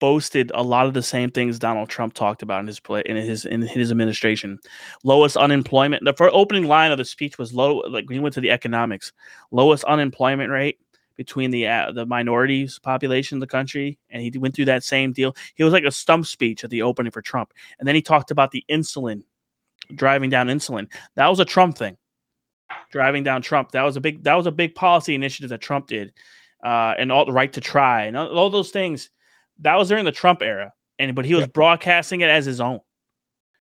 boasted 0.00 0.52
a 0.54 0.62
lot 0.62 0.86
of 0.86 0.94
the 0.94 1.02
same 1.02 1.30
things 1.30 1.58
Donald 1.58 1.88
Trump 1.88 2.14
talked 2.14 2.42
about 2.42 2.60
in 2.60 2.66
his 2.66 2.80
play 2.80 3.02
in 3.06 3.16
his 3.16 3.44
in 3.44 3.62
his 3.62 3.90
administration. 3.90 4.58
Lowest 5.04 5.36
unemployment. 5.36 6.04
The 6.04 6.12
first 6.12 6.34
opening 6.34 6.66
line 6.66 6.92
of 6.92 6.98
the 6.98 7.04
speech 7.04 7.38
was 7.38 7.52
low. 7.52 7.78
Like 7.88 8.10
he 8.10 8.18
went 8.18 8.34
to 8.34 8.40
the 8.40 8.50
economics, 8.50 9.12
lowest 9.50 9.84
unemployment 9.84 10.50
rate 10.50 10.78
between 11.16 11.50
the 11.50 11.66
uh, 11.66 11.92
the 11.92 12.06
minorities 12.06 12.78
population 12.78 13.36
in 13.36 13.40
the 13.40 13.46
country, 13.46 13.98
and 14.10 14.22
he 14.22 14.38
went 14.38 14.54
through 14.54 14.66
that 14.66 14.84
same 14.84 15.12
deal. 15.12 15.36
He 15.56 15.64
was 15.64 15.72
like 15.72 15.84
a 15.84 15.90
stump 15.90 16.26
speech 16.26 16.64
at 16.64 16.70
the 16.70 16.82
opening 16.82 17.12
for 17.12 17.20
Trump, 17.20 17.52
and 17.78 17.86
then 17.86 17.94
he 17.94 18.02
talked 18.02 18.30
about 18.30 18.52
the 18.52 18.64
insulin, 18.70 19.22
driving 19.94 20.30
down 20.30 20.46
insulin. 20.46 20.90
That 21.16 21.26
was 21.26 21.40
a 21.40 21.44
Trump 21.44 21.76
thing, 21.76 21.96
driving 22.90 23.24
down 23.24 23.42
Trump. 23.42 23.72
That 23.72 23.82
was 23.82 23.96
a 23.96 24.00
big 24.00 24.22
that 24.22 24.34
was 24.34 24.46
a 24.46 24.52
big 24.52 24.74
policy 24.74 25.14
initiative 25.14 25.50
that 25.50 25.60
Trump 25.60 25.88
did, 25.88 26.12
uh, 26.64 26.94
and 26.98 27.10
all 27.12 27.26
the 27.26 27.32
right 27.32 27.52
to 27.52 27.60
try 27.60 28.04
and 28.04 28.16
all 28.16 28.48
those 28.48 28.70
things 28.70 29.10
that 29.60 29.76
was 29.76 29.88
during 29.88 30.04
the 30.04 30.12
Trump 30.12 30.42
era, 30.42 30.72
and 30.98 31.14
but 31.14 31.24
he 31.24 31.34
was 31.34 31.42
yeah. 31.42 31.48
broadcasting 31.48 32.20
it 32.20 32.28
as 32.28 32.46
his 32.46 32.60
own. 32.60 32.80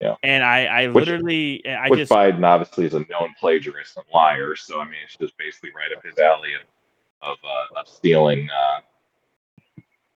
Yeah, 0.00 0.16
and 0.22 0.42
I, 0.42 0.64
I 0.64 0.86
which, 0.88 1.06
literally, 1.06 1.66
I 1.66 1.88
which 1.88 1.98
just 1.98 2.12
Biden 2.12 2.44
obviously 2.44 2.86
is 2.86 2.94
a 2.94 3.00
known 3.00 3.34
plagiarist 3.40 3.96
and 3.96 4.04
liar, 4.12 4.56
so 4.56 4.80
I 4.80 4.84
mean, 4.84 4.94
it's 5.04 5.16
just 5.16 5.36
basically 5.38 5.70
right 5.76 5.96
up 5.96 6.04
his 6.04 6.18
alley 6.18 6.54
of 6.54 6.62
of, 7.22 7.38
uh, 7.44 7.80
of 7.80 7.88
stealing, 7.88 8.48
uh, 8.50 8.80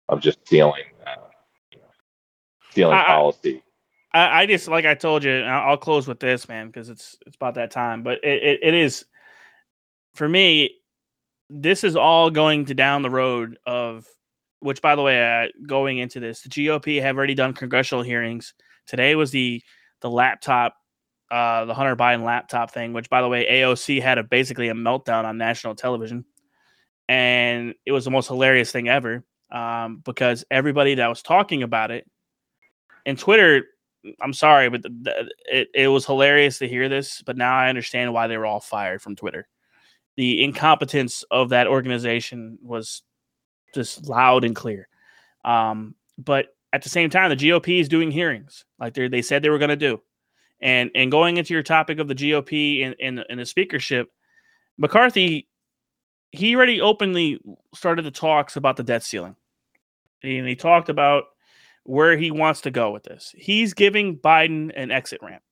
of 0.09 0.21
just 0.21 0.45
stealing, 0.45 0.85
uh, 1.07 1.79
stealing 2.71 2.97
I, 2.97 3.05
policy. 3.05 3.63
I, 4.13 4.43
I, 4.43 4.47
just 4.47 4.69
like 4.69 4.85
I 4.85 4.95
told 4.95 5.25
you, 5.25 5.41
I'll 5.41 5.77
close 5.77 6.07
with 6.07 6.21
this, 6.21 6.49
man, 6.49 6.67
because 6.67 6.89
it's 6.89 7.17
it's 7.27 7.37
about 7.37 7.55
that 7.55 7.71
time. 7.71 8.03
But 8.03 8.25
it, 8.25 8.43
it, 8.43 8.61
it 8.63 8.75
is 8.75 9.05
for 10.15 10.29
me. 10.29 10.71
This 11.49 11.85
is 11.85 11.95
all 11.95 12.31
going 12.31 12.65
to 12.65 12.75
down 12.75 13.03
the 13.03 13.11
road 13.11 13.57
of 13.67 14.05
which 14.61 14.81
by 14.83 14.95
the 14.95 15.03
way, 15.03 15.45
uh, 15.45 15.49
going 15.67 15.99
into 15.99 16.21
this, 16.21 16.43
the 16.43 16.49
GOP 16.49 17.01
have 17.01 17.17
already 17.17 17.35
done 17.35 17.53
congressional 17.53 18.03
hearings. 18.03 18.55
Today 18.87 19.15
was 19.15 19.31
the 19.31 19.63
the 20.01 20.11
laptop, 20.11 20.77
uh, 21.31 21.65
the 21.65 21.75
Hunter 21.75 21.97
Biden 21.97 22.25
laptop 22.25 22.73
thing, 22.73 22.93
which 22.93 23.11
by 23.11 23.23
the 23.23 23.29
way, 23.29 23.47
AOC 23.47 24.01
had 24.01 24.19
a 24.19 24.25
basically 24.25 24.69
a 24.69 24.75
meltdown 24.75 25.25
on 25.25 25.39
national 25.39 25.75
television, 25.75 26.25
and 27.09 27.75
it 27.85 27.93
was 27.93 28.05
the 28.05 28.11
most 28.11 28.29
hilarious 28.29 28.73
thing 28.73 28.89
ever 28.89 29.25
um, 29.51 30.03
because 30.05 30.45
everybody 30.51 30.97
that 30.97 31.09
was 31.09 31.23
talking 31.23 31.63
about 31.63 31.91
it, 31.91 32.07
and 33.05 33.19
Twitter, 33.19 33.65
I'm 34.21 34.33
sorry, 34.33 34.69
but 34.69 34.83
the, 34.83 34.91
the, 35.03 35.33
it 35.47 35.69
it 35.75 35.89
was 35.89 36.07
hilarious 36.07 36.59
to 36.59 36.69
hear 36.69 36.89
this, 36.89 37.23
but 37.25 37.37
now 37.37 37.57
I 37.57 37.69
understand 37.69 38.13
why 38.13 38.27
they 38.27 38.37
were 38.37 38.47
all 38.47 38.61
fired 38.61 39.03
from 39.03 39.17
Twitter. 39.17 39.49
The 40.17 40.43
incompetence 40.43 41.25
of 41.31 41.51
that 41.51 41.67
organization 41.67 42.59
was 42.63 43.03
just 43.77 44.09
loud 44.09 44.45
and 44.45 44.57
clear. 44.57 44.89
Um, 45.45 45.95
but 46.19 46.49
at 46.73 46.83
the 46.83 46.89
same 46.89 47.09
time, 47.11 47.31
the 47.31 47.37
GOP 47.37 47.81
is 47.81 47.89
doing 47.89 48.11
hearings 48.11 48.65
like 48.79 48.95
they 48.95 49.09
they 49.09 49.23
said 49.23 49.43
they 49.43 49.51
were 49.51 49.59
going 49.59 49.71
to 49.71 49.77
do. 49.77 50.01
And 50.61 50.91
and 50.95 51.11
going 51.11 51.37
into 51.37 51.55
your 51.55 51.63
topic 51.63 51.99
of 51.99 52.09
the 52.09 52.15
GOP 52.15 52.85
and 52.85 52.95
in, 52.99 53.23
in, 53.29 53.39
the 53.39 53.47
speakership, 53.47 54.11
McCarthy, 54.79 55.49
he 56.33 56.57
already 56.57 56.81
openly 56.81 57.41
started 57.75 58.05
the 58.05 58.11
talks 58.11 58.57
about 58.57 58.77
the 58.77 58.83
debt 58.83 59.03
ceiling. 59.03 59.37
And 60.23 60.47
he 60.47 60.57
talked 60.57 60.89
about 60.89 61.25
where 61.85 62.17
he 62.17 62.31
wants 62.31 62.63
to 62.63 62.71
go 62.71 62.91
with 62.91 63.05
this. 63.05 63.35
He's 63.37 63.75
giving 63.75 64.19
Biden 64.19 64.73
an 64.75 64.91
exit 64.91 65.21
ramp. 65.23 65.43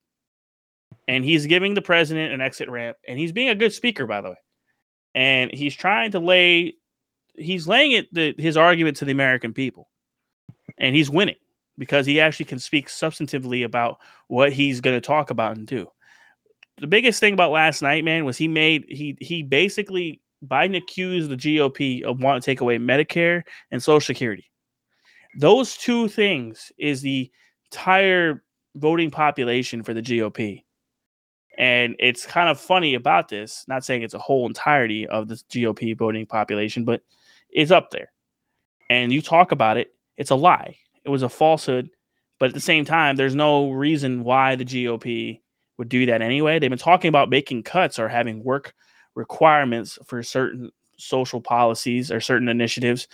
And 1.06 1.24
he's 1.24 1.46
giving 1.46 1.74
the 1.74 1.82
president 1.82 2.32
an 2.32 2.40
exit 2.40 2.68
ramp. 2.68 2.96
And 3.06 3.18
he's 3.18 3.32
being 3.32 3.50
a 3.50 3.54
good 3.54 3.72
speaker, 3.72 4.06
by 4.06 4.20
the 4.20 4.30
way. 4.30 4.37
And 5.14 5.52
he's 5.52 5.74
trying 5.74 6.12
to 6.12 6.18
lay 6.18 6.74
he's 7.37 7.66
laying 7.66 7.92
it 7.92 8.12
the, 8.12 8.35
his 8.38 8.57
argument 8.57 8.97
to 8.99 9.05
the 9.05 9.12
American 9.12 9.53
people, 9.53 9.88
and 10.79 10.94
he's 10.94 11.11
winning 11.11 11.37
because 11.79 12.07
he 12.07 12.20
actually 12.20 12.47
can 12.47 12.59
speak 12.59 12.88
substantively 12.88 13.64
about 13.64 13.99
what 14.29 14.53
he's 14.53 14.81
going 14.81 14.97
to 14.97 15.07
talk 15.07 15.31
about 15.31 15.57
and 15.57 15.66
do. 15.66 15.88
The 16.79 16.87
biggest 16.87 17.20
thing 17.20 17.35
about 17.35 17.53
last 17.53 17.83
night, 17.83 18.05
man, 18.05 18.25
was 18.25 18.37
he 18.37 18.49
made 18.49 18.85
he 18.88 19.16
he 19.20 19.42
basically 19.42 20.20
Biden 20.47 20.77
accused 20.77 21.31
the 21.31 21.37
GOP 21.37 22.03
of 22.03 22.20
wanting 22.20 22.42
to 22.42 22.47
take 22.47 22.61
away 22.61 22.79
Medicare 22.79 23.42
and 23.70 23.83
Social 23.83 24.05
Security. 24.05 24.51
Those 25.38 25.77
two 25.77 26.09
things 26.09 26.70
is 26.79 27.03
the 27.03 27.31
entire 27.73 28.44
voting 28.77 29.11
population 29.11 29.83
for 29.83 29.94
the 29.94 30.03
GOP. 30.03 30.64
And 31.57 31.94
it's 31.99 32.27
kind 32.27 32.49
of 32.49 32.61
funny 32.61 32.94
about 32.94 33.29
this, 33.29 33.64
not 33.68 33.85
saying 33.85 34.03
it's 34.03 34.14
a 34.14 34.18
whole 34.18 34.47
entirety 34.47 35.07
of 35.07 35.29
the 35.29 35.37
GOP 35.51 35.97
voting 35.97 36.27
population, 36.27 36.85
but 36.85 37.03
is 37.54 37.72
up 37.72 37.90
there. 37.90 38.12
And 38.90 39.12
you 39.12 39.22
talk 39.22 39.52
about 39.52 39.76
it, 39.76 39.94
it's 40.16 40.30
a 40.30 40.34
lie. 40.34 40.76
It 41.04 41.08
was 41.08 41.22
a 41.22 41.28
falsehood. 41.28 41.88
But 42.38 42.48
at 42.48 42.54
the 42.54 42.60
same 42.60 42.84
time, 42.84 43.16
there's 43.16 43.34
no 43.34 43.70
reason 43.70 44.24
why 44.24 44.56
the 44.56 44.64
GOP 44.64 45.40
would 45.78 45.88
do 45.88 46.06
that 46.06 46.20
anyway. 46.20 46.58
They've 46.58 46.70
been 46.70 46.78
talking 46.78 47.08
about 47.08 47.30
making 47.30 47.62
cuts 47.62 47.98
or 47.98 48.08
having 48.08 48.44
work 48.44 48.74
requirements 49.14 49.98
for 50.04 50.22
certain 50.22 50.70
social 50.98 51.40
policies 51.40 52.10
or 52.10 52.20
certain 52.20 52.48
initiatives 52.48 53.08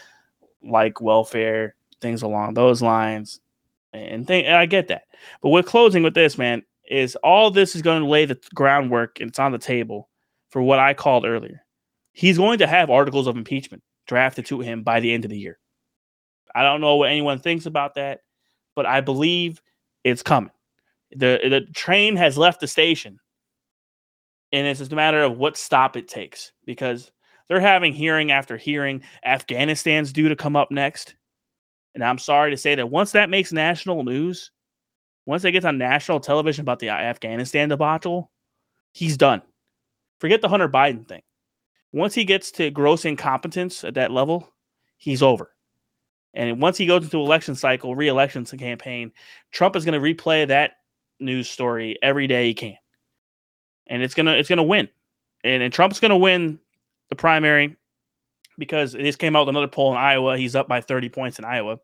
like 0.62 1.00
welfare, 1.00 1.74
things 2.00 2.22
along 2.22 2.55
those 2.55 2.83
lines. 2.83 3.40
And, 3.92 4.26
th- 4.26 4.44
and 4.44 4.57
I 4.57 4.66
get 4.66 4.88
that. 4.88 5.05
But 5.42 5.50
we're 5.50 5.62
closing 5.62 6.03
with 6.03 6.14
this, 6.14 6.38
man, 6.38 6.62
is 6.88 7.16
all 7.16 7.50
this 7.50 7.76
is 7.76 7.83
going 7.83 8.03
to 8.03 8.09
lay 8.09 8.24
the 8.24 8.38
groundwork 8.55 9.20
and 9.20 9.31
it's 9.31 9.38
on 9.38 9.53
the 9.53 9.59
table 9.59 10.09
for 10.50 10.62
what 10.62 10.79
I 10.79 10.94
called 10.94 11.24
earlier. 11.24 11.64
He's 12.12 12.38
going 12.38 12.59
to 12.59 12.66
have 12.66 12.90
articles 12.90 13.26
of 13.26 13.37
impeachment 13.37 13.83
drafted 14.11 14.44
to 14.44 14.59
him 14.59 14.83
by 14.83 14.99
the 14.99 15.14
end 15.14 15.25
of 15.25 15.31
the 15.31 15.38
year. 15.38 15.57
I 16.53 16.64
don't 16.64 16.81
know 16.81 16.96
what 16.96 17.11
anyone 17.11 17.38
thinks 17.38 17.66
about 17.66 17.94
that, 17.94 18.23
but 18.75 18.85
I 18.85 19.01
believe 19.01 19.62
it's 20.03 20.20
coming. 20.20 20.51
The 21.12 21.38
the 21.44 21.61
train 21.73 22.16
has 22.16 22.37
left 22.37 22.61
the 22.61 22.66
station. 22.66 23.20
And 24.51 24.66
it's 24.66 24.81
just 24.81 24.92
a 24.92 24.96
matter 24.96 25.23
of 25.23 25.38
what 25.38 25.57
stop 25.57 25.96
it 25.96 26.09
takes 26.09 26.51
because 26.66 27.12
they're 27.49 27.61
having 27.61 27.92
hearing 27.92 28.33
after 28.33 28.57
hearing. 28.57 29.05
Afghanistan's 29.25 30.12
due 30.12 30.29
to 30.29 30.35
come 30.35 30.57
up 30.57 30.73
next. 30.73 31.14
And 31.94 32.03
I'm 32.03 32.18
sorry 32.18 32.51
to 32.51 32.57
say 32.57 32.75
that 32.75 32.90
once 32.90 33.12
that 33.12 33.31
makes 33.31 33.53
national 33.53 34.03
news, 34.03 34.51
once 35.25 35.44
it 35.44 35.53
gets 35.53 35.64
on 35.64 35.79
national 35.79 36.18
television 36.18 36.62
about 36.62 36.81
the 36.81 36.88
Afghanistan 36.88 37.68
debacle, 37.68 38.33
he's 38.92 39.16
done. 39.16 39.40
Forget 40.18 40.40
the 40.40 40.49
Hunter 40.49 40.68
Biden 40.68 41.07
thing 41.07 41.23
once 41.92 42.14
he 42.14 42.24
gets 42.24 42.50
to 42.53 42.70
gross 42.70 43.05
incompetence 43.05 43.85
at 43.85 43.94
that 43.94 44.11
level, 44.11 44.53
he's 44.96 45.22
over. 45.22 45.50
And 46.35 46.61
once 46.62 46.79
he 46.79 46.87
goes 46.87 47.03
into 47.03 47.18
election 47.18 47.55
cycle, 47.57 47.96
re-election 47.96 48.44
campaign, 48.44 49.12
Trump 49.50 49.74
is 49.74 49.85
going 49.85 50.00
to 50.00 50.14
replay 50.14 50.46
that 50.46 50.72
news 51.18 51.50
story 51.50 51.98
every 52.03 52.26
day 52.26 52.46
he 52.46 52.55
can, 52.55 52.76
and 53.88 54.03
it's 54.03 54.14
gonna 54.14 54.33
it's 54.33 54.48
gonna 54.48 54.62
win, 54.62 54.88
and, 55.42 55.62
and 55.62 55.72
Trump's 55.72 56.00
gonna 56.00 56.16
win 56.16 56.61
the 57.09 57.16
primary 57.16 57.76
because 58.59 58.92
this 58.92 59.16
came 59.16 59.34
out 59.34 59.47
with 59.47 59.49
another 59.49 59.68
poll 59.68 59.91
in 59.91 59.99
Iowa. 59.99 60.38
He's 60.38 60.55
up 60.55 60.68
by 60.68 60.80
30 60.80 61.09
points 61.09 61.38
in 61.41 61.45
Iowa. 61.45 61.78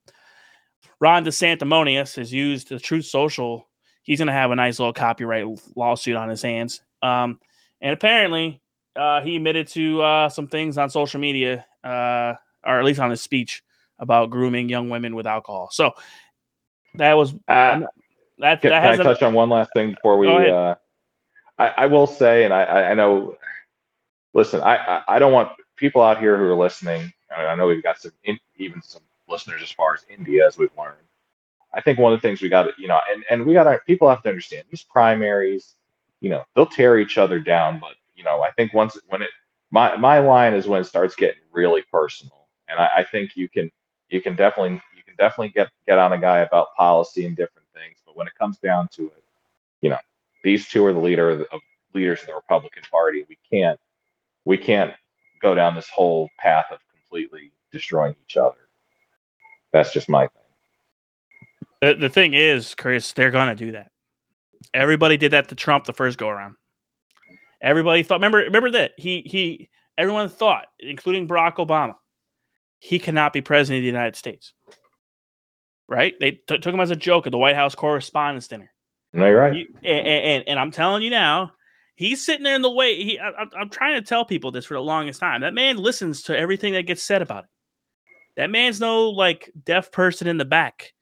Ron 1.00 1.24
DeSanctimonious 1.24 2.16
has 2.16 2.32
used 2.32 2.68
the 2.68 2.78
Truth 2.78 3.06
Social. 3.06 3.68
He's 4.02 4.18
going 4.18 4.26
to 4.26 4.32
have 4.32 4.52
a 4.52 4.56
nice 4.56 4.78
little 4.78 4.92
copyright 4.92 5.46
lawsuit 5.74 6.16
on 6.16 6.28
his 6.28 6.42
hands. 6.42 6.80
Um, 7.02 7.40
and 7.80 7.92
apparently, 7.92 8.62
uh, 8.96 9.20
he 9.20 9.36
admitted 9.36 9.68
to 9.68 10.02
uh, 10.02 10.28
some 10.28 10.48
things 10.48 10.78
on 10.78 10.90
social 10.90 11.20
media, 11.20 11.64
uh, 11.84 12.34
or 12.64 12.78
at 12.78 12.84
least 12.84 13.00
on 13.00 13.10
his 13.10 13.20
speech 13.20 13.62
about 13.98 14.30
grooming 14.30 14.68
young 14.68 14.88
women 14.88 15.14
with 15.14 15.26
alcohol. 15.26 15.68
So 15.70 15.92
that 16.94 17.14
was 17.14 17.32
uh, 17.32 17.34
that. 17.48 17.80
Can, 17.80 17.90
that 18.38 18.60
can 18.62 18.72
I 18.72 18.96
touch 18.96 19.22
on 19.22 19.34
one 19.34 19.48
last 19.48 19.70
thing 19.74 19.90
before 19.90 20.18
we? 20.18 20.28
Uh, 20.28 20.74
I, 21.58 21.68
I, 21.68 21.86
will 21.86 22.06
say, 22.06 22.44
and 22.44 22.52
I, 22.52 22.90
I 22.90 22.94
know. 22.94 23.36
Listen, 24.34 24.60
I, 24.60 25.02
I 25.08 25.18
don't 25.18 25.32
want 25.32 25.52
people 25.76 26.02
out 26.02 26.18
here 26.18 26.36
who 26.36 26.44
are 26.44 26.54
listening. 26.54 27.12
I 27.34 27.54
know 27.54 27.66
we've 27.66 27.82
got 27.82 27.98
some 27.98 28.12
in, 28.24 28.38
even 28.56 28.82
some 28.82 29.02
listeners 29.28 29.62
as 29.62 29.70
far 29.70 29.94
as 29.94 30.04
India, 30.10 30.46
as 30.46 30.58
we've 30.58 30.70
learned. 30.76 30.96
I 31.74 31.80
think 31.80 31.98
one 31.98 32.12
of 32.12 32.20
the 32.20 32.26
things 32.26 32.40
we 32.40 32.48
got 32.48 32.64
to, 32.64 32.72
you 32.78 32.88
know, 32.88 33.00
and, 33.10 33.24
and 33.30 33.44
we 33.44 33.52
got 33.52 33.64
to, 33.64 33.78
people 33.86 34.08
have 34.08 34.22
to 34.22 34.28
understand 34.28 34.64
these 34.70 34.82
primaries, 34.82 35.74
you 36.20 36.30
know, 36.30 36.44
they'll 36.54 36.66
tear 36.66 36.98
each 36.98 37.18
other 37.18 37.38
down, 37.38 37.78
but 37.78 37.94
you 38.16 38.24
know, 38.24 38.42
I 38.42 38.50
think 38.52 38.74
once 38.74 38.98
when 39.08 39.22
it 39.22 39.30
my 39.70 39.96
my 39.96 40.18
line 40.18 40.54
is 40.54 40.66
when 40.66 40.80
it 40.80 40.84
starts 40.84 41.14
getting 41.14 41.42
really 41.52 41.82
personal, 41.92 42.48
and 42.68 42.78
I, 42.78 42.88
I 42.98 43.04
think 43.04 43.36
you 43.36 43.48
can 43.48 43.70
you 44.08 44.20
can 44.20 44.34
definitely 44.34 44.80
you 44.96 45.02
can 45.04 45.14
definitely 45.16 45.50
get 45.50 45.68
get 45.86 45.98
on 45.98 46.12
a 46.12 46.18
guy 46.18 46.38
about 46.38 46.74
policy 46.76 47.26
and 47.26 47.36
different 47.36 47.68
things, 47.74 47.98
but 48.04 48.16
when 48.16 48.26
it 48.26 48.34
comes 48.38 48.58
down 48.58 48.88
to 48.92 49.06
it, 49.06 49.24
you 49.82 49.90
know, 49.90 49.98
these 50.42 50.68
two 50.68 50.84
are 50.84 50.92
the 50.92 50.98
leader 50.98 51.30
of, 51.30 51.40
of 51.52 51.60
leaders 51.94 52.20
of 52.20 52.26
the 52.28 52.34
Republican 52.34 52.82
Party. 52.90 53.24
We 53.28 53.38
can't 53.50 53.78
we 54.44 54.56
can't 54.56 54.94
go 55.42 55.54
down 55.54 55.74
this 55.74 55.88
whole 55.88 56.30
path 56.38 56.66
of 56.70 56.78
completely 56.90 57.52
destroying 57.72 58.14
each 58.24 58.36
other. 58.36 58.56
That's 59.72 59.92
just 59.92 60.08
my 60.08 60.28
thing. 60.28 60.42
The, 61.82 61.94
the 61.94 62.08
thing 62.08 62.32
is, 62.32 62.74
Chris, 62.74 63.12
they're 63.12 63.30
gonna 63.30 63.54
do 63.54 63.72
that. 63.72 63.90
Everybody 64.72 65.16
did 65.16 65.32
that 65.32 65.48
to 65.48 65.54
Trump 65.54 65.84
the 65.84 65.92
first 65.92 66.18
go 66.18 66.28
around. 66.28 66.56
Everybody 67.62 68.02
thought. 68.02 68.16
Remember, 68.16 68.38
remember 68.38 68.70
that 68.72 68.92
he 68.96 69.22
he. 69.22 69.68
Everyone 69.98 70.28
thought, 70.28 70.66
including 70.78 71.26
Barack 71.26 71.56
Obama, 71.56 71.94
he 72.80 72.98
cannot 72.98 73.32
be 73.32 73.40
president 73.40 73.78
of 73.78 73.82
the 73.82 73.86
United 73.86 74.16
States. 74.16 74.52
Right? 75.88 76.14
They 76.20 76.32
t- 76.32 76.58
took 76.58 76.74
him 76.74 76.80
as 76.80 76.90
a 76.90 76.96
joke 76.96 77.26
at 77.26 77.32
the 77.32 77.38
White 77.38 77.54
House 77.54 77.74
Correspondents' 77.74 78.48
Dinner. 78.48 78.72
No, 79.12 79.26
you're 79.26 79.40
right. 79.40 79.54
You, 79.54 79.66
and, 79.84 80.06
and, 80.06 80.44
and 80.48 80.58
I'm 80.58 80.70
telling 80.70 81.02
you 81.02 81.10
now, 81.10 81.52
he's 81.94 82.26
sitting 82.26 82.42
there 82.42 82.56
in 82.56 82.62
the 82.62 82.70
way. 82.70 83.02
He, 83.02 83.18
I, 83.18 83.30
I'm 83.58 83.70
trying 83.70 83.94
to 83.94 84.06
tell 84.06 84.24
people 84.24 84.50
this 84.50 84.66
for 84.66 84.74
the 84.74 84.80
longest 84.80 85.20
time. 85.20 85.40
That 85.40 85.54
man 85.54 85.78
listens 85.78 86.22
to 86.24 86.38
everything 86.38 86.74
that 86.74 86.82
gets 86.82 87.02
said 87.02 87.22
about 87.22 87.44
him. 87.44 87.50
That 88.36 88.50
man's 88.50 88.80
no 88.80 89.08
like 89.10 89.50
deaf 89.64 89.90
person 89.90 90.26
in 90.26 90.36
the 90.36 90.44
back. 90.44 90.92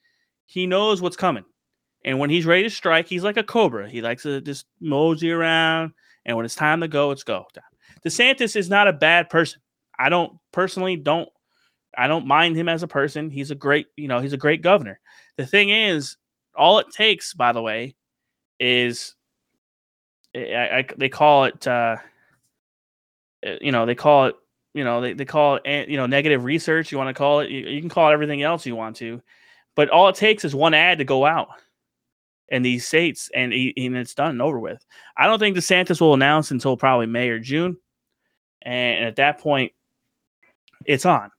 He 0.46 0.66
knows 0.66 1.02
what's 1.02 1.16
coming. 1.16 1.44
And 2.04 2.18
when 2.18 2.30
he's 2.30 2.46
ready 2.46 2.62
to 2.62 2.70
strike, 2.70 3.08
he's 3.08 3.24
like 3.24 3.38
a 3.38 3.42
cobra. 3.42 3.88
He 3.90 4.02
likes 4.02 4.22
to 4.22 4.40
just 4.40 4.66
mosey 4.80 5.32
around. 5.32 5.92
And 6.26 6.36
when 6.36 6.44
it's 6.44 6.54
time 6.54 6.80
to 6.80 6.88
go, 6.88 7.10
it's 7.10 7.24
go. 7.24 7.46
DeSantis 8.04 8.56
is 8.56 8.70
not 8.70 8.88
a 8.88 8.92
bad 8.92 9.28
person. 9.28 9.60
I 9.98 10.08
don't 10.08 10.38
personally 10.52 10.96
don't 10.96 11.28
I 11.96 12.08
don't 12.08 12.26
mind 12.26 12.56
him 12.56 12.68
as 12.68 12.82
a 12.82 12.88
person. 12.88 13.30
He's 13.30 13.50
a 13.50 13.54
great, 13.54 13.86
you 13.96 14.08
know, 14.08 14.20
he's 14.20 14.32
a 14.32 14.38
great 14.38 14.62
governor. 14.62 15.00
The 15.36 15.46
thing 15.46 15.70
is, 15.70 16.16
all 16.56 16.78
it 16.78 16.90
takes, 16.90 17.34
by 17.34 17.52
the 17.52 17.62
way, 17.62 17.94
is 18.58 19.14
I, 20.34 20.38
I, 20.40 20.86
they 20.96 21.08
call 21.08 21.44
it, 21.44 21.66
uh, 21.66 21.96
eh, 23.42 23.58
you 23.60 23.72
know, 23.72 23.86
they 23.86 23.94
call 23.94 24.26
it, 24.26 24.34
you 24.72 24.84
know, 24.84 25.00
they, 25.00 25.12
they 25.12 25.24
call 25.24 25.56
it, 25.56 25.62
eh, 25.64 25.84
you 25.88 25.96
know, 25.96 26.06
negative 26.06 26.44
research. 26.44 26.90
You 26.90 26.98
want 26.98 27.08
to 27.08 27.14
call 27.14 27.40
it, 27.40 27.50
you, 27.50 27.60
you 27.68 27.80
can 27.80 27.90
call 27.90 28.10
it 28.10 28.12
everything 28.12 28.42
else 28.42 28.66
you 28.66 28.76
want 28.76 28.96
to, 28.96 29.22
but 29.76 29.90
all 29.90 30.08
it 30.08 30.16
takes 30.16 30.44
is 30.44 30.54
one 30.54 30.74
ad 30.74 30.98
to 30.98 31.04
go 31.04 31.24
out 31.24 31.48
in 32.54 32.62
these 32.62 32.86
states 32.86 33.30
and, 33.34 33.52
and 33.52 33.96
it's 33.96 34.14
done 34.14 34.30
and 34.30 34.42
over 34.42 34.58
with. 34.60 34.84
I 35.16 35.26
don't 35.26 35.38
think 35.38 35.56
DeSantis 35.56 36.00
will 36.00 36.14
announce 36.14 36.50
until 36.52 36.76
probably 36.76 37.06
May 37.06 37.28
or 37.28 37.38
June. 37.40 37.76
And 38.62 39.04
at 39.04 39.16
that 39.16 39.38
point, 39.40 39.72
it's 40.86 41.04
on. 41.04 41.30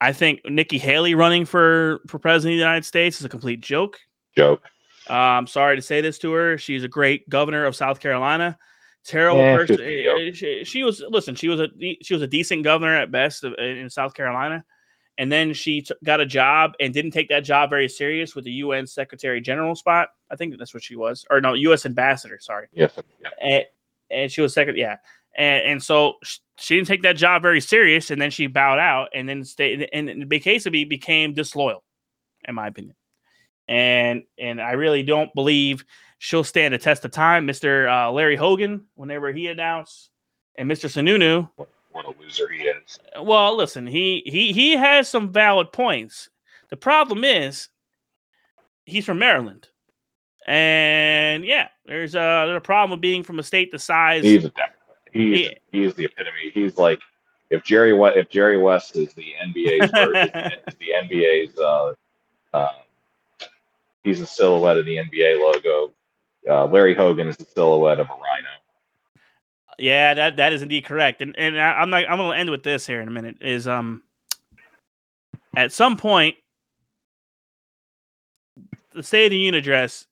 I 0.00 0.12
think 0.12 0.40
Nikki 0.44 0.78
Haley 0.78 1.14
running 1.14 1.44
for, 1.44 2.00
for 2.06 2.18
president 2.18 2.52
of 2.54 2.56
the 2.58 2.64
United 2.64 2.84
States 2.84 3.18
is 3.18 3.24
a 3.24 3.28
complete 3.28 3.60
joke. 3.60 3.98
Joke. 4.36 4.62
Uh, 5.10 5.14
I'm 5.14 5.46
sorry 5.46 5.74
to 5.76 5.82
say 5.82 6.00
this 6.00 6.18
to 6.18 6.32
her. 6.32 6.58
She's 6.58 6.84
a 6.84 6.88
great 6.88 7.28
governor 7.28 7.64
of 7.64 7.74
South 7.74 7.98
Carolina. 7.98 8.58
Terrible 9.04 9.40
Yeah, 9.40 9.56
person. 9.56 10.34
She, 10.34 10.64
she 10.64 10.84
was 10.84 11.02
listen. 11.08 11.34
She 11.34 11.48
was 11.48 11.60
a 11.60 11.68
she 12.02 12.12
was 12.12 12.20
a 12.22 12.26
decent 12.26 12.62
governor 12.62 12.94
at 12.94 13.10
best 13.10 13.42
of- 13.42 13.54
in 13.54 13.88
South 13.88 14.12
Carolina, 14.12 14.62
and 15.18 15.30
then 15.30 15.52
she 15.52 15.82
t- 15.82 15.94
got 16.04 16.20
a 16.20 16.26
job 16.26 16.72
and 16.80 16.94
didn't 16.94 17.10
take 17.10 17.28
that 17.28 17.40
job 17.40 17.68
very 17.68 17.88
serious 17.88 18.34
with 18.34 18.44
the 18.44 18.52
UN 18.52 18.86
Secretary 18.86 19.40
General 19.40 19.74
spot. 19.74 20.10
I 20.30 20.36
think 20.36 20.56
that's 20.56 20.72
what 20.72 20.82
she 20.82 20.96
was, 20.96 21.26
or 21.28 21.40
no, 21.40 21.54
U.S. 21.54 21.84
Ambassador. 21.84 22.38
Sorry 22.40 22.68
Yes. 22.72 22.92
Yeah. 23.20 23.30
and, 23.42 23.64
and 24.10 24.32
she 24.32 24.40
was 24.40 24.54
second, 24.54 24.78
yeah. 24.78 24.96
And 25.36 25.62
and 25.64 25.82
so 25.82 26.14
she 26.56 26.76
didn't 26.76 26.88
take 26.88 27.02
that 27.02 27.16
job 27.16 27.42
very 27.42 27.60
serious, 27.60 28.10
and 28.10 28.22
then 28.22 28.30
she 28.30 28.46
bowed 28.46 28.78
out, 28.78 29.08
and 29.14 29.28
then 29.28 29.44
stayed, 29.44 29.88
and 29.92 30.08
Bekeseby 30.30 30.88
became 30.88 31.34
disloyal, 31.34 31.84
in 32.46 32.54
my 32.54 32.68
opinion. 32.68 32.94
And 33.68 34.22
and 34.38 34.60
I 34.60 34.72
really 34.72 35.02
don't 35.02 35.34
believe 35.34 35.84
she'll 36.18 36.44
stand 36.44 36.72
the 36.74 36.78
test 36.78 37.04
of 37.04 37.10
time. 37.10 37.44
Mister 37.44 37.88
uh, 37.88 38.10
Larry 38.10 38.36
Hogan, 38.36 38.86
whenever 38.94 39.32
he 39.32 39.48
announced, 39.48 40.10
and 40.56 40.66
Mister 40.66 40.88
Sununu, 40.88 41.50
What 41.90 42.04
a 42.04 42.12
loser 42.20 42.48
he 42.48 42.62
is. 42.64 42.98
well, 43.20 43.56
listen, 43.56 43.86
he 43.86 44.22
he 44.26 44.52
he 44.52 44.76
has 44.76 45.08
some 45.08 45.32
valid 45.32 45.72
points. 45.72 46.28
The 46.70 46.76
problem 46.76 47.24
is 47.24 47.68
he's 48.84 49.04
from 49.04 49.18
Maryland. 49.18 49.68
And 50.46 51.44
yeah, 51.44 51.68
there's 51.84 52.14
a, 52.14 52.44
there's 52.46 52.56
a 52.56 52.60
problem 52.60 52.90
with 52.92 53.00
being 53.02 53.22
from 53.22 53.38
a 53.38 53.42
state 53.42 53.70
the 53.70 53.78
size. 53.78 54.24
He's 54.24 54.44
a 54.44 54.52
He's 55.12 55.40
Yeah. 55.40 55.48
he's 55.72 55.94
the 55.94 56.04
epitome. 56.04 56.50
He's 56.54 56.76
like 56.76 57.00
if 57.50 57.64
Jerry 57.64 57.92
West 57.92 58.16
if 58.16 58.28
Jerry 58.28 58.58
West 58.58 58.96
is 58.96 59.12
the 59.14 59.32
NBA's 59.42 59.90
version, 59.94 60.52
is 60.66 60.74
the 60.78 60.88
NBA's 61.02 61.58
uh, 61.58 61.92
uh, 62.54 62.68
he's 64.04 64.20
a 64.20 64.26
silhouette 64.26 64.76
of 64.76 64.84
the 64.86 64.96
NBA 64.96 65.40
logo. 65.40 65.92
Uh, 66.48 66.66
Larry 66.66 66.94
Hogan 66.94 67.28
is 67.28 67.36
the 67.36 67.44
silhouette 67.44 68.00
of 68.00 68.06
a 68.06 68.12
rhino. 68.12 68.48
Yeah, 69.78 70.14
that 70.14 70.36
that 70.36 70.52
is 70.52 70.62
indeed 70.62 70.84
correct. 70.84 71.22
And 71.22 71.38
and 71.38 71.60
I, 71.60 71.72
I'm 71.74 71.90
like 71.90 72.06
I'm 72.08 72.18
gonna 72.18 72.36
end 72.36 72.50
with 72.50 72.64
this 72.64 72.86
here 72.86 73.00
in 73.00 73.08
a 73.08 73.12
minute. 73.12 73.36
Is 73.40 73.68
um 73.68 74.02
at 75.56 75.72
some 75.72 75.96
point 75.96 76.36
the 78.92 79.02
State 79.02 79.26
of 79.26 79.30
the 79.30 79.36
Union 79.36 79.54
address 79.54 80.06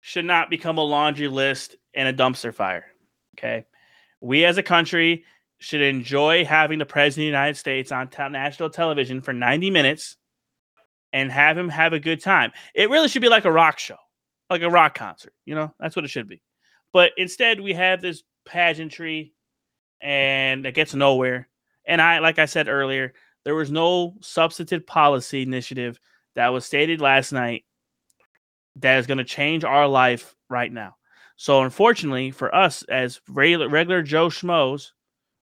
should 0.00 0.24
not 0.24 0.50
become 0.50 0.78
a 0.78 0.84
laundry 0.84 1.28
list 1.28 1.76
and 1.94 2.08
a 2.08 2.12
dumpster 2.12 2.54
fire. 2.54 2.86
Okay. 3.36 3.64
We 4.20 4.44
as 4.44 4.58
a 4.58 4.62
country 4.62 5.24
should 5.58 5.80
enjoy 5.80 6.44
having 6.44 6.78
the 6.78 6.86
president 6.86 7.22
of 7.22 7.32
the 7.32 7.38
United 7.38 7.56
States 7.56 7.90
on 7.90 8.08
te- 8.08 8.28
national 8.28 8.70
television 8.70 9.20
for 9.20 9.32
90 9.32 9.70
minutes 9.70 10.16
and 11.12 11.32
have 11.32 11.56
him 11.56 11.68
have 11.68 11.92
a 11.92 12.00
good 12.00 12.20
time. 12.22 12.52
It 12.74 12.90
really 12.90 13.08
should 13.08 13.22
be 13.22 13.28
like 13.28 13.44
a 13.44 13.52
rock 13.52 13.78
show, 13.78 13.96
like 14.50 14.62
a 14.62 14.70
rock 14.70 14.94
concert. 14.94 15.32
You 15.46 15.54
know, 15.54 15.72
that's 15.80 15.96
what 15.96 16.04
it 16.04 16.08
should 16.08 16.28
be. 16.28 16.42
But 16.92 17.12
instead, 17.16 17.60
we 17.60 17.72
have 17.72 18.00
this 18.00 18.22
pageantry 18.44 19.32
and 20.00 20.66
it 20.66 20.74
gets 20.74 20.94
nowhere. 20.94 21.48
And 21.86 22.00
I, 22.00 22.18
like 22.18 22.38
I 22.38 22.46
said 22.46 22.68
earlier, 22.68 23.14
there 23.44 23.54
was 23.54 23.70
no 23.70 24.14
substantive 24.20 24.86
policy 24.86 25.42
initiative 25.42 25.98
that 26.34 26.48
was 26.48 26.64
stated 26.64 27.00
last 27.00 27.32
night 27.32 27.64
that 28.76 28.98
is 28.98 29.06
going 29.06 29.18
to 29.18 29.24
change 29.24 29.64
our 29.64 29.86
life 29.86 30.34
right 30.48 30.72
now. 30.72 30.96
So, 31.36 31.62
unfortunately, 31.62 32.30
for 32.30 32.54
us 32.54 32.82
as 32.84 33.20
regular, 33.28 33.68
regular 33.68 34.02
Joe 34.02 34.28
Schmoes 34.28 34.90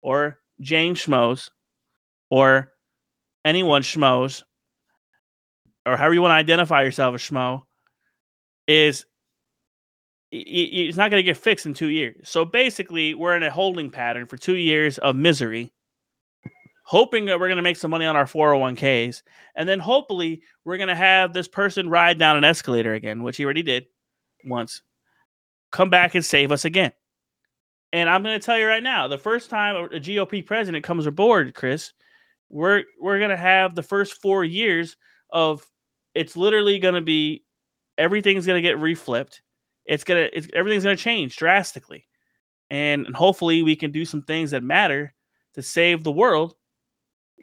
or 0.02 0.38
Jane 0.60 0.94
Schmoes 0.94 1.50
or 2.30 2.72
anyone 3.44 3.82
Schmoes, 3.82 4.42
or 5.84 5.96
however 5.96 6.14
you 6.14 6.22
want 6.22 6.32
to 6.32 6.36
identify 6.36 6.82
yourself 6.82 7.14
as 7.14 7.20
Schmo, 7.20 7.62
is 8.66 9.06
it's 10.40 10.96
not 10.96 11.10
going 11.10 11.20
to 11.20 11.26
get 11.26 11.36
fixed 11.36 11.66
in 11.66 11.74
two 11.74 11.88
years. 11.88 12.28
So 12.28 12.44
basically, 12.44 13.14
we're 13.14 13.36
in 13.36 13.42
a 13.42 13.50
holding 13.50 13.90
pattern 13.90 14.26
for 14.26 14.36
two 14.36 14.56
years 14.56 14.98
of 14.98 15.16
misery, 15.16 15.72
hoping 16.84 17.26
that 17.26 17.38
we're 17.38 17.48
going 17.48 17.56
to 17.56 17.62
make 17.62 17.76
some 17.76 17.90
money 17.90 18.06
on 18.06 18.16
our 18.16 18.24
401ks. 18.24 19.22
And 19.54 19.68
then 19.68 19.78
hopefully, 19.78 20.42
we're 20.64 20.76
going 20.76 20.88
to 20.88 20.94
have 20.94 21.32
this 21.32 21.48
person 21.48 21.88
ride 21.88 22.18
down 22.18 22.36
an 22.36 22.44
escalator 22.44 22.94
again, 22.94 23.22
which 23.22 23.36
he 23.36 23.44
already 23.44 23.62
did 23.62 23.86
once, 24.44 24.82
come 25.70 25.90
back 25.90 26.14
and 26.14 26.24
save 26.24 26.52
us 26.52 26.64
again. 26.64 26.92
And 27.92 28.08
I'm 28.10 28.22
going 28.22 28.38
to 28.38 28.44
tell 28.44 28.58
you 28.58 28.66
right 28.66 28.82
now 28.82 29.08
the 29.08 29.18
first 29.18 29.48
time 29.50 29.76
a 29.76 30.00
GOP 30.00 30.44
president 30.44 30.84
comes 30.84 31.06
aboard, 31.06 31.54
Chris, 31.54 31.92
we're, 32.48 32.84
we're 33.00 33.18
going 33.18 33.30
to 33.30 33.36
have 33.36 33.74
the 33.74 33.82
first 33.82 34.20
four 34.20 34.44
years 34.44 34.96
of 35.30 35.66
it's 36.14 36.36
literally 36.36 36.78
going 36.78 36.94
to 36.94 37.00
be 37.00 37.44
everything's 37.98 38.46
going 38.46 38.62
to 38.62 38.68
get 38.68 38.78
reflipped 38.78 39.40
it's 39.86 40.04
gonna 40.04 40.28
it's, 40.32 40.48
everything's 40.54 40.84
gonna 40.84 40.96
change 40.96 41.36
drastically. 41.36 42.06
And, 42.68 43.06
and 43.06 43.14
hopefully 43.14 43.62
we 43.62 43.76
can 43.76 43.92
do 43.92 44.04
some 44.04 44.22
things 44.22 44.50
that 44.50 44.62
matter 44.62 45.14
to 45.54 45.62
save 45.62 46.02
the 46.02 46.12
world 46.12 46.54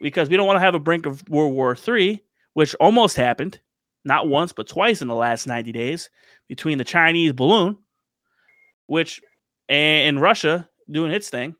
because 0.02 0.28
we 0.28 0.36
don't 0.36 0.46
want 0.46 0.56
to 0.56 0.60
have 0.60 0.74
a 0.74 0.80
brink 0.80 1.06
of 1.06 1.26
world 1.28 1.54
war 1.54 1.74
three 1.74 2.22
which 2.52 2.74
almost 2.76 3.16
happened 3.16 3.58
not 4.04 4.28
once 4.28 4.52
but 4.52 4.68
twice 4.68 5.00
in 5.00 5.08
the 5.08 5.14
last 5.14 5.46
90 5.46 5.72
days 5.72 6.10
between 6.48 6.78
the 6.78 6.84
chinese 6.84 7.32
balloon 7.32 7.78
which 8.86 9.22
and, 9.68 10.08
and 10.08 10.20
russia 10.20 10.68
doing 10.90 11.12
its 11.12 11.30
thing. 11.30 11.54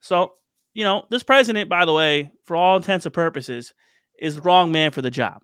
So 0.00 0.34
you 0.74 0.84
know 0.84 1.06
this 1.10 1.22
president 1.22 1.68
by 1.68 1.84
the 1.84 1.92
way 1.92 2.30
for 2.44 2.56
all 2.56 2.76
intents 2.76 3.06
and 3.06 3.14
purposes 3.14 3.72
is 4.20 4.36
the 4.36 4.42
wrong 4.42 4.72
man 4.72 4.90
for 4.90 5.02
the 5.02 5.10
job. 5.10 5.42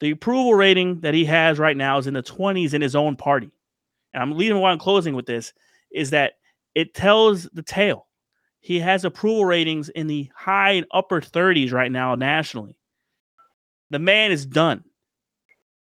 The 0.00 0.10
approval 0.10 0.54
rating 0.54 1.00
that 1.00 1.14
he 1.14 1.24
has 1.26 1.58
right 1.58 1.76
now 1.76 1.98
is 1.98 2.06
in 2.06 2.14
the 2.14 2.22
20s 2.22 2.72
in 2.72 2.80
his 2.80 2.96
own 2.96 3.16
party 3.16 3.50
and 4.12 4.22
I'm 4.22 4.36
leaving 4.36 4.58
why 4.58 4.70
I'm 4.70 4.78
closing 4.78 5.14
with 5.14 5.26
this, 5.26 5.52
is 5.92 6.10
that 6.10 6.34
it 6.74 6.94
tells 6.94 7.44
the 7.52 7.62
tale. 7.62 8.06
He 8.60 8.78
has 8.80 9.04
approval 9.04 9.44
ratings 9.44 9.88
in 9.88 10.06
the 10.06 10.30
high 10.34 10.72
and 10.72 10.86
upper 10.90 11.20
30s 11.20 11.72
right 11.72 11.90
now 11.90 12.14
nationally. 12.14 12.76
The 13.90 13.98
man 13.98 14.32
is 14.32 14.46
done. 14.46 14.84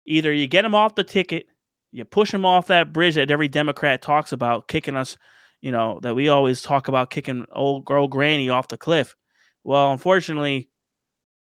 Either 0.06 0.32
you 0.32 0.48
get 0.48 0.66
him 0.66 0.76
off 0.76 0.96
the 0.96 1.04
ticket, 1.04 1.48
you 1.92 2.06
push 2.06 2.34
him 2.34 2.46
off 2.46 2.68
that 2.68 2.94
bridge 2.94 3.16
that 3.16 3.32
every 3.32 3.48
Democrat 3.48 4.02
talks 4.02 4.32
about, 4.32 4.68
kicking 4.68 4.96
us, 4.96 5.18
you 5.62 5.72
know, 5.72 6.00
that 6.02 6.16
we 6.16 6.30
always 6.30 6.62
talk 6.62 6.88
about 6.88 7.10
kicking 7.10 7.46
old 7.52 7.86
girl 7.86 8.08
granny 8.08 8.50
off 8.50 8.68
the 8.68 8.78
cliff. 8.78 9.16
Well, 9.64 9.92
unfortunately, 9.92 10.70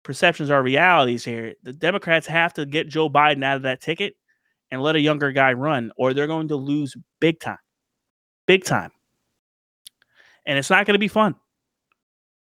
perceptions 0.05 0.51
are 0.51 0.63
realities 0.63 1.25
here. 1.25 1.55
The 1.63 1.73
Democrats 1.73 2.27
have 2.29 2.55
to 2.55 2.65
get 2.65 2.89
Joe 2.89 3.11
Biden 3.11 3.45
out 3.45 3.57
of 3.57 3.63
that 3.63 3.81
ticket 3.81 4.15
and 4.71 4.83
let 4.83 4.97
a 4.97 5.01
younger 5.01 5.33
guy 5.33 5.53
run, 5.53 5.93
or 5.97 6.13
they're 6.13 6.27
going 6.27 6.49
to 6.49 6.57
lose 6.57 6.97
big 7.21 7.41
time. 7.41 7.59
Big 8.47 8.65
time. 8.65 8.91
And 10.47 10.59
it's 10.59 10.71
not 10.71 10.87
going 10.87 10.95
to 10.95 10.99
be 10.99 11.09
fun. 11.09 11.35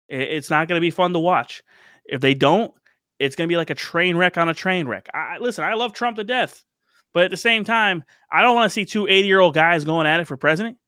It's 0.08 0.50
not 0.50 0.66
going 0.66 0.76
to 0.76 0.84
be 0.84 0.90
fun 0.90 1.12
to 1.12 1.18
watch. 1.18 1.62
If 2.04 2.20
they 2.20 2.34
don't, 2.34 2.72
it's 3.18 3.36
going 3.36 3.48
to 3.48 3.52
be 3.52 3.56
like 3.56 3.70
a 3.70 3.74
train 3.74 4.16
wreck 4.16 4.38
on 4.38 4.48
a 4.48 4.54
train 4.54 4.88
wreck. 4.88 5.08
I, 5.14 5.36
listen, 5.38 5.62
I 5.62 5.74
love 5.74 5.92
Trump 5.92 6.16
to 6.16 6.24
death, 6.24 6.64
but 7.12 7.24
at 7.24 7.30
the 7.30 7.36
same 7.36 7.64
time, 7.64 8.02
I 8.32 8.42
don't 8.42 8.56
want 8.56 8.70
to 8.70 8.74
see 8.74 8.84
two 8.84 9.06
80 9.06 9.28
year 9.28 9.40
old 9.40 9.54
guys 9.54 9.84
going 9.84 10.06
at 10.06 10.20
it 10.20 10.26
for 10.26 10.36
president. 10.36 10.78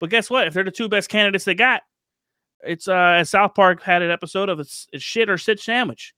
But 0.00 0.10
guess 0.10 0.28
what? 0.28 0.46
If 0.46 0.54
they're 0.54 0.64
the 0.64 0.70
two 0.70 0.88
best 0.88 1.08
candidates 1.08 1.44
they 1.44 1.54
got, 1.54 1.82
it's 2.62 2.88
uh 2.88 3.24
South 3.24 3.54
Park 3.54 3.82
had 3.82 4.02
an 4.02 4.10
episode 4.10 4.48
of 4.48 4.60
it's, 4.60 4.86
it's 4.92 5.04
shit 5.04 5.30
or 5.30 5.38
sit 5.38 5.60
sandwich, 5.60 6.14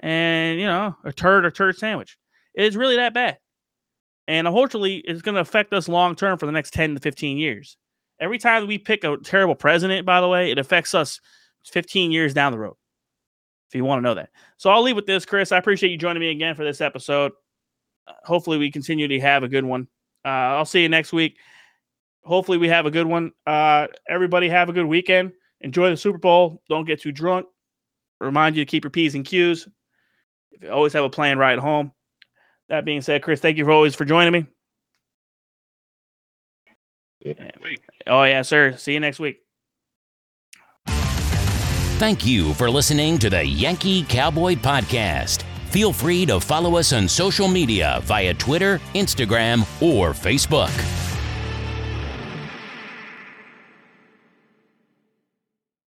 and 0.00 0.60
you 0.60 0.66
know 0.66 0.94
a 1.04 1.12
turd 1.12 1.44
or 1.44 1.50
turd 1.50 1.76
sandwich. 1.76 2.16
It's 2.54 2.76
really 2.76 2.96
that 2.96 3.14
bad, 3.14 3.38
and 4.30 4.46
unfortunately, 4.46 4.96
it's 4.98 5.22
going 5.22 5.34
to 5.34 5.40
affect 5.40 5.72
us 5.72 5.88
long 5.88 6.14
term 6.14 6.38
for 6.38 6.46
the 6.46 6.52
next 6.52 6.72
ten 6.72 6.94
to 6.94 7.00
fifteen 7.00 7.36
years. 7.36 7.76
Every 8.20 8.38
time 8.38 8.66
we 8.66 8.78
pick 8.78 9.04
a 9.04 9.16
terrible 9.18 9.54
president, 9.54 10.06
by 10.06 10.20
the 10.20 10.28
way, 10.28 10.50
it 10.50 10.58
affects 10.58 10.94
us 10.94 11.20
fifteen 11.64 12.12
years 12.12 12.32
down 12.32 12.52
the 12.52 12.58
road. 12.58 12.76
If 13.68 13.74
you 13.74 13.84
want 13.84 13.98
to 13.98 14.02
know 14.02 14.14
that, 14.14 14.30
so 14.56 14.70
I'll 14.70 14.82
leave 14.82 14.96
with 14.96 15.06
this, 15.06 15.24
Chris. 15.24 15.52
I 15.52 15.58
appreciate 15.58 15.90
you 15.90 15.98
joining 15.98 16.20
me 16.20 16.30
again 16.30 16.54
for 16.54 16.64
this 16.64 16.80
episode. 16.80 17.32
Hopefully, 18.24 18.58
we 18.58 18.70
continue 18.70 19.08
to 19.08 19.20
have 19.20 19.42
a 19.42 19.48
good 19.48 19.64
one. 19.64 19.88
Uh, 20.24 20.28
I'll 20.28 20.64
see 20.64 20.82
you 20.82 20.88
next 20.88 21.12
week. 21.12 21.36
Hopefully, 22.24 22.58
we 22.58 22.68
have 22.68 22.86
a 22.86 22.90
good 22.90 23.06
one. 23.06 23.32
Uh, 23.46 23.86
everybody, 24.08 24.48
have 24.48 24.68
a 24.68 24.72
good 24.72 24.86
weekend 24.86 25.32
enjoy 25.60 25.90
the 25.90 25.96
Super 25.96 26.18
Bowl. 26.18 26.62
Don't 26.68 26.86
get 26.86 27.00
too 27.00 27.12
drunk. 27.12 27.46
Remind 28.20 28.56
you 28.56 28.64
to 28.64 28.70
keep 28.70 28.84
your 28.84 28.90
P's 28.90 29.14
and 29.14 29.24
Q's. 29.24 29.68
Always 30.70 30.92
have 30.92 31.04
a 31.04 31.10
plan 31.10 31.38
right 31.38 31.52
at 31.52 31.58
home. 31.58 31.92
That 32.70 32.84
being 32.84 33.02
said, 33.02 33.22
Chris, 33.22 33.40
thank 33.40 33.58
you 33.58 33.64
for 33.64 33.72
always 33.72 33.96
for 33.96 34.04
joining 34.04 34.32
me. 34.32 34.46
Yeah. 37.20 37.50
Oh, 38.06 38.22
yeah, 38.22 38.42
sir. 38.42 38.76
See 38.76 38.94
you 38.94 39.00
next 39.00 39.18
week. 39.18 39.40
Thank 40.86 42.24
you 42.24 42.54
for 42.54 42.70
listening 42.70 43.18
to 43.18 43.28
the 43.28 43.44
Yankee 43.44 44.04
Cowboy 44.04 44.54
Podcast. 44.54 45.42
Feel 45.68 45.92
free 45.92 46.24
to 46.26 46.40
follow 46.40 46.76
us 46.76 46.92
on 46.92 47.08
social 47.08 47.46
media 47.46 48.00
via 48.04 48.32
Twitter, 48.34 48.78
Instagram, 48.94 49.60
or 49.82 50.10
Facebook. 50.10 50.70